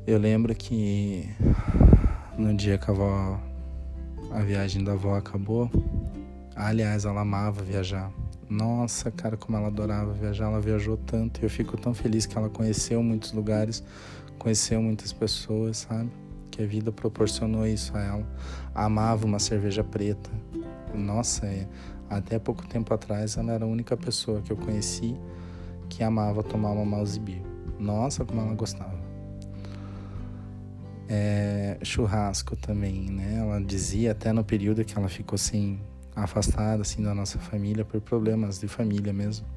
Eu 0.05 0.19
lembro 0.19 0.53
que 0.53 1.27
no 2.37 2.53
dia 2.53 2.77
que 2.77 2.91
a 2.91 2.93
avó, 2.93 3.39
a 4.31 4.39
viagem 4.41 4.83
da 4.83 4.91
avó 4.91 5.15
acabou, 5.15 5.71
aliás, 6.55 7.05
ela 7.05 7.21
amava 7.21 7.63
viajar. 7.63 8.11
Nossa, 8.47 9.09
cara, 9.09 9.35
como 9.35 9.57
ela 9.57 9.67
adorava 9.67 10.13
viajar, 10.13 10.45
ela 10.45 10.61
viajou 10.61 10.97
tanto. 10.97 11.41
E 11.41 11.45
eu 11.45 11.49
fico 11.49 11.75
tão 11.77 11.93
feliz 11.93 12.27
que 12.27 12.37
ela 12.37 12.49
conheceu 12.49 13.01
muitos 13.01 13.31
lugares, 13.31 13.83
conheceu 14.37 14.81
muitas 14.81 15.11
pessoas, 15.11 15.77
sabe? 15.77 16.11
Que 16.53 16.61
a 16.61 16.67
vida 16.67 16.91
proporcionou 16.91 17.65
isso 17.65 17.97
a 17.97 18.01
ela. 18.01 18.27
Amava 18.75 19.25
uma 19.25 19.39
cerveja 19.39 19.83
preta. 19.83 20.29
Nossa, 20.93 21.47
é, 21.47 21.67
até 22.07 22.37
pouco 22.37 22.67
tempo 22.67 22.93
atrás 22.93 23.37
ela 23.37 23.53
era 23.53 23.65
a 23.65 23.67
única 23.67 23.97
pessoa 23.97 24.39
que 24.41 24.51
eu 24.51 24.57
conheci 24.57 25.17
que 25.89 26.03
amava 26.03 26.43
tomar 26.43 26.71
uma 26.71 26.85
mouse 26.85 27.19
beer. 27.19 27.41
Nossa, 27.79 28.23
como 28.23 28.41
ela 28.41 28.53
gostava. 28.53 29.01
É, 31.09 31.79
churrasco 31.81 32.55
também, 32.55 33.09
né? 33.09 33.37
Ela 33.39 33.59
dizia 33.59 34.11
até 34.11 34.31
no 34.31 34.43
período 34.43 34.85
que 34.85 34.97
ela 34.97 35.09
ficou 35.09 35.35
assim 35.35 35.79
afastada 36.15 36.83
assim 36.83 37.01
da 37.01 37.15
nossa 37.15 37.39
família 37.39 37.83
por 37.83 37.99
problemas 37.99 38.59
de 38.59 38.67
família 38.67 39.11
mesmo. 39.11 39.47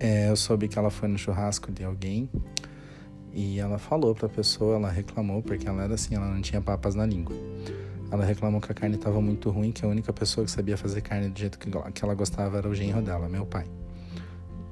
É, 0.00 0.30
eu 0.30 0.36
soube 0.36 0.68
que 0.68 0.78
ela 0.78 0.90
foi 0.90 1.06
no 1.06 1.18
churrasco 1.18 1.70
de 1.70 1.84
alguém 1.84 2.30
e 3.34 3.58
ela 3.58 3.78
falou 3.78 4.14
para 4.14 4.26
a 4.26 4.28
pessoa, 4.28 4.76
ela 4.76 4.90
reclamou, 4.90 5.42
porque 5.42 5.66
ela 5.66 5.82
era 5.82 5.94
assim, 5.94 6.14
ela 6.14 6.28
não 6.28 6.40
tinha 6.40 6.60
papas 6.60 6.94
na 6.94 7.06
língua. 7.06 7.34
Ela 8.10 8.24
reclamou 8.24 8.60
que 8.60 8.70
a 8.70 8.74
carne 8.74 8.96
estava 8.96 9.20
muito 9.22 9.48
ruim, 9.50 9.72
que 9.72 9.84
a 9.84 9.88
única 9.88 10.12
pessoa 10.12 10.44
que 10.44 10.50
sabia 10.50 10.76
fazer 10.76 11.00
carne 11.00 11.30
do 11.30 11.38
jeito 11.38 11.58
que 11.58 12.04
ela 12.04 12.14
gostava 12.14 12.58
era 12.58 12.68
o 12.68 12.74
genro 12.74 13.00
dela, 13.00 13.28
meu 13.28 13.46
pai. 13.46 13.64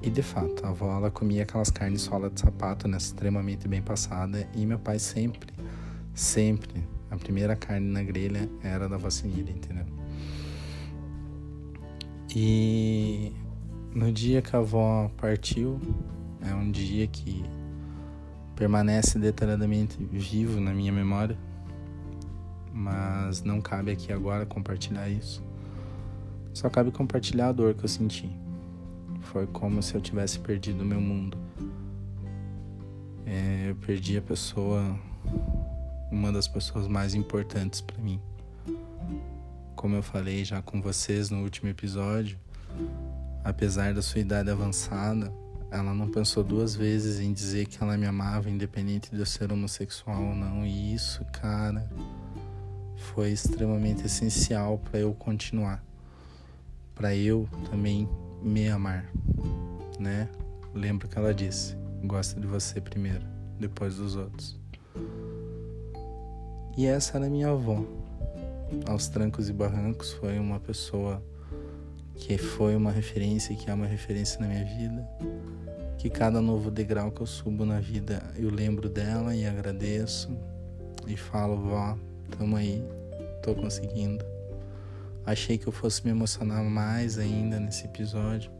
E 0.01 0.09
de 0.09 0.21
fato, 0.21 0.65
a 0.65 0.69
avó 0.69 0.95
ela 0.95 1.09
comia 1.09 1.43
aquelas 1.43 1.69
carnes 1.69 2.01
sola 2.01 2.29
de 2.29 2.39
sapato, 2.39 2.87
né, 2.87 2.97
extremamente 2.97 3.67
bem 3.67 3.81
passada, 3.81 4.47
e 4.55 4.65
meu 4.65 4.79
pai 4.79 4.99
sempre, 4.99 5.51
sempre, 6.13 6.83
a 7.09 7.15
primeira 7.17 7.55
carne 7.55 7.87
na 7.87 8.03
grelha 8.03 8.49
era 8.63 8.87
da 8.87 8.97
vacinilha, 8.97 9.51
entendeu? 9.51 9.85
E 12.35 13.33
no 13.93 14.11
dia 14.11 14.41
que 14.41 14.55
a 14.55 14.59
avó 14.59 15.11
partiu, 15.17 15.79
é 16.41 16.53
um 16.53 16.71
dia 16.71 17.05
que 17.07 17.43
permanece 18.61 19.17
detalhadamente 19.17 19.97
vivo 20.11 20.61
na 20.61 20.71
minha 20.71 20.91
memória, 20.91 21.35
mas 22.71 23.41
não 23.41 23.59
cabe 23.59 23.89
aqui 23.89 24.13
agora 24.13 24.45
compartilhar 24.45 25.09
isso. 25.09 25.43
Só 26.53 26.69
cabe 26.69 26.91
compartilhar 26.91 27.47
a 27.47 27.51
dor 27.51 27.73
que 27.73 27.83
eu 27.83 27.89
senti. 27.89 28.29
Foi 29.21 29.47
como 29.47 29.81
se 29.81 29.95
eu 29.95 30.01
tivesse 30.01 30.37
perdido 30.37 30.83
o 30.83 30.85
meu 30.85 31.01
mundo. 31.01 31.39
É, 33.25 33.71
eu 33.71 33.75
perdi 33.77 34.15
a 34.17 34.21
pessoa, 34.21 34.95
uma 36.11 36.31
das 36.31 36.47
pessoas 36.47 36.87
mais 36.87 37.15
importantes 37.15 37.81
para 37.81 37.97
mim. 37.97 38.21
Como 39.75 39.95
eu 39.95 40.03
falei 40.03 40.45
já 40.45 40.61
com 40.61 40.79
vocês 40.79 41.31
no 41.31 41.41
último 41.41 41.67
episódio, 41.67 42.37
apesar 43.43 43.91
da 43.91 44.03
sua 44.03 44.21
idade 44.21 44.51
avançada, 44.51 45.33
ela 45.71 45.93
não 45.93 46.09
pensou 46.09 46.43
duas 46.43 46.75
vezes 46.75 47.21
em 47.21 47.31
dizer 47.31 47.65
que 47.65 47.81
ela 47.81 47.97
me 47.97 48.05
amava, 48.05 48.49
independente 48.49 49.09
de 49.09 49.17
eu 49.17 49.25
ser 49.25 49.53
homossexual 49.53 50.21
ou 50.21 50.35
não. 50.35 50.65
E 50.65 50.93
isso, 50.93 51.23
cara, 51.31 51.89
foi 52.97 53.31
extremamente 53.31 54.05
essencial 54.05 54.77
para 54.77 54.99
eu 54.99 55.13
continuar, 55.13 55.81
para 56.93 57.15
eu 57.15 57.47
também 57.69 58.07
me 58.43 58.67
amar, 58.67 59.09
né? 59.97 60.27
Lembro 60.73 61.07
que 61.07 61.17
ela 61.17 61.33
disse: 61.33 61.77
gosta 62.03 62.39
de 62.39 62.45
você 62.45 62.81
primeiro, 62.81 63.25
depois 63.57 63.95
dos 63.95 64.17
outros. 64.17 64.59
E 66.77 66.85
essa 66.85 67.17
era 67.17 67.29
minha 67.29 67.49
avó. 67.49 67.83
Aos 68.87 69.07
trancos 69.07 69.49
e 69.49 69.53
barrancos, 69.53 70.11
foi 70.13 70.39
uma 70.39 70.59
pessoa 70.59 71.21
que 72.21 72.37
foi 72.37 72.75
uma 72.75 72.91
referência 72.91 73.55
que 73.55 73.69
é 73.69 73.73
uma 73.73 73.87
referência 73.87 74.39
na 74.39 74.47
minha 74.47 74.63
vida. 74.63 75.05
Que 75.97 76.09
cada 76.09 76.39
novo 76.39 76.69
degrau 76.69 77.11
que 77.11 77.21
eu 77.21 77.25
subo 77.25 77.65
na 77.65 77.79
vida 77.79 78.23
eu 78.37 78.49
lembro 78.49 78.87
dela 78.87 79.35
e 79.35 79.45
agradeço 79.45 80.29
e 81.07 81.17
falo, 81.17 81.57
vó, 81.57 81.97
tamo 82.37 82.55
aí, 82.55 82.83
tô 83.41 83.55
conseguindo. 83.55 84.23
Achei 85.25 85.57
que 85.57 85.67
eu 85.67 85.71
fosse 85.71 86.05
me 86.05 86.11
emocionar 86.11 86.63
mais 86.63 87.17
ainda 87.17 87.59
nesse 87.59 87.85
episódio, 87.85 88.51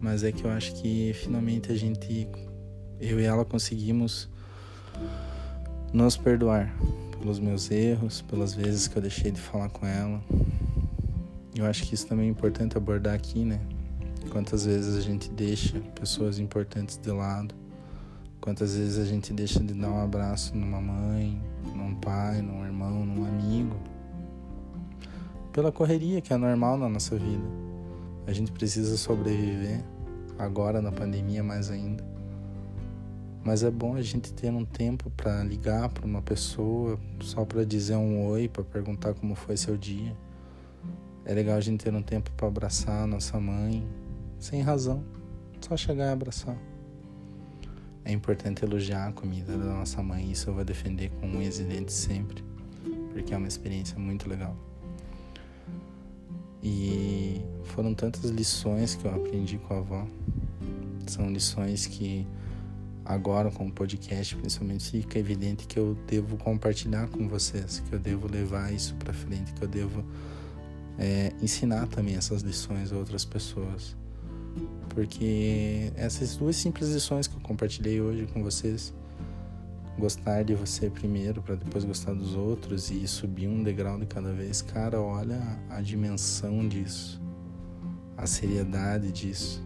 mas 0.00 0.24
é 0.24 0.32
que 0.32 0.44
eu 0.44 0.50
acho 0.50 0.74
que 0.74 1.12
finalmente 1.14 1.70
a 1.70 1.76
gente, 1.76 2.28
eu 3.00 3.20
e 3.20 3.24
ela 3.24 3.44
conseguimos 3.44 4.28
nos 5.92 6.16
perdoar 6.16 6.74
pelos 7.18 7.38
meus 7.38 7.70
erros, 7.70 8.22
pelas 8.22 8.54
vezes 8.54 8.88
que 8.88 8.96
eu 8.96 9.02
deixei 9.02 9.30
de 9.30 9.40
falar 9.40 9.68
com 9.70 9.86
ela, 9.86 10.22
eu 11.56 11.66
acho 11.66 11.84
que 11.84 11.94
isso 11.94 12.06
também 12.06 12.26
é 12.26 12.30
importante 12.30 12.76
abordar 12.76 13.14
aqui, 13.14 13.44
né? 13.44 13.60
Quantas 14.30 14.64
vezes 14.64 14.96
a 14.96 15.00
gente 15.00 15.30
deixa 15.30 15.80
pessoas 15.98 16.38
importantes 16.38 16.96
de 16.96 17.10
lado, 17.10 17.54
quantas 18.40 18.76
vezes 18.76 18.98
a 18.98 19.04
gente 19.04 19.32
deixa 19.32 19.60
de 19.60 19.74
dar 19.74 19.90
um 19.90 20.00
abraço 20.02 20.56
numa 20.56 20.80
mãe, 20.80 21.40
num 21.74 21.94
pai, 21.96 22.40
num 22.40 22.64
irmão, 22.64 23.04
num 23.04 23.26
amigo, 23.26 23.76
pela 25.52 25.72
correria 25.72 26.20
que 26.20 26.32
é 26.32 26.36
normal 26.36 26.78
na 26.78 26.88
nossa 26.88 27.16
vida. 27.16 27.44
A 28.26 28.32
gente 28.32 28.52
precisa 28.52 28.96
sobreviver, 28.96 29.82
agora 30.38 30.80
na 30.80 30.92
pandemia 30.92 31.42
mais 31.42 31.70
ainda. 31.70 32.04
Mas 33.42 33.62
é 33.62 33.70
bom 33.70 33.96
a 33.96 34.02
gente 34.02 34.32
ter 34.32 34.52
um 34.52 34.64
tempo 34.64 35.10
para 35.16 35.42
ligar 35.42 35.88
para 35.88 36.06
uma 36.06 36.22
pessoa, 36.22 36.98
só 37.20 37.44
para 37.44 37.64
dizer 37.64 37.96
um 37.96 38.26
oi, 38.26 38.48
para 38.48 38.62
perguntar 38.62 39.14
como 39.14 39.34
foi 39.34 39.56
seu 39.56 39.76
dia. 39.76 40.14
É 41.24 41.34
legal 41.34 41.56
a 41.56 41.60
gente 41.60 41.84
ter 41.84 41.94
um 41.94 42.02
tempo 42.02 42.30
para 42.36 42.48
abraçar 42.48 43.04
a 43.04 43.06
nossa 43.06 43.38
mãe, 43.38 43.86
sem 44.38 44.62
razão, 44.62 45.04
só 45.60 45.76
chegar 45.76 46.06
e 46.06 46.12
abraçar. 46.12 46.56
É 48.04 48.12
importante 48.12 48.64
elogiar 48.64 49.08
a 49.08 49.12
comida 49.12 49.56
da 49.56 49.74
nossa 49.74 50.02
mãe, 50.02 50.30
isso 50.30 50.48
eu 50.48 50.54
vou 50.54 50.64
defender 50.64 51.10
com 51.20 51.26
unhas 51.26 51.60
e 51.60 51.64
dentes 51.64 51.94
sempre, 51.94 52.42
porque 53.12 53.34
é 53.34 53.36
uma 53.36 53.46
experiência 53.46 53.98
muito 53.98 54.28
legal. 54.28 54.56
E 56.62 57.40
foram 57.64 57.94
tantas 57.94 58.24
lições 58.30 58.94
que 58.94 59.04
eu 59.04 59.14
aprendi 59.14 59.58
com 59.58 59.74
a 59.74 59.78
avó. 59.78 60.06
São 61.06 61.30
lições 61.30 61.86
que 61.86 62.26
agora 63.04 63.50
com 63.50 63.66
o 63.66 63.72
podcast 63.72 64.36
principalmente 64.36 64.90
fica 64.90 65.18
evidente 65.18 65.66
que 65.66 65.78
eu 65.78 65.96
devo 66.06 66.36
compartilhar 66.36 67.08
com 67.08 67.28
vocês, 67.28 67.80
que 67.80 67.94
eu 67.94 67.98
devo 67.98 68.30
levar 68.30 68.72
isso 68.72 68.94
para 68.96 69.12
frente, 69.12 69.52
que 69.52 69.62
eu 69.62 69.68
devo 69.68 70.04
é, 71.00 71.32
ensinar 71.40 71.86
também 71.86 72.14
essas 72.14 72.42
lições 72.42 72.92
a 72.92 72.96
outras 72.96 73.24
pessoas. 73.24 73.96
Porque 74.90 75.90
essas 75.96 76.36
duas 76.36 76.56
simples 76.56 76.90
lições 76.90 77.26
que 77.26 77.34
eu 77.34 77.40
compartilhei 77.40 78.00
hoje 78.00 78.26
com 78.26 78.42
vocês, 78.42 78.92
gostar 79.98 80.42
de 80.42 80.54
você 80.54 80.90
primeiro 80.90 81.40
para 81.40 81.54
depois 81.54 81.84
gostar 81.84 82.12
dos 82.12 82.34
outros 82.34 82.90
e 82.90 83.08
subir 83.08 83.48
um 83.48 83.62
degrau 83.62 83.98
de 83.98 84.04
cada 84.04 84.32
vez, 84.32 84.60
cara, 84.60 85.00
olha 85.00 85.40
a 85.70 85.80
dimensão 85.80 86.68
disso, 86.68 87.20
a 88.16 88.26
seriedade 88.26 89.10
disso, 89.10 89.64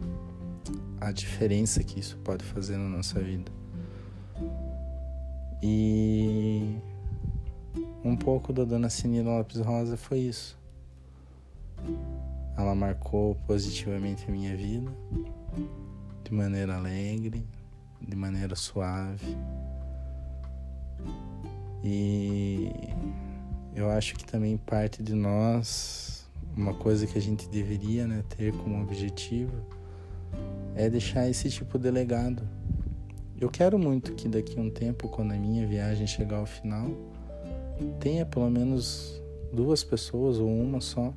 a 1.01 1.11
diferença 1.11 1.83
que 1.83 1.99
isso 1.99 2.17
pode 2.19 2.45
fazer 2.45 2.77
na 2.77 2.89
nossa 2.89 3.19
vida. 3.19 3.51
E 5.61 6.77
um 8.05 8.15
pouco 8.15 8.53
da 8.53 8.65
Dona 8.65 8.91
Cinila 8.91 9.39
Lopes 9.39 9.59
Rosa 9.59 9.97
foi 9.97 10.19
isso. 10.19 10.64
Ela 12.65 12.75
marcou 12.75 13.35
positivamente 13.47 14.25
a 14.27 14.33
minha 14.33 14.57
vida, 14.57 14.91
de 16.25 16.33
maneira 16.33 16.77
alegre, 16.77 17.45
de 18.01 18.17
maneira 18.17 18.57
suave. 18.57 19.37
E 21.85 22.71
eu 23.77 23.91
acho 23.91 24.15
que 24.15 24.25
também 24.25 24.57
parte 24.57 25.03
de 25.03 25.13
nós, 25.13 26.27
uma 26.57 26.73
coisa 26.73 27.07
que 27.07 27.19
a 27.19 27.21
gente 27.21 27.47
deveria 27.51 28.07
né, 28.07 28.25
ter 28.31 28.55
como 28.55 28.83
objetivo, 28.83 29.53
é 30.75 30.89
deixar 30.89 31.29
esse 31.29 31.51
tipo 31.51 31.79
de 31.79 31.91
legado. 31.91 32.49
Eu 33.39 33.51
quero 33.51 33.79
muito 33.79 34.15
que 34.15 34.27
daqui 34.27 34.59
a 34.59 34.63
um 34.63 34.71
tempo, 34.71 35.07
quando 35.11 35.33
a 35.33 35.37
minha 35.37 35.67
viagem 35.67 36.07
chegar 36.07 36.39
ao 36.39 36.47
final, 36.47 36.89
tenha 38.01 38.25
pelo 38.25 38.49
menos 38.49 39.23
duas 39.53 39.85
pessoas 39.85 40.39
ou 40.39 40.49
uma 40.49 40.81
só 40.81 41.13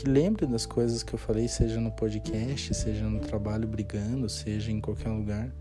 que 0.00 0.08
lembre 0.08 0.46
das 0.46 0.64
coisas 0.64 1.02
que 1.02 1.12
eu 1.12 1.18
falei, 1.18 1.46
seja 1.46 1.78
no 1.78 1.90
podcast, 1.92 2.72
seja 2.72 3.04
no 3.04 3.20
trabalho 3.20 3.68
brigando, 3.68 4.30
seja 4.30 4.72
em 4.72 4.80
qualquer 4.80 5.10
lugar. 5.10 5.54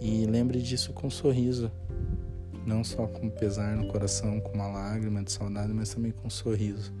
E 0.00 0.24
lembre 0.24 0.62
disso 0.62 0.94
com 0.94 1.08
um 1.08 1.10
sorriso. 1.10 1.70
Não 2.64 2.82
só 2.82 3.06
com 3.06 3.28
pesar 3.28 3.76
no 3.76 3.88
coração, 3.88 4.40
com 4.40 4.54
uma 4.54 4.68
lágrima 4.68 5.22
de 5.22 5.30
saudade, 5.30 5.70
mas 5.70 5.92
também 5.92 6.12
com 6.12 6.28
um 6.28 6.30
sorriso. 6.30 6.94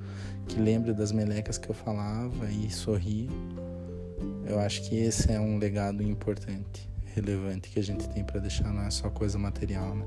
Que 0.46 0.60
lembre 0.60 0.92
das 0.92 1.10
melecas 1.10 1.56
que 1.56 1.70
eu 1.70 1.74
falava 1.74 2.50
e 2.50 2.70
sorri. 2.70 3.30
Eu 4.46 4.60
acho 4.60 4.82
que 4.82 4.96
esse 4.96 5.32
é 5.32 5.40
um 5.40 5.56
legado 5.56 6.02
importante, 6.02 6.86
relevante 7.14 7.70
que 7.70 7.78
a 7.78 7.82
gente 7.82 8.06
tem 8.10 8.22
para 8.22 8.40
deixar, 8.40 8.70
não 8.70 8.82
é 8.82 8.90
só 8.90 9.08
coisa 9.08 9.38
material, 9.38 9.94
né? 9.94 10.04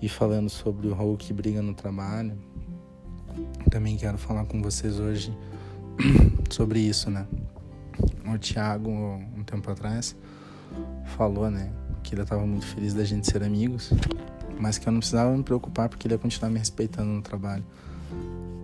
E 0.00 0.08
falando 0.08 0.48
sobre 0.48 0.88
o 0.88 1.16
que 1.18 1.34
briga 1.34 1.60
no 1.60 1.74
trabalho, 1.74 2.38
também 3.70 3.96
quero 3.96 4.16
falar 4.16 4.44
com 4.46 4.62
vocês 4.62 4.98
hoje 4.98 5.36
sobre 6.50 6.80
isso, 6.80 7.10
né? 7.10 7.26
O 8.26 8.38
Thiago, 8.38 8.90
um 8.90 9.42
tempo 9.44 9.70
atrás, 9.70 10.16
falou, 11.16 11.50
né, 11.50 11.70
que 12.02 12.14
ele 12.14 12.22
estava 12.22 12.46
muito 12.46 12.66
feliz 12.66 12.94
da 12.94 13.04
gente 13.04 13.30
ser 13.30 13.42
amigos, 13.42 13.92
mas 14.58 14.78
que 14.78 14.88
eu 14.88 14.92
não 14.92 15.00
precisava 15.00 15.34
me 15.34 15.42
preocupar 15.42 15.88
porque 15.88 16.06
ele 16.06 16.14
ia 16.14 16.18
continuar 16.18 16.50
me 16.50 16.58
respeitando 16.58 17.10
no 17.10 17.22
trabalho. 17.22 17.64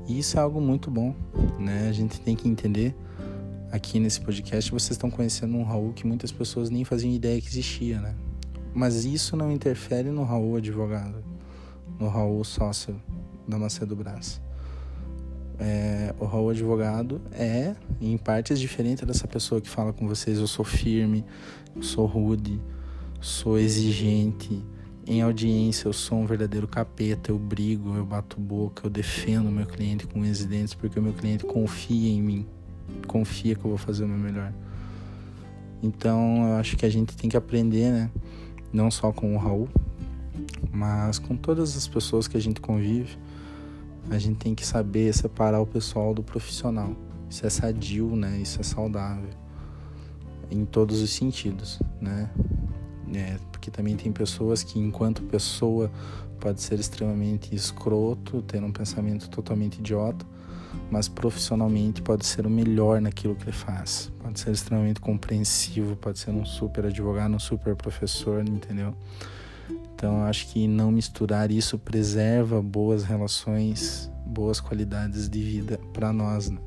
E 0.09 0.19
isso 0.19 0.37
é 0.39 0.41
algo 0.41 0.61
muito 0.61 0.91
bom, 0.91 1.15
né? 1.59 1.89
A 1.89 1.93
gente 1.93 2.21
tem 2.21 2.35
que 2.35 2.49
entender 2.49 2.95
aqui 3.71 3.99
nesse 3.99 4.21
podcast 4.21 4.71
vocês 4.71 4.93
estão 4.93 5.11
conhecendo 5.11 5.57
um 5.57 5.63
Raul 5.63 5.93
que 5.93 6.07
muitas 6.07 6.33
pessoas 6.33 6.69
nem 6.69 6.85
faziam 6.85 7.13
ideia 7.13 7.41
que 7.41 7.49
existia, 7.49 8.01
né? 8.01 8.15
Mas 8.75 9.05
isso 9.05 9.37
não 9.37 9.53
interfere 9.53 10.11
no 10.11 10.25
Raul 10.25 10.57
advogado, 10.57 11.25
no 11.99 12.09
Raul 12.09 12.43
sócio 12.45 13.01
da 13.47 13.59
Macedo 13.59 13.95
Brás 13.95 14.41
é, 15.63 16.13
o 16.19 16.25
Raul 16.25 16.51
advogado 16.51 17.21
é, 17.31 17.77
em 18.01 18.17
partes, 18.17 18.59
diferente 18.59 19.07
dessa 19.07 19.29
pessoa 19.29 19.61
que 19.61 19.69
fala 19.69 19.93
com 19.93 20.09
vocês. 20.09 20.39
Eu 20.39 20.49
sou 20.49 20.65
firme, 20.65 21.25
sou 21.81 22.05
rude, 22.05 22.61
sou 23.21 23.57
exigente. 23.57 24.61
Em 25.07 25.23
audiência, 25.23 25.87
eu 25.87 25.93
sou 25.93 26.19
um 26.19 26.27
verdadeiro 26.27 26.67
capeta. 26.67 27.31
Eu 27.31 27.39
brigo, 27.39 27.95
eu 27.95 28.05
bato 28.05 28.41
boca, 28.41 28.87
eu 28.87 28.91
defendo 28.91 29.53
meu 29.53 29.67
cliente 29.67 30.05
com 30.05 30.21
residentes 30.21 30.75
porque 30.75 30.99
o 30.99 31.03
meu 31.03 31.13
cliente 31.13 31.45
confia 31.45 32.11
em 32.11 32.21
mim, 32.21 32.47
confia 33.07 33.55
que 33.55 33.65
eu 33.65 33.69
vou 33.71 33.79
fazer 33.79 34.05
o 34.05 34.09
meu 34.09 34.19
melhor. 34.19 34.53
Então, 35.81 36.49
eu 36.49 36.57
acho 36.57 36.77
que 36.77 36.85
a 36.85 36.91
gente 36.91 37.17
tem 37.17 37.31
que 37.31 37.37
aprender, 37.37 37.91
né? 37.91 38.11
Não 38.73 38.91
só 38.91 39.13
com 39.13 39.35
o 39.35 39.39
Raul, 39.39 39.69
mas 40.73 41.21
com 41.21 41.37
todas 41.37 41.77
as 41.77 41.87
pessoas 41.87 42.27
que 42.27 42.37
a 42.37 42.41
gente 42.41 42.61
convive 42.61 43.17
a 44.11 44.19
gente 44.19 44.39
tem 44.39 44.55
que 44.55 44.67
saber 44.67 45.13
separar 45.13 45.61
o 45.61 45.67
pessoal 45.67 46.15
do 46.15 46.23
profissional. 46.23 46.95
Isso 47.29 47.47
é 47.47 47.51
sadio, 47.51 48.15
né? 48.15 48.39
Isso 48.39 48.61
é 48.61 48.63
saudável 48.63 49.31
em 50.51 50.65
todos 50.65 51.01
os 51.01 51.11
sentidos, 51.11 51.81
né? 52.01 52.31
É, 53.15 53.37
porque 53.51 53.71
também 53.71 53.97
tem 53.97 54.13
pessoas 54.13 54.63
que, 54.63 54.79
enquanto 54.79 55.23
pessoa, 55.23 55.91
pode 56.39 56.61
ser 56.61 56.79
extremamente 56.79 57.55
escroto, 57.55 58.43
ter 58.43 58.63
um 58.63 58.73
pensamento 58.73 59.29
totalmente 59.29 59.79
idiota, 59.79 60.27
mas 60.91 61.09
profissionalmente 61.09 62.03
pode 62.03 62.27
ser 62.27 62.47
o 62.47 62.51
melhor 62.51 63.01
naquilo 63.01 63.35
que 63.35 63.45
ele 63.45 63.53
faz. 63.53 64.11
Pode 64.23 64.41
ser 64.41 64.51
extremamente 64.51 65.01
compreensivo, 65.01 65.97
pode 65.97 66.19
ser 66.19 66.31
um 66.31 66.45
super 66.45 66.87
advogado, 66.87 67.35
um 67.35 67.39
super 67.39 67.77
professor, 67.77 68.47
entendeu? 68.47 68.95
Então, 69.95 70.25
acho 70.25 70.49
que 70.49 70.67
não 70.67 70.91
misturar 70.91 71.51
isso 71.51 71.79
preserva 71.79 72.61
boas 72.61 73.05
relações, 73.05 74.11
boas 74.27 74.61
qualidades 74.61 75.29
de 75.29 75.43
vida 75.43 75.79
para 75.93 76.13
nós. 76.13 76.51
Né? 76.51 76.59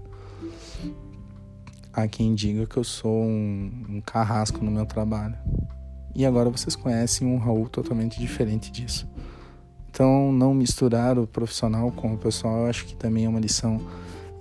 Há 1.91 2.07
quem 2.07 2.35
diga 2.35 2.65
que 2.65 2.77
eu 2.77 2.83
sou 2.83 3.23
um, 3.23 3.85
um 3.89 4.01
carrasco 4.01 4.63
no 4.63 4.71
meu 4.71 4.85
trabalho. 4.85 5.35
E 6.13 6.25
agora 6.25 6.49
vocês 6.49 6.75
conhecem 6.75 7.27
um 7.27 7.37
Raul 7.37 7.67
totalmente 7.67 8.19
diferente 8.19 8.71
disso. 8.71 9.07
Então, 9.89 10.31
não 10.31 10.53
misturar 10.53 11.17
o 11.17 11.25
profissional 11.25 11.91
com 11.91 12.13
o 12.13 12.17
pessoal, 12.17 12.63
eu 12.63 12.65
acho 12.67 12.85
que 12.85 12.95
também 12.95 13.25
é 13.25 13.29
uma 13.29 13.39
lição 13.39 13.81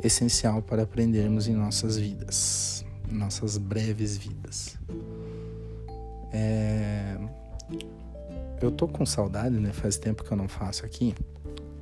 essencial 0.02 0.60
para 0.62 0.82
aprendermos 0.82 1.48
em 1.48 1.54
nossas 1.54 1.96
vidas, 1.96 2.84
nossas 3.08 3.56
breves 3.56 4.16
vidas. 4.16 4.76
É... 6.32 7.16
Eu 8.64 8.70
tô 8.70 8.88
com 8.88 9.04
saudade, 9.04 9.60
né? 9.60 9.74
Faz 9.74 9.98
tempo 9.98 10.24
que 10.24 10.32
eu 10.32 10.38
não 10.38 10.48
faço 10.48 10.86
aqui. 10.86 11.14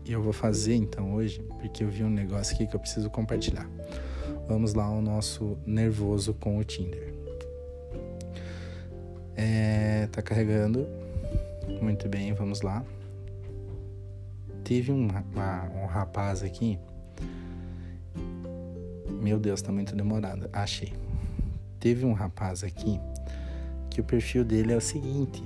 E 0.04 0.10
eu 0.10 0.20
vou 0.20 0.32
fazer 0.32 0.74
então 0.74 1.14
hoje, 1.14 1.40
porque 1.60 1.84
eu 1.84 1.88
vi 1.88 2.02
um 2.02 2.10
negócio 2.10 2.56
aqui 2.56 2.66
que 2.66 2.74
eu 2.74 2.80
preciso 2.80 3.08
compartilhar. 3.08 3.70
Vamos 4.48 4.74
lá 4.74 4.86
ao 4.86 5.00
nosso 5.00 5.56
nervoso 5.64 6.34
com 6.34 6.58
o 6.58 6.64
Tinder. 6.64 7.14
É, 9.36 10.08
tá 10.10 10.20
carregando. 10.20 10.84
Muito 11.80 12.08
bem, 12.08 12.32
vamos 12.32 12.62
lá. 12.62 12.84
Teve 14.64 14.90
um, 14.90 15.06
uma, 15.06 15.70
um 15.80 15.86
rapaz 15.86 16.42
aqui. 16.42 16.80
Meu 19.20 19.38
Deus, 19.38 19.62
tá 19.62 19.70
muito 19.70 19.94
demorado. 19.94 20.50
Achei. 20.52 20.92
Teve 21.78 22.04
um 22.04 22.12
rapaz 22.12 22.64
aqui 22.64 22.98
que 23.88 24.00
o 24.00 24.04
perfil 24.04 24.44
dele 24.44 24.72
é 24.72 24.76
o 24.76 24.80
seguinte: 24.80 25.44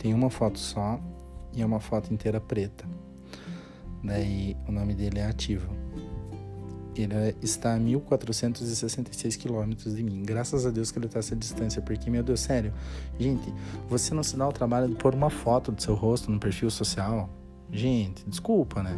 tem 0.00 0.14
uma 0.14 0.30
foto 0.30 0.58
só 0.58 0.98
e 1.52 1.60
é 1.60 1.66
uma 1.66 1.78
foto 1.78 2.12
inteira 2.12 2.40
preta. 2.40 2.88
Daí 4.02 4.56
o 4.66 4.72
nome 4.72 4.94
dele 4.94 5.18
é 5.18 5.26
Ativo. 5.26 5.70
Ele 6.96 7.14
é, 7.14 7.34
está 7.42 7.74
a 7.74 7.78
1466 7.78 9.36
quilômetros 9.36 9.94
de 9.94 10.02
mim. 10.02 10.22
Graças 10.24 10.66
a 10.66 10.70
Deus 10.70 10.90
que 10.90 10.98
ele 10.98 11.06
está 11.06 11.18
essa 11.18 11.36
distância, 11.36 11.82
porque, 11.82 12.10
meu 12.10 12.22
Deus, 12.22 12.40
sério, 12.40 12.72
gente, 13.18 13.52
você 13.88 14.14
não 14.14 14.22
se 14.22 14.36
dá 14.36 14.48
o 14.48 14.52
trabalho 14.52 14.88
de 14.88 14.94
pôr 14.96 15.14
uma 15.14 15.30
foto 15.30 15.70
do 15.70 15.80
seu 15.80 15.94
rosto 15.94 16.30
no 16.30 16.40
perfil 16.40 16.70
social? 16.70 17.28
Gente, 17.70 18.24
desculpa, 18.26 18.82
né? 18.82 18.96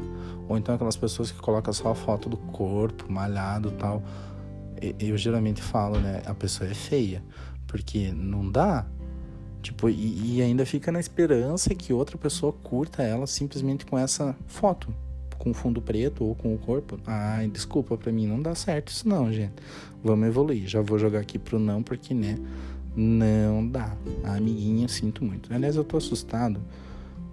Ou 0.48 0.56
então 0.56 0.74
aquelas 0.74 0.96
pessoas 0.96 1.32
que 1.32 1.38
colocam 1.38 1.72
só 1.72 1.90
a 1.90 1.94
foto 1.94 2.28
do 2.28 2.36
corpo, 2.36 3.12
malhado 3.12 3.72
tal. 3.72 4.02
Eu 4.98 5.16
geralmente 5.16 5.60
falo, 5.60 5.98
né? 5.98 6.22
A 6.24 6.32
pessoa 6.32 6.70
é 6.70 6.74
feia. 6.74 7.22
Porque 7.66 8.12
não 8.12 8.50
dá 8.50 8.86
Tipo, 9.62 9.88
e, 9.88 10.36
e, 10.36 10.42
ainda 10.42 10.66
fica 10.66 10.90
na 10.90 10.98
esperança 10.98 11.72
que 11.74 11.92
outra 11.92 12.18
pessoa 12.18 12.52
curta 12.52 13.02
ela 13.02 13.28
simplesmente 13.28 13.86
com 13.86 13.96
essa 13.96 14.36
foto, 14.48 14.92
com 15.38 15.54
fundo 15.54 15.80
preto 15.80 16.24
ou 16.24 16.34
com 16.34 16.52
o 16.52 16.58
corpo. 16.58 16.98
Ai, 17.06 17.48
desculpa, 17.48 17.96
pra 17.96 18.10
mim 18.10 18.26
não 18.26 18.42
dá 18.42 18.54
certo 18.56 18.88
isso 18.88 19.08
não, 19.08 19.32
gente. 19.32 19.54
Vamos 20.02 20.26
evoluir. 20.26 20.66
Já 20.66 20.80
vou 20.80 20.98
jogar 20.98 21.20
aqui 21.20 21.38
pro 21.38 21.60
não, 21.60 21.82
porque, 21.82 22.12
né, 22.12 22.36
Não 22.94 23.66
dá. 23.66 23.96
A 24.24 24.34
amiguinha, 24.34 24.88
sinto 24.88 25.24
muito. 25.24 25.52
Aliás, 25.54 25.76
eu 25.76 25.84
tô 25.84 25.96
assustado 25.96 26.60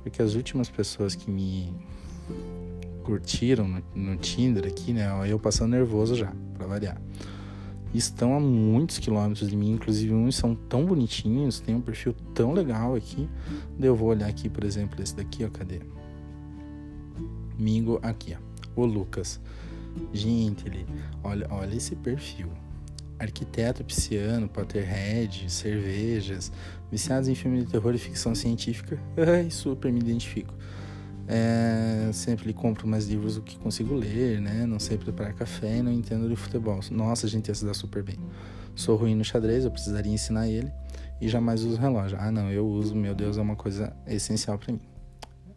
porque 0.03 0.21
as 0.21 0.35
últimas 0.35 0.69
pessoas 0.69 1.15
que 1.15 1.29
me 1.29 1.73
curtiram 3.03 3.67
no, 3.67 3.83
no 3.95 4.17
Tinder 4.17 4.65
aqui, 4.67 4.93
né? 4.93 5.09
Eu 5.27 5.39
passando 5.39 5.71
nervoso 5.71 6.15
já, 6.15 6.31
pra 6.55 6.67
variar. 6.67 7.01
Estão 7.93 8.35
a 8.35 8.39
muitos 8.39 8.99
quilômetros 8.99 9.49
de 9.49 9.55
mim, 9.55 9.71
inclusive 9.71 10.13
uns 10.13 10.35
são 10.35 10.53
tão 10.53 10.85
bonitinhos, 10.85 11.59
tem 11.59 11.73
um 11.73 11.81
perfil 11.81 12.15
tão 12.35 12.53
legal 12.53 12.95
aqui. 12.95 13.27
Eu 13.79 13.95
vou 13.95 14.09
olhar 14.09 14.27
aqui, 14.27 14.47
por 14.47 14.63
exemplo, 14.63 15.01
esse 15.01 15.15
daqui, 15.15 15.43
ó, 15.43 15.49
cadê? 15.49 15.79
Mingo 17.57 17.99
aqui, 18.03 18.35
ó. 18.35 18.81
O 18.81 18.85
Lucas. 18.85 19.39
Gente, 20.13 20.67
ele, 20.67 20.85
olha, 21.23 21.47
olha 21.49 21.75
esse 21.75 21.95
perfil. 21.95 22.47
Arquiteto 23.17 23.83
pisciano, 23.83 24.47
Potterhead, 24.47 25.51
cervejas, 25.51 26.51
viciados 26.91 27.27
em 27.27 27.35
filme 27.35 27.59
de 27.59 27.65
terror 27.65 27.93
e 27.93 27.97
ficção 27.97 28.33
científica. 28.35 28.99
Ai, 29.17 29.49
super 29.49 29.91
me 29.91 29.99
identifico. 29.99 30.53
É, 31.31 32.09
sempre 32.11 32.51
compro 32.53 32.87
mais 32.87 33.07
livros 33.07 33.35
do 33.35 33.43
que 33.43 33.55
consigo 33.59 33.93
ler, 33.93 34.41
né? 34.41 34.65
Não 34.65 34.79
sei 34.79 34.97
preparar 34.97 35.31
café 35.33 35.77
e 35.77 35.83
não 35.83 35.91
entendo 35.91 36.27
de 36.27 36.35
futebol. 36.35 36.79
Nossa, 36.89 37.27
a 37.27 37.29
gente 37.29 37.49
ia 37.49 37.53
se 37.55 37.63
dar 37.63 37.75
super 37.75 38.01
bem. 38.01 38.17
Sou 38.75 38.95
ruim 38.95 39.13
no 39.13 39.23
xadrez, 39.23 39.63
eu 39.63 39.69
precisaria 39.69 40.11
ensinar 40.11 40.47
ele 40.47 40.71
e 41.21 41.29
jamais 41.29 41.63
uso 41.63 41.77
relógio. 41.77 42.17
Ah, 42.19 42.31
não, 42.31 42.51
eu 42.51 42.67
uso, 42.67 42.95
meu 42.95 43.13
Deus, 43.13 43.37
é 43.37 43.41
uma 43.41 43.55
coisa 43.55 43.95
essencial 44.07 44.57
para 44.57 44.73
mim. 44.73 44.81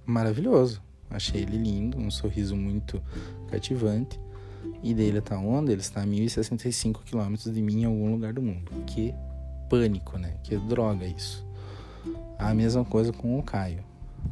Maravilhoso. 0.05 0.83
Achei 1.09 1.41
ele 1.41 1.57
lindo, 1.57 1.99
um 1.99 2.11
sorriso 2.11 2.55
muito 2.55 3.03
cativante. 3.51 4.21
E 4.83 4.93
dele 4.93 5.23
tá 5.23 5.39
onde? 5.39 5.73
Ele 5.73 5.81
está 5.81 6.03
a 6.03 6.07
1065 6.07 7.03
quilômetros 7.03 7.53
de 7.53 7.63
mim 7.63 7.81
em 7.81 7.85
algum 7.87 8.13
lugar 8.13 8.35
do 8.35 8.43
mundo. 8.43 8.71
Que 8.87 9.15
pânico, 9.71 10.19
né? 10.19 10.35
Que 10.43 10.57
droga 10.57 11.07
isso. 11.07 11.47
A 12.39 12.53
mesma 12.53 12.85
coisa 12.85 13.11
com 13.11 13.39
o 13.39 13.43
Caio. 13.43 13.83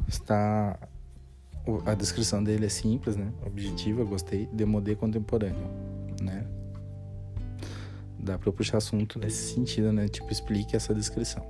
Está 0.07 0.77
a 1.85 1.93
descrição 1.93 2.43
dele 2.43 2.65
é 2.65 2.69
simples, 2.69 3.15
né? 3.15 3.31
Objetiva, 3.45 4.03
gostei. 4.03 4.47
Demodê 4.51 4.95
contemporâneo, 4.95 5.69
né? 6.21 6.45
Dá 8.17 8.37
para 8.37 8.51
puxar 8.51 8.77
assunto 8.77 9.19
nesse 9.19 9.53
sentido, 9.53 9.91
né? 9.91 10.07
Tipo, 10.07 10.31
explique 10.31 10.75
essa 10.75 10.93
descrição. 10.93 11.45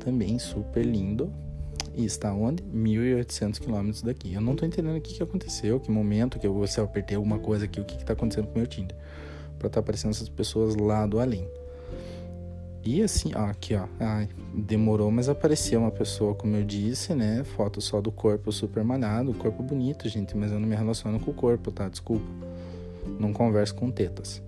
Também 0.00 0.38
super 0.38 0.84
lindo, 0.84 1.32
e 1.96 2.04
está 2.04 2.32
onde? 2.32 2.62
1.800 2.64 3.60
quilômetros 3.60 4.02
daqui. 4.02 4.34
Eu 4.34 4.40
não 4.40 4.56
tô 4.56 4.66
entendendo 4.66 4.96
o 4.96 5.00
que, 5.00 5.14
que 5.14 5.22
aconteceu, 5.22 5.78
que 5.78 5.90
momento 5.90 6.38
que 6.38 6.46
eu, 6.46 6.66
se 6.66 6.80
eu 6.80 6.84
apertei 6.84 7.16
alguma 7.16 7.38
coisa 7.38 7.66
aqui, 7.66 7.80
o 7.80 7.84
que, 7.84 7.96
que 7.96 8.04
tá 8.04 8.12
acontecendo 8.12 8.46
com 8.46 8.54
o 8.54 8.58
meu 8.58 8.66
Tinder. 8.66 8.96
Pra 9.58 9.68
estar 9.68 9.70
tá 9.70 9.80
aparecendo 9.80 10.10
essas 10.10 10.28
pessoas 10.28 10.74
lá 10.74 11.06
do 11.06 11.20
além. 11.20 11.48
E 12.84 13.02
assim, 13.02 13.32
ó, 13.34 13.46
aqui 13.46 13.74
ó, 13.74 13.86
ai, 13.98 14.28
demorou, 14.54 15.10
mas 15.10 15.28
apareceu 15.28 15.80
uma 15.80 15.90
pessoa, 15.90 16.34
como 16.34 16.54
eu 16.56 16.64
disse, 16.64 17.14
né? 17.14 17.42
Foto 17.42 17.80
só 17.80 18.00
do 18.00 18.12
corpo 18.12 18.52
super 18.52 18.84
malhado, 18.84 19.32
corpo 19.34 19.62
bonito, 19.62 20.08
gente, 20.08 20.36
mas 20.36 20.52
eu 20.52 20.60
não 20.60 20.68
me 20.68 20.76
relaciono 20.76 21.18
com 21.18 21.30
o 21.30 21.34
corpo, 21.34 21.70
tá? 21.70 21.88
Desculpa. 21.88 22.26
Não 23.18 23.32
converso 23.32 23.74
com 23.74 23.90
tetas. 23.90 24.42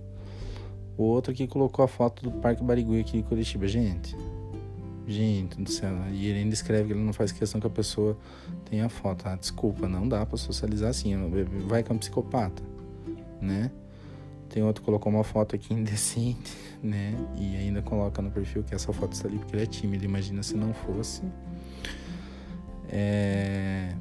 O 0.97 1.03
outro 1.03 1.31
aqui 1.31 1.47
colocou 1.47 1.83
a 1.83 1.87
foto 1.87 2.23
do 2.23 2.31
Parque 2.31 2.63
Barigui 2.63 2.99
aqui 2.99 3.17
em 3.17 3.23
Curitiba. 3.23 3.67
Gente, 3.67 4.15
Gente 5.07 5.61
do 5.61 5.71
céu. 5.71 5.95
E 6.11 6.27
ele 6.27 6.39
ainda 6.39 6.53
escreve 6.53 6.87
que 6.87 6.93
ele 6.93 7.01
não 7.01 7.13
faz 7.13 7.31
questão 7.31 7.61
que 7.61 7.67
a 7.67 7.69
pessoa 7.69 8.17
tenha 8.69 8.89
foto. 8.89 9.25
Ah, 9.25 9.37
desculpa, 9.37 9.87
não 9.87 10.07
dá 10.07 10.25
para 10.25 10.37
socializar 10.37 10.89
assim. 10.89 11.15
Vai 11.65 11.81
que 11.81 11.89
é 11.89 11.95
um 11.95 11.97
psicopata, 11.97 12.61
né? 13.41 13.71
Tem 14.49 14.63
outro 14.63 14.81
que 14.81 14.85
colocou 14.85 15.11
uma 15.11 15.23
foto 15.23 15.55
aqui 15.55 15.73
indecente, 15.75 16.55
né? 16.81 17.13
E 17.37 17.55
ainda 17.55 17.81
coloca 17.81 18.21
no 18.21 18.31
perfil 18.31 18.63
que 18.63 18.73
essa 18.73 18.91
foto 18.93 19.13
está 19.13 19.27
ali 19.27 19.37
porque 19.37 19.55
ele 19.55 19.63
é 19.63 19.65
tímido. 19.65 20.05
Imagina 20.05 20.41
se 20.43 20.55
não 20.55 20.73
fosse. 20.73 21.21
É... 22.89 23.93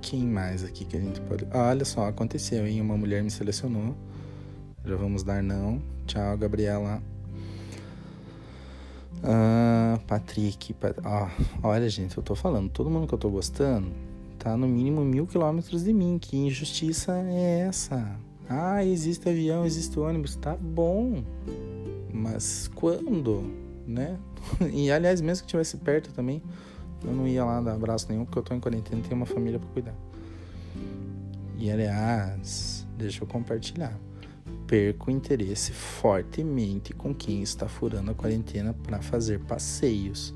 Quem 0.00 0.24
mais 0.24 0.64
aqui 0.64 0.84
que 0.84 0.96
a 0.96 1.00
gente 1.00 1.20
pode. 1.22 1.46
Ah, 1.50 1.68
olha 1.68 1.84
só, 1.84 2.08
aconteceu, 2.08 2.66
hein? 2.66 2.80
Uma 2.80 2.96
mulher 2.96 3.22
me 3.22 3.30
selecionou. 3.30 3.94
Já 4.84 4.96
vamos 4.96 5.22
dar 5.22 5.42
não. 5.42 5.82
Tchau, 6.06 6.36
Gabriela. 6.38 7.02
Ah, 9.22 9.98
Patrick. 10.06 10.72
Pat... 10.72 10.96
Ah, 11.04 11.30
olha, 11.62 11.88
gente, 11.90 12.16
eu 12.16 12.22
tô 12.22 12.34
falando, 12.34 12.70
todo 12.70 12.88
mundo 12.88 13.06
que 13.06 13.12
eu 13.12 13.18
tô 13.18 13.28
gostando 13.28 14.07
tá 14.48 14.56
no 14.56 14.66
mínimo 14.66 15.04
mil 15.04 15.26
quilômetros 15.26 15.84
de 15.84 15.92
mim. 15.92 16.18
Que 16.18 16.36
injustiça 16.36 17.12
é 17.28 17.60
essa? 17.68 18.18
Ah, 18.48 18.82
existe 18.82 19.28
avião, 19.28 19.66
existe 19.66 19.98
ônibus, 20.00 20.36
tá 20.36 20.56
bom. 20.56 21.22
Mas 22.12 22.70
quando, 22.74 23.44
né? 23.86 24.18
E 24.72 24.90
aliás, 24.90 25.20
mesmo 25.20 25.42
que 25.42 25.48
estivesse 25.48 25.76
perto 25.76 26.12
também, 26.14 26.42
eu 27.04 27.12
não 27.12 27.28
ia 27.28 27.44
lá 27.44 27.60
dar 27.60 27.74
abraço 27.74 28.06
nenhum, 28.08 28.24
porque 28.24 28.38
eu 28.38 28.42
tô 28.42 28.54
em 28.54 28.60
quarentena 28.60 29.00
e 29.00 29.02
tenho 29.02 29.16
uma 29.16 29.26
família 29.26 29.58
para 29.58 29.68
cuidar. 29.68 29.94
E 31.58 31.70
aliás, 31.70 32.86
deixa 32.96 33.22
eu 33.22 33.28
compartilhar 33.28 33.98
perco 34.66 35.10
interesse 35.10 35.72
fortemente 35.72 36.92
com 36.92 37.14
quem 37.14 37.42
está 37.42 37.66
furando 37.66 38.10
a 38.10 38.14
quarentena 38.14 38.74
para 38.74 39.00
fazer 39.00 39.40
passeios, 39.40 40.34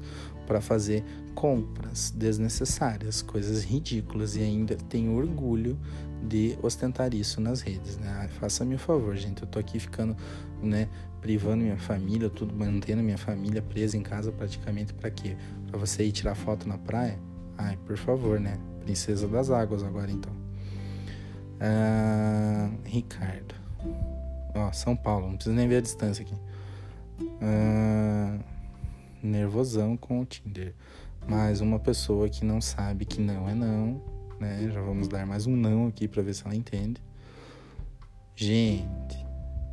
para 0.53 0.61
fazer 0.61 1.03
compras 1.35 2.11
desnecessárias, 2.11 3.23
coisas 3.23 3.65
ridículas 3.65 4.37
e 4.37 4.43
ainda 4.43 4.77
tenho 4.77 5.17
orgulho 5.17 5.79
de 6.23 6.59
ostentar 6.62 7.15
isso 7.15 7.41
nas 7.41 7.62
redes, 7.62 7.97
né? 7.97 8.29
Faça-me 8.38 8.75
o 8.75 8.79
favor, 8.79 9.17
gente, 9.17 9.41
eu 9.41 9.49
tô 9.49 9.59
aqui 9.59 9.79
ficando, 9.79 10.15
né, 10.62 10.91
privando 11.23 11.62
minha 11.62 11.79
família, 11.79 12.29
tudo 12.29 12.55
mantendo 12.55 13.03
minha 13.03 13.17
família 13.17 13.62
presa 13.62 13.97
em 13.97 14.03
casa 14.03 14.31
praticamente 14.31 14.93
para 14.93 15.11
quê? 15.11 15.38
Para 15.69 15.79
você 15.79 16.05
ir 16.05 16.12
tirar 16.12 16.35
foto 16.35 16.69
na 16.69 16.77
praia? 16.77 17.19
Ai, 17.57 17.79
por 17.87 17.97
favor, 17.97 18.38
né? 18.38 18.59
Princesa 18.81 19.27
das 19.27 19.49
águas 19.49 19.83
agora 19.83 20.11
então. 20.11 20.33
Ah, 21.59 22.69
Ricardo. 22.85 23.55
Ó, 24.55 24.71
São 24.71 24.95
Paulo, 24.95 25.29
não 25.29 25.37
precisa 25.37 25.57
nem 25.57 25.67
ver 25.67 25.77
a 25.77 25.81
distância 25.81 26.23
aqui. 26.23 26.37
Ah, 27.41 28.52
nervosão 29.23 29.97
com 29.97 30.21
o 30.21 30.25
Tinder. 30.25 30.75
Mais 31.27 31.61
uma 31.61 31.79
pessoa 31.79 32.29
que 32.29 32.45
não 32.45 32.61
sabe 32.61 33.05
que 33.05 33.21
não 33.21 33.49
é 33.49 33.55
não, 33.55 34.03
né? 34.41 34.69
Já 34.73 34.81
vamos 34.81 35.07
dar 35.07 35.25
mais 35.27 35.47
um 35.47 35.57
não 35.57 35.87
aqui 35.87 36.09
para 36.09 36.23
ver 36.23 36.35
se 36.35 36.45
ela 36.45 36.55
entende. 36.55 37.01
Gente, 38.35 39.25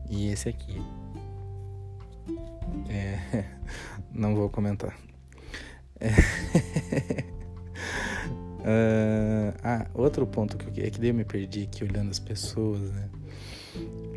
e 0.10 0.28
esse 0.28 0.50
aqui? 0.50 0.80
É, 2.88 3.46
não 4.14 4.36
vou 4.36 4.50
comentar. 4.50 4.96
É. 6.00 6.10
uh, 8.60 9.58
ah, 9.64 9.88
outro 9.94 10.28
ponto 10.28 10.56
que 10.58 10.80
eu 10.80 10.86
é 10.86 10.90
que 10.90 11.00
daí 11.00 11.10
eu 11.10 11.16
me 11.16 11.26
perdi 11.26 11.64
aqui 11.64 11.84
olhando 11.84 12.12
as 12.12 12.20
pessoas, 12.20 12.92
né? 12.92 13.10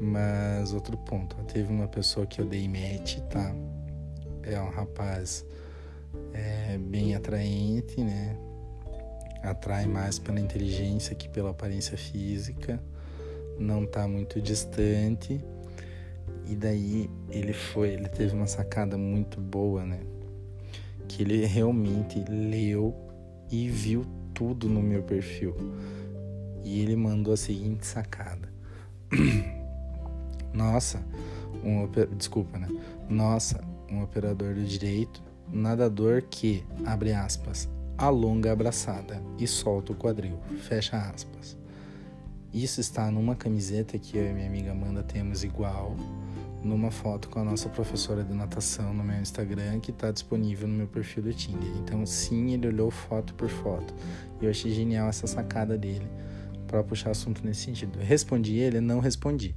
Mas 0.00 0.72
outro 0.72 0.96
ponto, 0.96 1.36
teve 1.44 1.72
uma 1.72 1.86
pessoa 1.86 2.26
que 2.26 2.40
eu 2.40 2.44
dei 2.44 2.68
match, 2.68 3.18
tá? 3.30 3.54
É 4.44 4.60
um 4.60 4.70
rapaz 4.70 5.44
é, 6.32 6.78
bem 6.78 7.14
atraente, 7.14 8.02
né? 8.02 8.36
Atrai 9.42 9.86
mais 9.86 10.18
pela 10.18 10.40
inteligência 10.40 11.14
que 11.14 11.28
pela 11.28 11.50
aparência 11.50 11.96
física. 11.96 12.82
Não 13.58 13.86
tá 13.86 14.06
muito 14.06 14.40
distante. 14.40 15.40
E 16.46 16.56
daí 16.56 17.10
ele 17.30 17.52
foi, 17.52 17.90
ele 17.90 18.08
teve 18.08 18.34
uma 18.34 18.46
sacada 18.46 18.96
muito 18.96 19.40
boa, 19.40 19.84
né? 19.84 20.00
Que 21.08 21.22
ele 21.22 21.44
realmente 21.44 22.24
leu 22.28 22.94
e 23.50 23.68
viu 23.68 24.04
tudo 24.34 24.68
no 24.68 24.82
meu 24.82 25.02
perfil. 25.02 25.54
E 26.64 26.80
ele 26.80 26.96
mandou 26.96 27.34
a 27.34 27.36
seguinte 27.36 27.86
sacada. 27.86 28.48
Nossa, 30.54 31.02
um 31.64 31.88
desculpa, 32.16 32.58
né? 32.58 32.68
Nossa, 33.08 33.62
um 33.92 34.02
operador 34.02 34.54
do 34.54 34.64
direito, 34.64 35.22
nadador 35.52 36.22
que, 36.22 36.64
abre 36.84 37.12
aspas, 37.12 37.68
alonga 37.96 38.50
a 38.50 38.52
abraçada 38.52 39.22
e 39.38 39.46
solta 39.46 39.92
o 39.92 39.96
quadril, 39.96 40.38
fecha 40.62 40.96
aspas. 40.96 41.56
Isso 42.52 42.80
está 42.80 43.10
numa 43.10 43.34
camiseta 43.34 43.98
que 43.98 44.16
eu 44.16 44.28
e 44.28 44.32
minha 44.32 44.46
amiga 44.46 44.72
Amanda 44.72 45.02
temos 45.02 45.44
igual, 45.44 45.96
numa 46.62 46.90
foto 46.90 47.28
com 47.28 47.40
a 47.40 47.44
nossa 47.44 47.68
professora 47.68 48.22
de 48.22 48.32
natação 48.32 48.92
no 48.94 49.02
meu 49.02 49.20
Instagram, 49.20 49.80
que 49.80 49.90
está 49.90 50.10
disponível 50.10 50.68
no 50.68 50.74
meu 50.74 50.86
perfil 50.86 51.22
do 51.24 51.32
Tinder. 51.32 51.70
Então, 51.78 52.04
sim, 52.06 52.52
ele 52.52 52.68
olhou 52.68 52.90
foto 52.90 53.34
por 53.34 53.48
foto. 53.48 53.94
E 54.40 54.44
eu 54.44 54.50
achei 54.50 54.70
genial 54.70 55.08
essa 55.08 55.26
sacada 55.26 55.76
dele 55.76 56.06
para 56.66 56.82
puxar 56.84 57.10
assunto 57.10 57.44
nesse 57.44 57.62
sentido. 57.62 57.98
Respondi 57.98 58.58
ele? 58.58 58.80
Não 58.80 59.00
respondi. 59.00 59.54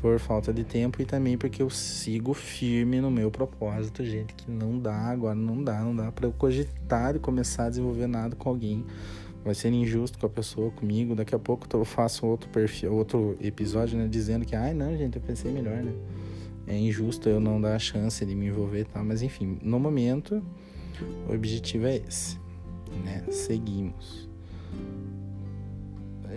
Por 0.00 0.18
falta 0.18 0.52
de 0.52 0.64
tempo 0.64 1.02
e 1.02 1.04
também 1.04 1.36
porque 1.36 1.62
eu 1.62 1.68
sigo 1.68 2.32
firme 2.32 3.00
no 3.00 3.10
meu 3.10 3.30
propósito, 3.30 4.02
gente, 4.04 4.32
que 4.32 4.50
não 4.50 4.78
dá, 4.78 4.96
agora 4.96 5.34
não 5.34 5.62
dá, 5.62 5.80
não 5.80 5.94
dá 5.94 6.10
para 6.10 6.26
eu 6.26 6.32
cogitar 6.32 7.16
e 7.16 7.18
começar 7.18 7.66
a 7.66 7.68
desenvolver 7.68 8.06
nada 8.06 8.34
com 8.34 8.48
alguém. 8.48 8.84
Vai 9.44 9.54
ser 9.54 9.70
injusto 9.72 10.18
com 10.18 10.26
a 10.26 10.28
pessoa, 10.30 10.70
comigo. 10.70 11.14
Daqui 11.14 11.34
a 11.34 11.38
pouco 11.38 11.66
eu 11.74 11.84
faço 11.84 12.26
outro 12.26 12.48
perfil, 12.48 12.94
outro 12.94 13.36
episódio, 13.40 13.98
né, 13.98 14.08
dizendo 14.08 14.44
que, 14.46 14.56
ai, 14.56 14.72
não, 14.72 14.96
gente, 14.96 15.16
eu 15.16 15.22
pensei 15.22 15.52
melhor, 15.52 15.82
né? 15.82 15.92
é 16.70 16.78
injusto 16.78 17.28
eu 17.28 17.40
não 17.40 17.60
dar 17.60 17.74
a 17.74 17.78
chance 17.78 18.24
de 18.24 18.34
me 18.34 18.46
envolver, 18.46 18.84
tá? 18.86 19.02
Mas 19.02 19.22
enfim, 19.22 19.58
no 19.60 19.78
momento 19.78 20.42
o 21.28 21.34
objetivo 21.34 21.86
é 21.86 21.96
esse, 21.96 22.38
né? 23.04 23.24
Seguimos. 23.30 24.29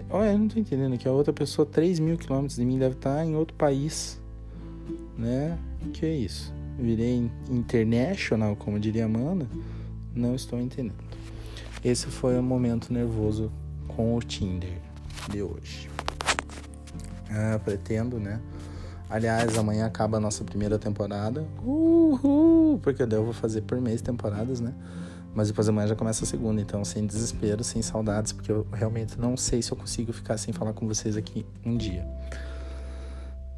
Olha, 0.10 0.32
eu 0.32 0.38
não 0.38 0.48
tô 0.48 0.60
entendendo 0.60 0.98
que 0.98 1.08
a 1.08 1.12
outra 1.12 1.34
pessoa 1.34 1.66
3 1.66 2.00
mil 2.00 2.18
quilômetros 2.18 2.56
de 2.56 2.66
mim 2.66 2.78
deve 2.78 2.96
estar 2.96 3.26
em 3.26 3.36
outro 3.36 3.56
país, 3.56 4.20
né? 5.18 5.58
Que 5.94 6.06
é 6.06 6.16
isso? 6.16 6.54
Virei 6.78 7.30
international, 7.50 8.56
como 8.56 8.80
diria 8.80 9.06
Amanda? 9.06 9.48
Não 10.16 10.36
estou 10.36 10.60
entendendo. 10.60 11.04
Esse 11.84 12.08
foi 12.08 12.38
o 12.40 12.44
momento 12.44 12.94
nervoso 12.94 13.52
com 13.88 14.16
o 14.16 14.20
Tinder 14.20 14.78
de 15.30 15.42
hoje. 15.42 15.90
Ah, 17.30 17.60
pretendo, 17.64 18.20
né? 18.20 18.40
Aliás, 19.10 19.58
amanhã 19.58 19.86
acaba 19.86 20.18
a 20.18 20.20
nossa 20.20 20.44
primeira 20.44 20.80
temporada. 20.80 21.46
Uhul! 21.64 22.80
Porque 22.82 23.06
daí 23.06 23.20
eu 23.20 23.24
vou 23.24 23.34
fazer 23.34 23.62
por 23.62 23.80
mês 23.80 24.02
temporadas, 24.02 24.60
né? 24.60 24.74
Mas 25.34 25.48
depois 25.48 25.68
amanhã 25.68 25.88
já 25.88 25.96
começa 25.96 26.24
a 26.24 26.28
segunda, 26.28 26.62
então 26.62 26.86
sem 26.86 27.06
desespero, 27.06 27.64
sem 27.64 27.82
saudades, 27.82 28.32
porque 28.32 28.52
eu 28.52 28.68
realmente 28.72 29.20
não 29.20 29.36
sei 29.36 29.62
se 29.62 29.72
eu 29.72 29.78
consigo 29.78 30.14
ficar 30.14 30.38
sem 30.38 30.54
falar 30.54 30.74
com 30.74 30.88
vocês 30.88 31.18
aqui 31.18 31.46
um 31.66 31.76
dia. 31.76 32.06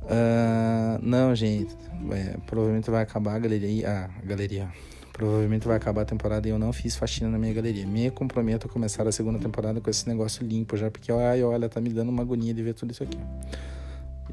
Uh, 0.05 0.99
não, 1.01 1.33
gente, 1.35 1.75
é, 2.11 2.37
provavelmente 2.45 2.89
vai 2.89 3.01
acabar 3.01 3.35
a 3.35 3.39
galeria. 3.39 3.89
A 3.89 4.25
galeria. 4.25 4.69
Provavelmente 5.11 5.65
vai 5.65 5.77
acabar 5.77 6.01
a 6.01 6.05
temporada 6.05 6.45
e 6.45 6.51
eu 6.51 6.59
não 6.59 6.73
fiz 6.73 6.95
faxina 6.95 7.29
na 7.29 7.37
minha 7.37 7.53
galeria. 7.53 7.85
Me 7.87 8.11
comprometo 8.11 8.67
a 8.67 8.69
começar 8.69 9.07
a 9.07 9.11
segunda 9.11 9.39
temporada 9.39 9.79
com 9.79 9.89
esse 9.89 10.07
negócio 10.09 10.45
limpo 10.45 10.75
já, 10.75 10.91
porque 10.91 11.09
ai, 11.11 11.41
olha, 11.41 11.69
tá 11.69 11.79
me 11.79 11.89
dando 11.89 12.09
uma 12.09 12.21
agonia 12.21 12.53
de 12.53 12.61
ver 12.61 12.73
tudo 12.73 12.91
isso 12.91 13.01
aqui. 13.01 13.17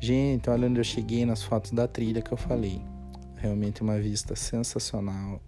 Gente, 0.00 0.50
olha 0.50 0.66
onde 0.68 0.80
eu 0.80 0.84
cheguei 0.84 1.24
nas 1.24 1.42
fotos 1.42 1.70
da 1.70 1.86
trilha 1.86 2.20
que 2.20 2.32
eu 2.32 2.36
falei. 2.36 2.82
Realmente 3.36 3.80
uma 3.80 3.96
vista 3.98 4.34
sensacional. 4.34 5.40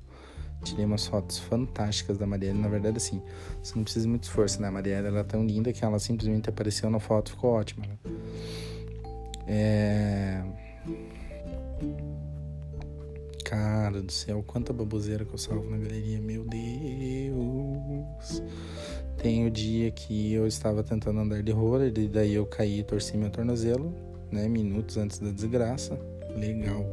Tirei 0.65 0.85
umas 0.85 1.07
fotos 1.07 1.39
fantásticas 1.39 2.19
da 2.19 2.27
Marielle. 2.27 2.59
Na 2.59 2.69
verdade, 2.69 2.97
assim, 2.97 3.23
você 3.63 3.75
não 3.77 3.85
precisa 3.85 4.09
muito 4.09 4.25
esforço, 4.25 4.61
né? 4.61 4.69
A 4.69 4.73
Marielle 4.73 5.07
ela 5.07 5.21
é 5.21 5.25
tão 5.25 5.45
linda 5.45 5.73
que 5.73 5.85
ela 5.85 5.99
simplesmente 5.99 6.49
apareceu 6.49 6.91
na 6.91 6.99
foto 6.99 7.31
ficou 7.31 7.53
ótima. 7.53 7.87
Né? 7.87 7.99
É 9.47 10.43
Cara 13.45 14.01
do 14.01 14.11
céu, 14.11 14.43
quanta 14.47 14.73
baboseira 14.73 15.23
que 15.25 15.35
eu 15.35 15.39
salvo 15.39 15.69
na 15.71 15.77
galeria, 15.77 16.19
meu 16.19 16.45
Deus. 16.45 18.43
Tem 19.19 19.47
o 19.47 19.51
dia 19.51 19.91
que 19.91 20.33
eu 20.33 20.47
estava 20.47 20.83
tentando 20.83 21.21
andar 21.21 21.43
de 21.43 21.53
roller, 21.53 21.93
e 21.97 22.09
daí 22.09 22.35
eu 22.35 22.47
caí 22.47 22.81
e 22.81 22.83
torci 22.83 23.19
meu 23.19 23.29
tornozelo, 23.29 23.95
né? 24.33 24.49
Minutos 24.49 24.97
antes 24.97 25.19
da 25.19 25.31
desgraça. 25.31 25.99
Legal. 26.35 26.87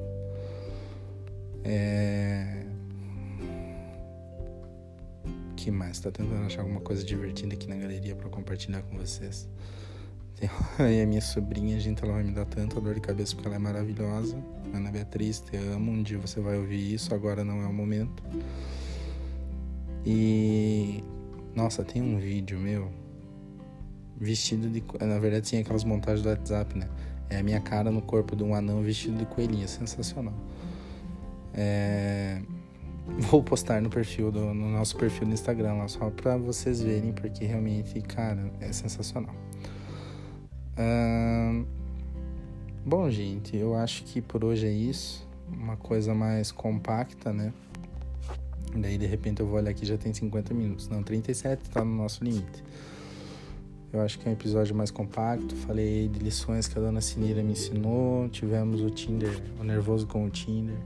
É. 1.63 2.65
que 5.61 5.69
mais? 5.69 5.99
Tá 5.99 6.09
tentando 6.09 6.43
achar 6.43 6.61
alguma 6.61 6.81
coisa 6.81 7.03
divertida 7.03 7.53
aqui 7.53 7.67
na 7.67 7.75
galeria 7.75 8.15
para 8.15 8.27
compartilhar 8.29 8.81
com 8.81 8.97
vocês. 8.97 9.47
E 10.41 10.47
a 11.03 11.05
minha 11.05 11.21
sobrinha, 11.21 11.79
gente, 11.79 12.03
ela 12.03 12.13
vai 12.13 12.23
me 12.23 12.31
dar 12.31 12.45
tanta 12.45 12.81
dor 12.81 12.95
de 12.95 13.01
cabeça 13.01 13.35
porque 13.35 13.47
ela 13.47 13.57
é 13.57 13.59
maravilhosa. 13.59 14.35
Ana 14.73 14.89
Beatriz, 14.89 15.39
te 15.39 15.55
amo. 15.57 15.91
Um 15.91 16.01
dia 16.01 16.17
você 16.17 16.41
vai 16.41 16.57
ouvir 16.57 16.95
isso, 16.95 17.13
agora 17.13 17.43
não 17.43 17.61
é 17.61 17.67
o 17.67 17.73
momento. 17.73 18.23
E. 20.03 21.03
Nossa, 21.55 21.83
tem 21.83 22.01
um 22.01 22.17
vídeo 22.17 22.57
meu. 22.57 22.91
Vestido 24.17 24.67
de. 24.67 24.83
Na 24.99 25.19
verdade, 25.19 25.47
tinha 25.47 25.61
aquelas 25.61 25.83
montagens 25.83 26.23
do 26.23 26.29
WhatsApp, 26.29 26.75
né? 26.75 26.89
É 27.29 27.37
a 27.37 27.43
minha 27.43 27.61
cara 27.61 27.91
no 27.91 28.01
corpo 28.01 28.35
de 28.35 28.43
um 28.43 28.55
anão 28.55 28.81
vestido 28.81 29.15
de 29.15 29.27
coelhinha. 29.27 29.67
Sensacional. 29.67 30.33
É... 31.53 32.41
Vou 33.07 33.41
postar 33.41 33.81
no 33.81 33.89
perfil 33.89 34.31
do, 34.31 34.53
no 34.53 34.71
nosso 34.71 34.95
perfil 34.95 35.27
do 35.27 35.33
Instagram 35.33 35.73
lá 35.73 35.87
só 35.87 36.09
pra 36.09 36.37
vocês 36.37 36.81
verem, 36.81 37.11
porque 37.11 37.45
realmente, 37.45 37.99
cara, 38.01 38.51
é 38.59 38.71
sensacional. 38.71 39.35
bom, 42.85 43.09
gente, 43.09 43.55
eu 43.55 43.75
acho 43.75 44.03
que 44.03 44.21
por 44.21 44.43
hoje 44.43 44.67
é 44.67 44.71
isso. 44.71 45.27
Uma 45.51 45.75
coisa 45.75 46.13
mais 46.13 46.51
compacta, 46.51 47.33
né? 47.33 47.51
Daí 48.75 48.97
de 48.97 49.05
repente 49.05 49.41
eu 49.41 49.47
vou 49.47 49.57
olhar 49.57 49.71
aqui 49.71 49.85
já 49.85 49.97
tem 49.97 50.13
50 50.13 50.53
minutos. 50.53 50.87
Não, 50.87 51.03
37 51.03 51.69
tá 51.69 51.83
no 51.83 51.95
nosso 51.95 52.23
limite. 52.23 52.63
Eu 53.91 53.99
acho 53.99 54.17
que 54.17 54.27
é 54.27 54.29
um 54.29 54.33
episódio 54.33 54.73
mais 54.73 54.89
compacto. 54.89 55.53
Falei 55.55 56.07
de 56.07 56.19
lições 56.19 56.67
que 56.67 56.79
a 56.79 56.81
dona 56.81 57.01
Sinira 57.01 57.43
me 57.43 57.51
ensinou. 57.51 58.29
Tivemos 58.29 58.81
o 58.81 58.89
Tinder, 58.89 59.41
o 59.59 59.63
nervoso 59.63 60.07
com 60.07 60.23
o 60.23 60.29
Tinder. 60.29 60.77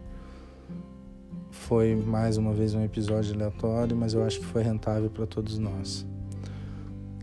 Foi 1.63 1.95
mais 1.95 2.37
uma 2.37 2.53
vez 2.53 2.75
um 2.75 2.83
episódio 2.83 3.33
aleatório, 3.33 3.97
mas 3.97 4.13
eu 4.13 4.23
acho 4.23 4.39
que 4.39 4.45
foi 4.45 4.61
rentável 4.61 5.09
para 5.09 5.25
todos 5.25 5.57
nós. 5.57 6.05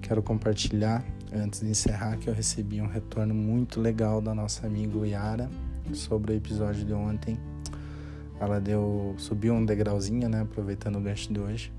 Quero 0.00 0.20
compartilhar 0.20 1.04
antes 1.32 1.60
de 1.60 1.68
encerrar 1.68 2.16
que 2.16 2.28
eu 2.28 2.34
recebi 2.34 2.80
um 2.80 2.88
retorno 2.88 3.32
muito 3.32 3.80
legal 3.80 4.20
da 4.20 4.34
nossa 4.34 4.66
amiga 4.66 5.06
Yara 5.06 5.48
sobre 5.92 6.32
o 6.32 6.34
episódio 6.34 6.84
de 6.84 6.92
ontem. 6.92 7.38
Ela 8.40 8.60
deu 8.60 9.14
subiu 9.16 9.54
um 9.54 9.64
degrauzinho, 9.64 10.28
né, 10.28 10.40
aproveitando 10.40 10.96
o 10.96 11.00
gancho 11.00 11.32
de 11.32 11.38
hoje. 11.38 11.72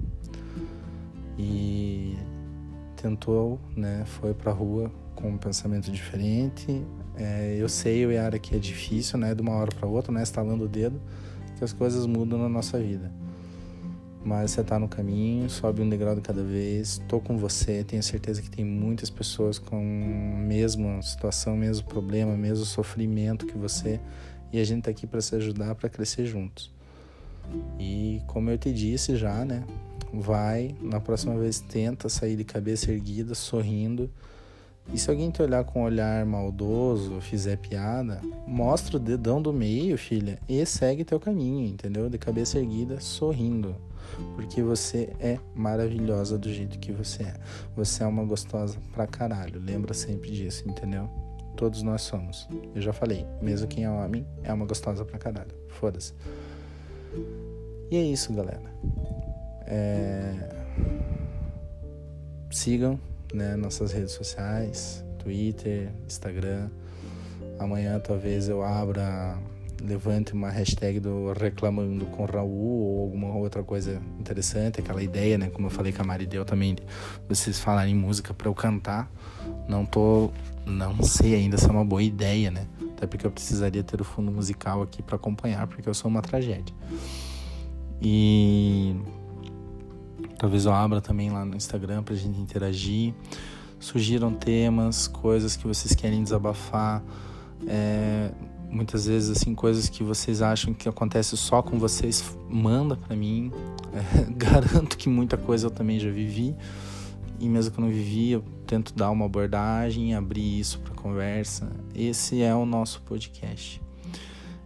E 1.37 2.15
tentou, 2.95 3.59
né, 3.75 4.03
foi 4.05 4.33
pra 4.33 4.53
rua 4.53 4.89
com 5.15 5.31
um 5.31 5.37
pensamento 5.37 5.91
diferente. 5.91 6.81
É, 7.17 7.57
eu 7.59 7.67
sei, 7.67 8.05
Yara, 8.05 8.39
que 8.39 8.55
é 8.55 8.59
difícil, 8.59 9.19
né, 9.19 9.35
de 9.35 9.41
uma 9.41 9.51
hora 9.51 9.71
para 9.77 9.85
outra, 9.85 10.13
né, 10.13 10.23
estalando 10.23 10.63
o 10.63 10.67
dedo, 10.69 11.01
que 11.63 11.65
as 11.65 11.73
coisas 11.73 12.05
mudam 12.05 12.37
na 12.37 12.49
nossa 12.49 12.77
vida 12.77 13.09
mas 14.25 14.51
você 14.51 14.61
está 14.61 14.79
no 14.79 14.87
caminho, 14.87 15.49
sobe 15.49 15.81
um 15.81 15.89
degrau 15.89 16.15
de 16.15 16.21
cada 16.21 16.41
vez. 16.43 16.99
Estou 17.01 17.19
com 17.19 17.37
você, 17.37 17.83
tenho 17.83 18.01
certeza 18.01 18.41
que 18.41 18.49
tem 18.49 18.63
muitas 18.63 19.09
pessoas 19.09 19.59
com 19.59 19.75
a 19.75 20.39
mesma 20.39 21.01
situação, 21.01 21.57
mesmo 21.57 21.85
problema, 21.87 22.35
mesmo 22.37 22.63
sofrimento 22.63 23.45
que 23.45 23.57
você, 23.57 23.99
e 24.51 24.61
a 24.61 24.63
gente 24.63 24.79
está 24.79 24.91
aqui 24.91 25.05
para 25.05 25.19
se 25.19 25.35
ajudar, 25.35 25.75
para 25.75 25.89
crescer 25.89 26.25
juntos. 26.25 26.71
E 27.77 28.21
como 28.27 28.49
eu 28.49 28.57
te 28.57 28.71
disse 28.71 29.17
já, 29.17 29.43
né? 29.43 29.65
Vai, 30.13 30.73
na 30.79 31.01
próxima 31.01 31.37
vez 31.37 31.59
tenta 31.59 32.07
sair 32.07 32.37
de 32.37 32.45
cabeça 32.45 32.91
erguida, 32.91 33.35
sorrindo. 33.35 34.09
E 34.91 34.97
se 34.97 35.09
alguém 35.09 35.31
te 35.31 35.41
olhar 35.41 35.63
com 35.63 35.81
um 35.81 35.83
olhar 35.83 36.25
maldoso, 36.25 37.21
fizer 37.21 37.57
piada, 37.57 38.21
mostra 38.45 38.97
o 38.97 38.99
dedão 38.99 39.41
do 39.41 39.53
meio, 39.53 39.97
filha, 39.97 40.39
e 40.47 40.65
segue 40.65 41.05
teu 41.05 41.19
caminho, 41.19 41.65
entendeu? 41.65 42.09
De 42.09 42.17
cabeça 42.17 42.59
erguida, 42.59 42.99
sorrindo 42.99 43.75
porque 44.35 44.61
você 44.61 45.13
é 45.19 45.39
maravilhosa 45.55 46.37
do 46.37 46.51
jeito 46.51 46.77
que 46.79 46.91
você 46.91 47.23
é. 47.23 47.33
Você 47.75 48.03
é 48.03 48.07
uma 48.07 48.23
gostosa 48.23 48.77
pra 48.91 49.07
caralho. 49.07 49.59
Lembra 49.59 49.93
sempre 49.93 50.31
disso, 50.31 50.67
entendeu? 50.67 51.09
Todos 51.55 51.81
nós 51.83 52.01
somos. 52.01 52.47
Eu 52.73 52.81
já 52.81 52.93
falei, 52.93 53.25
mesmo 53.41 53.67
quem 53.67 53.83
é 53.83 53.89
homem 53.89 54.25
é 54.43 54.51
uma 54.53 54.65
gostosa 54.65 55.05
pra 55.05 55.17
caralho. 55.17 55.53
Foda-se. 55.67 56.13
E 57.91 57.97
é 57.97 58.01
isso, 58.01 58.33
galera. 58.33 58.73
É... 59.65 60.63
Sigam 62.51 62.99
né, 63.33 63.55
nossas 63.55 63.91
redes 63.91 64.11
sociais, 64.11 65.03
Twitter, 65.19 65.91
Instagram. 66.05 66.69
Amanhã 67.59 67.99
talvez 67.99 68.47
eu 68.47 68.63
abra 68.63 69.37
levante 69.83 70.31
uma 70.33 70.49
hashtag 70.49 70.99
do 70.99 71.33
reclamando 71.33 72.05
com 72.05 72.25
Raul 72.25 72.49
ou 72.49 73.01
alguma 73.01 73.35
outra 73.35 73.63
coisa 73.63 74.01
interessante, 74.17 74.79
aquela 74.79 75.03
ideia, 75.03 75.37
né? 75.37 75.49
Como 75.49 75.67
eu 75.67 75.71
falei 75.71 75.91
com 75.91 76.01
a 76.01 76.05
Marideu 76.05 76.45
também, 76.45 76.75
vocês 77.27 77.59
falarem 77.59 77.93
música 77.93 78.33
para 78.33 78.47
eu 78.47 78.53
cantar. 78.53 79.11
Não 79.67 79.85
tô, 79.85 80.31
não 80.65 81.03
sei 81.03 81.35
ainda 81.35 81.57
se 81.57 81.65
é 81.65 81.69
uma 81.69 81.83
boa 81.83 82.01
ideia, 82.01 82.49
né? 82.49 82.65
Até 82.95 83.05
porque 83.05 83.27
eu 83.27 83.31
precisaria 83.31 83.83
ter 83.83 83.99
o 83.99 84.05
fundo 84.05 84.31
musical 84.31 84.81
aqui 84.81 85.03
para 85.03 85.17
acompanhar, 85.17 85.67
porque 85.67 85.89
eu 85.89 85.93
sou 85.93 86.09
uma 86.09 86.21
tragédia. 86.21 86.73
E 88.01 88.95
talvez 90.37 90.65
eu 90.65 90.73
abra 90.73 91.01
também 91.01 91.29
lá 91.29 91.45
no 91.45 91.55
Instagram 91.55 92.03
pra 92.03 92.15
gente 92.15 92.39
interagir. 92.39 93.13
Sugiram 93.79 94.33
temas, 94.33 95.07
coisas 95.07 95.55
que 95.55 95.67
vocês 95.67 95.93
querem 95.93 96.23
desabafar. 96.23 97.03
É, 97.67 98.31
muitas 98.73 99.05
vezes 99.05 99.37
assim 99.37 99.53
coisas 99.53 99.87
que 99.87 100.03
vocês 100.03 100.41
acham 100.41 100.73
que 100.73 100.89
acontece 100.89 101.37
só 101.37 101.61
com 101.61 101.77
vocês 101.77 102.35
manda 102.49 102.97
para 102.97 103.15
mim 103.15 103.51
é, 103.93 104.25
garanto 104.33 104.97
que 104.97 105.07
muita 105.07 105.37
coisa 105.37 105.67
eu 105.67 105.71
também 105.71 105.99
já 105.99 106.09
vivi 106.09 106.55
e 107.39 107.47
mesmo 107.47 107.71
que 107.71 107.79
eu 107.79 107.85
não 107.85 107.91
vivi 107.91 108.31
eu 108.31 108.43
tento 108.65 108.93
dar 108.95 109.11
uma 109.11 109.25
abordagem 109.25 110.15
abrir 110.15 110.59
isso 110.59 110.79
para 110.79 110.93
conversa 110.95 111.71
esse 111.93 112.41
é 112.41 112.53
o 112.53 112.65
nosso 112.65 113.01
podcast 113.03 113.81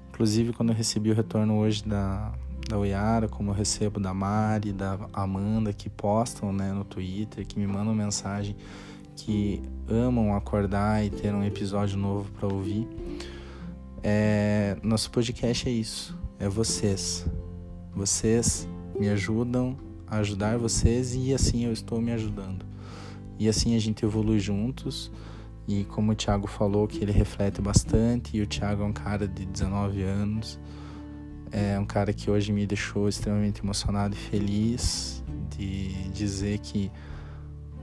inclusive 0.09 0.53
quando 0.53 0.69
eu 0.69 0.75
recebi 0.75 1.11
o 1.11 1.13
retorno 1.13 1.57
hoje 1.57 1.83
da 1.83 2.31
da 2.67 2.77
Oiara, 2.77 3.27
como 3.27 3.51
eu 3.51 3.55
recebo 3.55 3.99
da 3.99 4.13
Mari, 4.13 4.73
da 4.73 4.99
Amanda, 5.13 5.71
que 5.71 5.89
postam 5.89 6.51
né, 6.51 6.71
no 6.73 6.83
Twitter, 6.83 7.45
que 7.45 7.57
me 7.57 7.65
mandam 7.65 7.95
mensagem, 7.95 8.55
que 9.15 9.61
amam 9.89 10.35
acordar 10.35 11.05
e 11.05 11.09
ter 11.09 11.33
um 11.33 11.43
episódio 11.43 11.97
novo 11.97 12.29
para 12.33 12.47
ouvir 12.47 12.87
É, 14.03 14.77
nosso 14.83 15.09
podcast 15.09 15.67
é 15.67 15.71
isso. 15.71 16.17
É 16.39 16.47
vocês. 16.47 17.25
Vocês 17.95 18.67
me 18.99 19.09
ajudam 19.09 19.77
a 20.05 20.17
ajudar 20.17 20.57
vocês 20.57 21.15
e 21.15 21.33
assim 21.33 21.65
eu 21.65 21.73
estou 21.73 21.99
me 21.99 22.11
ajudando. 22.11 22.65
E 23.39 23.47
assim 23.47 23.75
a 23.75 23.79
gente 23.79 24.05
evolui 24.05 24.39
juntos. 24.39 25.11
E 25.67 25.83
como 25.83 26.11
o 26.11 26.15
Thiago 26.15 26.47
falou, 26.47 26.87
que 26.87 27.03
ele 27.03 27.11
reflete 27.11 27.61
bastante, 27.61 28.37
e 28.37 28.41
o 28.41 28.47
Thiago 28.47 28.83
é 28.83 28.85
um 28.85 28.93
cara 28.93 29.27
de 29.27 29.45
19 29.45 30.01
anos, 30.01 30.57
é 31.51 31.79
um 31.79 31.85
cara 31.85 32.13
que 32.13 32.29
hoje 32.29 32.51
me 32.51 32.65
deixou 32.65 33.07
extremamente 33.07 33.61
emocionado 33.61 34.15
e 34.15 34.17
feliz 34.17 35.23
de 35.49 36.09
dizer 36.09 36.59
que 36.59 36.91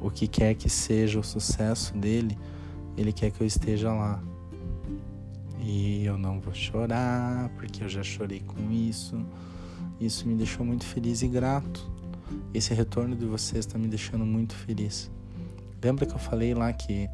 o 0.01 0.11
que 0.11 0.29
quer 0.29 0.55
que 0.55 0.69
seja 0.69 1.19
o 1.19 1.25
sucesso 1.25 1.97
dele, 1.97 2.39
ele 2.97 3.13
quer 3.13 3.31
que 3.31 3.41
eu 3.41 3.47
esteja 3.47 3.93
lá. 3.93 4.23
E 5.61 6.05
eu 6.05 6.19
não 6.19 6.41
vou 6.41 6.53
chorar, 6.53 7.49
porque 7.57 7.83
eu 7.83 7.89
já 7.89 8.03
chorei 8.03 8.41
com 8.41 8.71
isso. 8.71 9.17
Isso 9.99 10.29
me 10.29 10.35
deixou 10.35 10.65
muito 10.65 10.85
feliz 10.85 11.23
e 11.23 11.29
grato. 11.29 11.91
Esse 12.53 12.75
retorno 12.75 13.17
de 13.17 13.25
vocês 13.25 13.65
está 13.65 13.79
me 13.79 13.89
deixando 13.89 14.27
muito 14.27 14.55
feliz. 14.55 15.11
Lembra 15.83 16.05
que 16.05 16.15
eu 16.15 16.19
falei 16.19 16.55
lá 16.55 16.73
que 16.73 17.09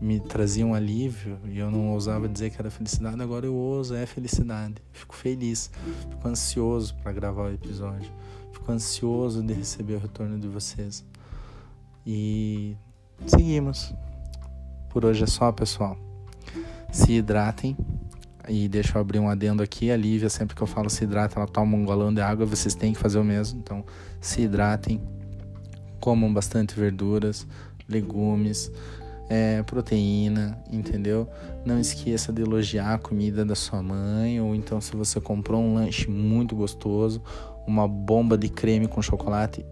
me 0.00 0.18
trazia 0.18 0.66
um 0.66 0.74
alívio 0.74 1.38
e 1.44 1.58
eu 1.58 1.70
não 1.70 1.90
ousava 1.90 2.28
dizer 2.28 2.50
que 2.50 2.58
era 2.58 2.70
felicidade, 2.70 3.20
agora 3.20 3.44
eu 3.44 3.54
ouso, 3.54 3.94
é 3.94 4.06
felicidade. 4.06 4.76
Fico 4.92 5.14
feliz, 5.14 5.70
fico 6.08 6.26
ansioso 6.26 6.94
para 7.02 7.12
gravar 7.12 7.50
o 7.50 7.52
episódio, 7.52 8.10
fico 8.52 8.72
ansioso 8.72 9.42
de 9.42 9.52
receber 9.52 9.94
o 9.94 9.98
retorno 9.98 10.38
de 10.38 10.48
vocês. 10.48 11.04
E 12.06 12.76
seguimos. 13.26 13.94
Por 14.88 15.04
hoje 15.04 15.22
é 15.22 15.26
só, 15.26 15.52
pessoal. 15.52 15.96
Se 16.90 17.12
hidratem. 17.12 17.76
E 18.48 18.68
deixa 18.68 18.96
eu 18.96 19.00
abrir 19.00 19.18
um 19.18 19.28
adendo 19.28 19.62
aqui. 19.62 19.90
A 19.90 19.96
Lívia, 19.96 20.28
sempre 20.28 20.56
que 20.56 20.62
eu 20.62 20.66
falo 20.66 20.90
se 20.90 21.04
hidrata, 21.04 21.38
ela 21.38 21.46
toma 21.46 21.76
um 21.76 21.84
galão 21.84 22.12
de 22.12 22.20
água. 22.20 22.46
Vocês 22.46 22.74
têm 22.74 22.92
que 22.92 22.98
fazer 22.98 23.18
o 23.18 23.24
mesmo. 23.24 23.60
Então, 23.60 23.84
se 24.20 24.42
hidratem. 24.42 25.00
Comam 26.00 26.32
bastante 26.32 26.74
verduras, 26.74 27.46
legumes, 27.86 28.72
é, 29.30 29.62
proteína, 29.62 30.60
entendeu? 30.68 31.28
Não 31.64 31.78
esqueça 31.78 32.32
de 32.32 32.42
elogiar 32.42 32.94
a 32.94 32.98
comida 32.98 33.44
da 33.44 33.54
sua 33.54 33.80
mãe, 33.80 34.40
ou 34.40 34.56
então 34.56 34.80
se 34.80 34.96
você 34.96 35.20
comprou 35.20 35.62
um 35.62 35.74
lanche 35.74 36.10
muito 36.10 36.56
gostoso, 36.56 37.22
uma 37.64 37.86
bomba 37.86 38.36
de 38.36 38.48
creme 38.48 38.88
com 38.88 39.00
chocolate, 39.00 39.64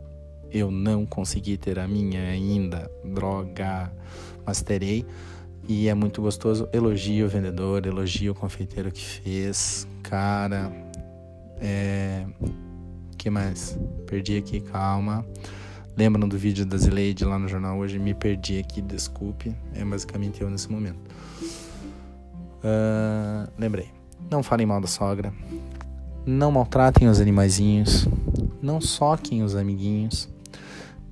eu 0.49 0.71
não 0.71 1.05
consegui 1.05 1.57
ter 1.57 1.77
a 1.81 1.89
minha 1.89 2.23
ainda, 2.23 2.89
droga, 3.05 3.93
mas 4.47 4.63
terei. 4.63 5.05
E 5.69 5.89
é 5.89 5.95
muito 5.95 6.23
gostoso. 6.23 6.67
Elogio 6.73 7.27
o 7.27 7.29
vendedor, 7.29 7.85
elogio 7.85 8.33
o 8.33 8.35
confeiteiro 8.35 8.91
que 8.91 9.05
fez. 9.05 9.87
Cara, 10.03 10.73
é. 11.61 12.25
que 13.19 13.29
mais? 13.29 13.79
Perdi 14.07 14.39
aqui, 14.39 14.61
calma. 14.61 15.27
Lembram 15.99 16.29
do 16.29 16.39
vídeo 16.39 16.65
da 16.65 16.77
Zileide 16.77 17.25
lá 17.25 17.41
no 17.41 17.49
jornal 17.49 17.77
hoje? 17.77 17.99
Me 17.99 18.15
perdi 18.15 18.61
aqui, 18.61 18.81
desculpe. 18.81 19.53
É 19.75 19.85
basicamente 19.85 20.41
eu 20.41 20.49
nesse 20.49 20.71
momento. 20.71 21.01
Uh, 22.63 23.51
lembrei. 23.59 23.91
Não 24.31 24.41
falem 24.41 24.65
mal 24.65 24.81
da 24.81 24.87
sogra. 24.87 25.35
Não 26.25 26.53
maltratem 26.53 27.09
os 27.09 27.21
animaizinhos. 27.21 28.07
Não 28.63 28.81
soquem 28.81 29.43
os 29.43 29.57
amiguinhos. 29.57 30.29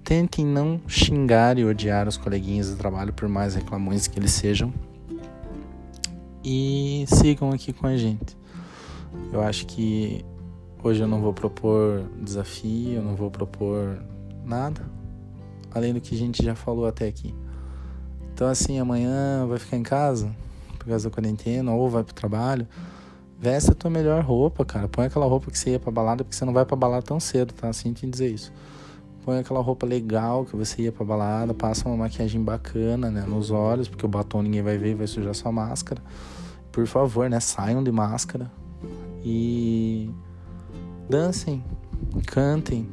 Tentem 0.05 0.47
não 0.47 0.81
xingar 0.87 1.59
e 1.59 1.65
odiar 1.65 2.07
os 2.07 2.17
coleguinhas 2.17 2.69
de 2.69 2.77
trabalho, 2.77 3.13
por 3.13 3.29
mais 3.29 3.57
reclamões 3.57 4.07
que 4.07 4.21
eles 4.21 4.31
sejam. 4.31 4.73
E 6.45 7.07
sigam 7.09 7.51
aqui 7.51 7.73
com 7.73 7.89
a 7.89 7.97
gente. 7.97 8.39
Eu 9.33 9.43
acho 9.43 9.67
que 9.67 10.25
hoje 10.81 11.01
eu 11.01 11.09
não 11.09 11.21
vou 11.21 11.33
propor 11.33 12.05
desafio, 12.23 12.93
eu 12.93 13.03
não 13.03 13.17
vou 13.17 13.33
propor 13.33 13.99
Nada. 14.47 14.81
Além 15.75 15.93
do 15.93 16.01
que 16.01 16.15
a 16.15 16.19
gente 16.19 16.43
já 16.43 16.55
falou 16.55 16.87
até 16.87 17.09
aqui. 17.09 17.35
Então, 18.33 18.49
assim, 18.49 18.79
amanhã 18.79 19.45
vai 19.47 19.59
ficar 19.59 19.77
em 19.77 19.83
casa, 19.83 20.31
por 20.79 20.87
causa 20.87 21.11
da 21.11 21.15
quarentena, 21.15 21.73
ou 21.73 21.91
vai 21.91 22.05
pro 22.05 22.15
trabalho. 22.15 22.67
Veste 23.39 23.73
a 23.73 23.75
tua 23.75 23.91
melhor 23.91 24.23
roupa, 24.23 24.65
cara. 24.65 24.89
Põe 24.89 25.07
aquela 25.07 25.27
roupa 25.27 25.51
que 25.51 25.59
você 25.59 25.71
ia 25.71 25.81
pra 25.81 25.91
balada, 25.91 26.23
porque 26.23 26.37
você 26.37 26.45
não 26.45 26.53
vai 26.53 26.65
pra 26.65 26.77
balada 26.77 27.03
tão 27.03 27.19
cedo, 27.19 27.53
tá? 27.53 27.69
Assim 27.69 27.93
te 27.93 28.07
dizer 28.07 28.29
isso. 28.29 28.53
Põe 29.25 29.39
aquela 29.39 29.61
roupa 29.61 29.85
legal 29.85 30.45
que 30.45 30.55
você 30.55 30.83
ia 30.83 30.93
pra 30.93 31.05
balada, 31.05 31.53
passa 31.53 31.89
uma 31.89 31.97
maquiagem 31.97 32.41
bacana, 32.41 33.11
né? 33.11 33.25
Nos 33.27 33.51
olhos, 33.51 33.89
porque 33.89 34.07
o 34.07 34.09
batom 34.09 34.41
ninguém 34.43 34.63
vai 34.63 34.79
ver, 34.79 34.95
vai 34.95 35.09
sujar 35.09 35.35
sua 35.35 35.51
máscara. 35.51 36.01
Por 36.71 36.87
favor, 36.87 37.29
né? 37.29 37.41
Saiam 37.41 37.83
de 37.83 37.91
máscara. 37.91 38.51
E 39.25 40.09
dancem, 41.11 41.65
cantem, 42.27 42.89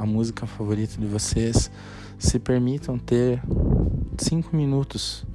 a 0.00 0.06
música 0.06 0.46
favorita 0.46 0.98
de 0.98 1.06
vocês, 1.06 1.70
se 2.18 2.38
permitam 2.38 2.98
ter 2.98 3.42
cinco 4.16 4.56
minutos 4.56 5.26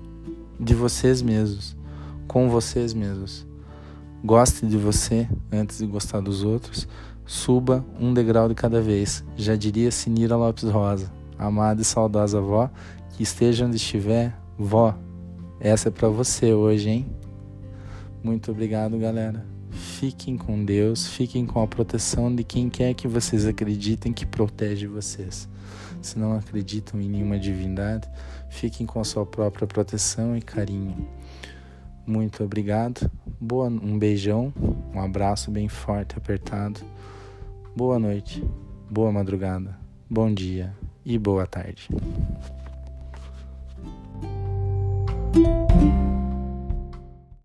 de 0.59 0.73
vocês 0.73 1.21
mesmos, 1.21 1.77
com 2.27 2.49
vocês 2.49 2.91
mesmos. 2.91 3.45
Goste 4.23 4.65
de 4.65 4.75
você 4.75 5.29
antes 5.51 5.77
de 5.77 5.85
gostar 5.85 6.19
dos 6.19 6.43
outros. 6.43 6.87
Suba 7.27 7.85
um 7.99 8.11
degrau 8.11 8.49
de 8.49 8.55
cada 8.55 8.81
vez. 8.81 9.23
Já 9.37 9.55
diria 9.55 9.91
Sinira 9.91 10.35
Lopes 10.35 10.63
Rosa, 10.63 11.13
amada 11.37 11.83
e 11.83 11.85
saudosa 11.85 12.41
vó, 12.41 12.67
que 13.11 13.21
esteja 13.21 13.67
onde 13.67 13.75
estiver, 13.75 14.35
vó. 14.57 14.97
Essa 15.59 15.89
é 15.89 15.91
para 15.91 16.09
você 16.09 16.53
hoje, 16.53 16.89
hein? 16.89 17.05
Muito 18.23 18.49
obrigado, 18.49 18.97
galera. 18.97 19.45
Fiquem 19.75 20.37
com 20.37 20.63
Deus, 20.63 21.07
fiquem 21.07 21.45
com 21.45 21.61
a 21.61 21.67
proteção 21.67 22.33
de 22.33 22.43
quem 22.43 22.69
quer 22.69 22.93
que 22.93 23.07
vocês 23.07 23.45
acreditem 23.45 24.13
que 24.13 24.25
protege 24.25 24.87
vocês. 24.87 25.49
Se 26.01 26.17
não 26.17 26.33
acreditam 26.37 26.99
em 27.01 27.09
nenhuma 27.09 27.37
divindade, 27.37 28.07
fiquem 28.49 28.85
com 28.85 28.99
a 28.99 29.03
sua 29.03 29.25
própria 29.25 29.67
proteção 29.67 30.35
e 30.35 30.41
carinho. 30.41 31.07
Muito 32.07 32.43
obrigado. 32.43 33.09
Boa, 33.39 33.67
um 33.67 33.99
beijão, 33.99 34.53
um 34.93 34.99
abraço 34.99 35.51
bem 35.51 35.67
forte, 35.67 36.17
apertado. 36.17 36.79
Boa 37.75 37.99
noite, 37.99 38.43
boa 38.89 39.11
madrugada, 39.11 39.77
bom 40.09 40.33
dia 40.33 40.73
e 41.03 41.17
boa 41.17 41.45
tarde. 41.45 41.89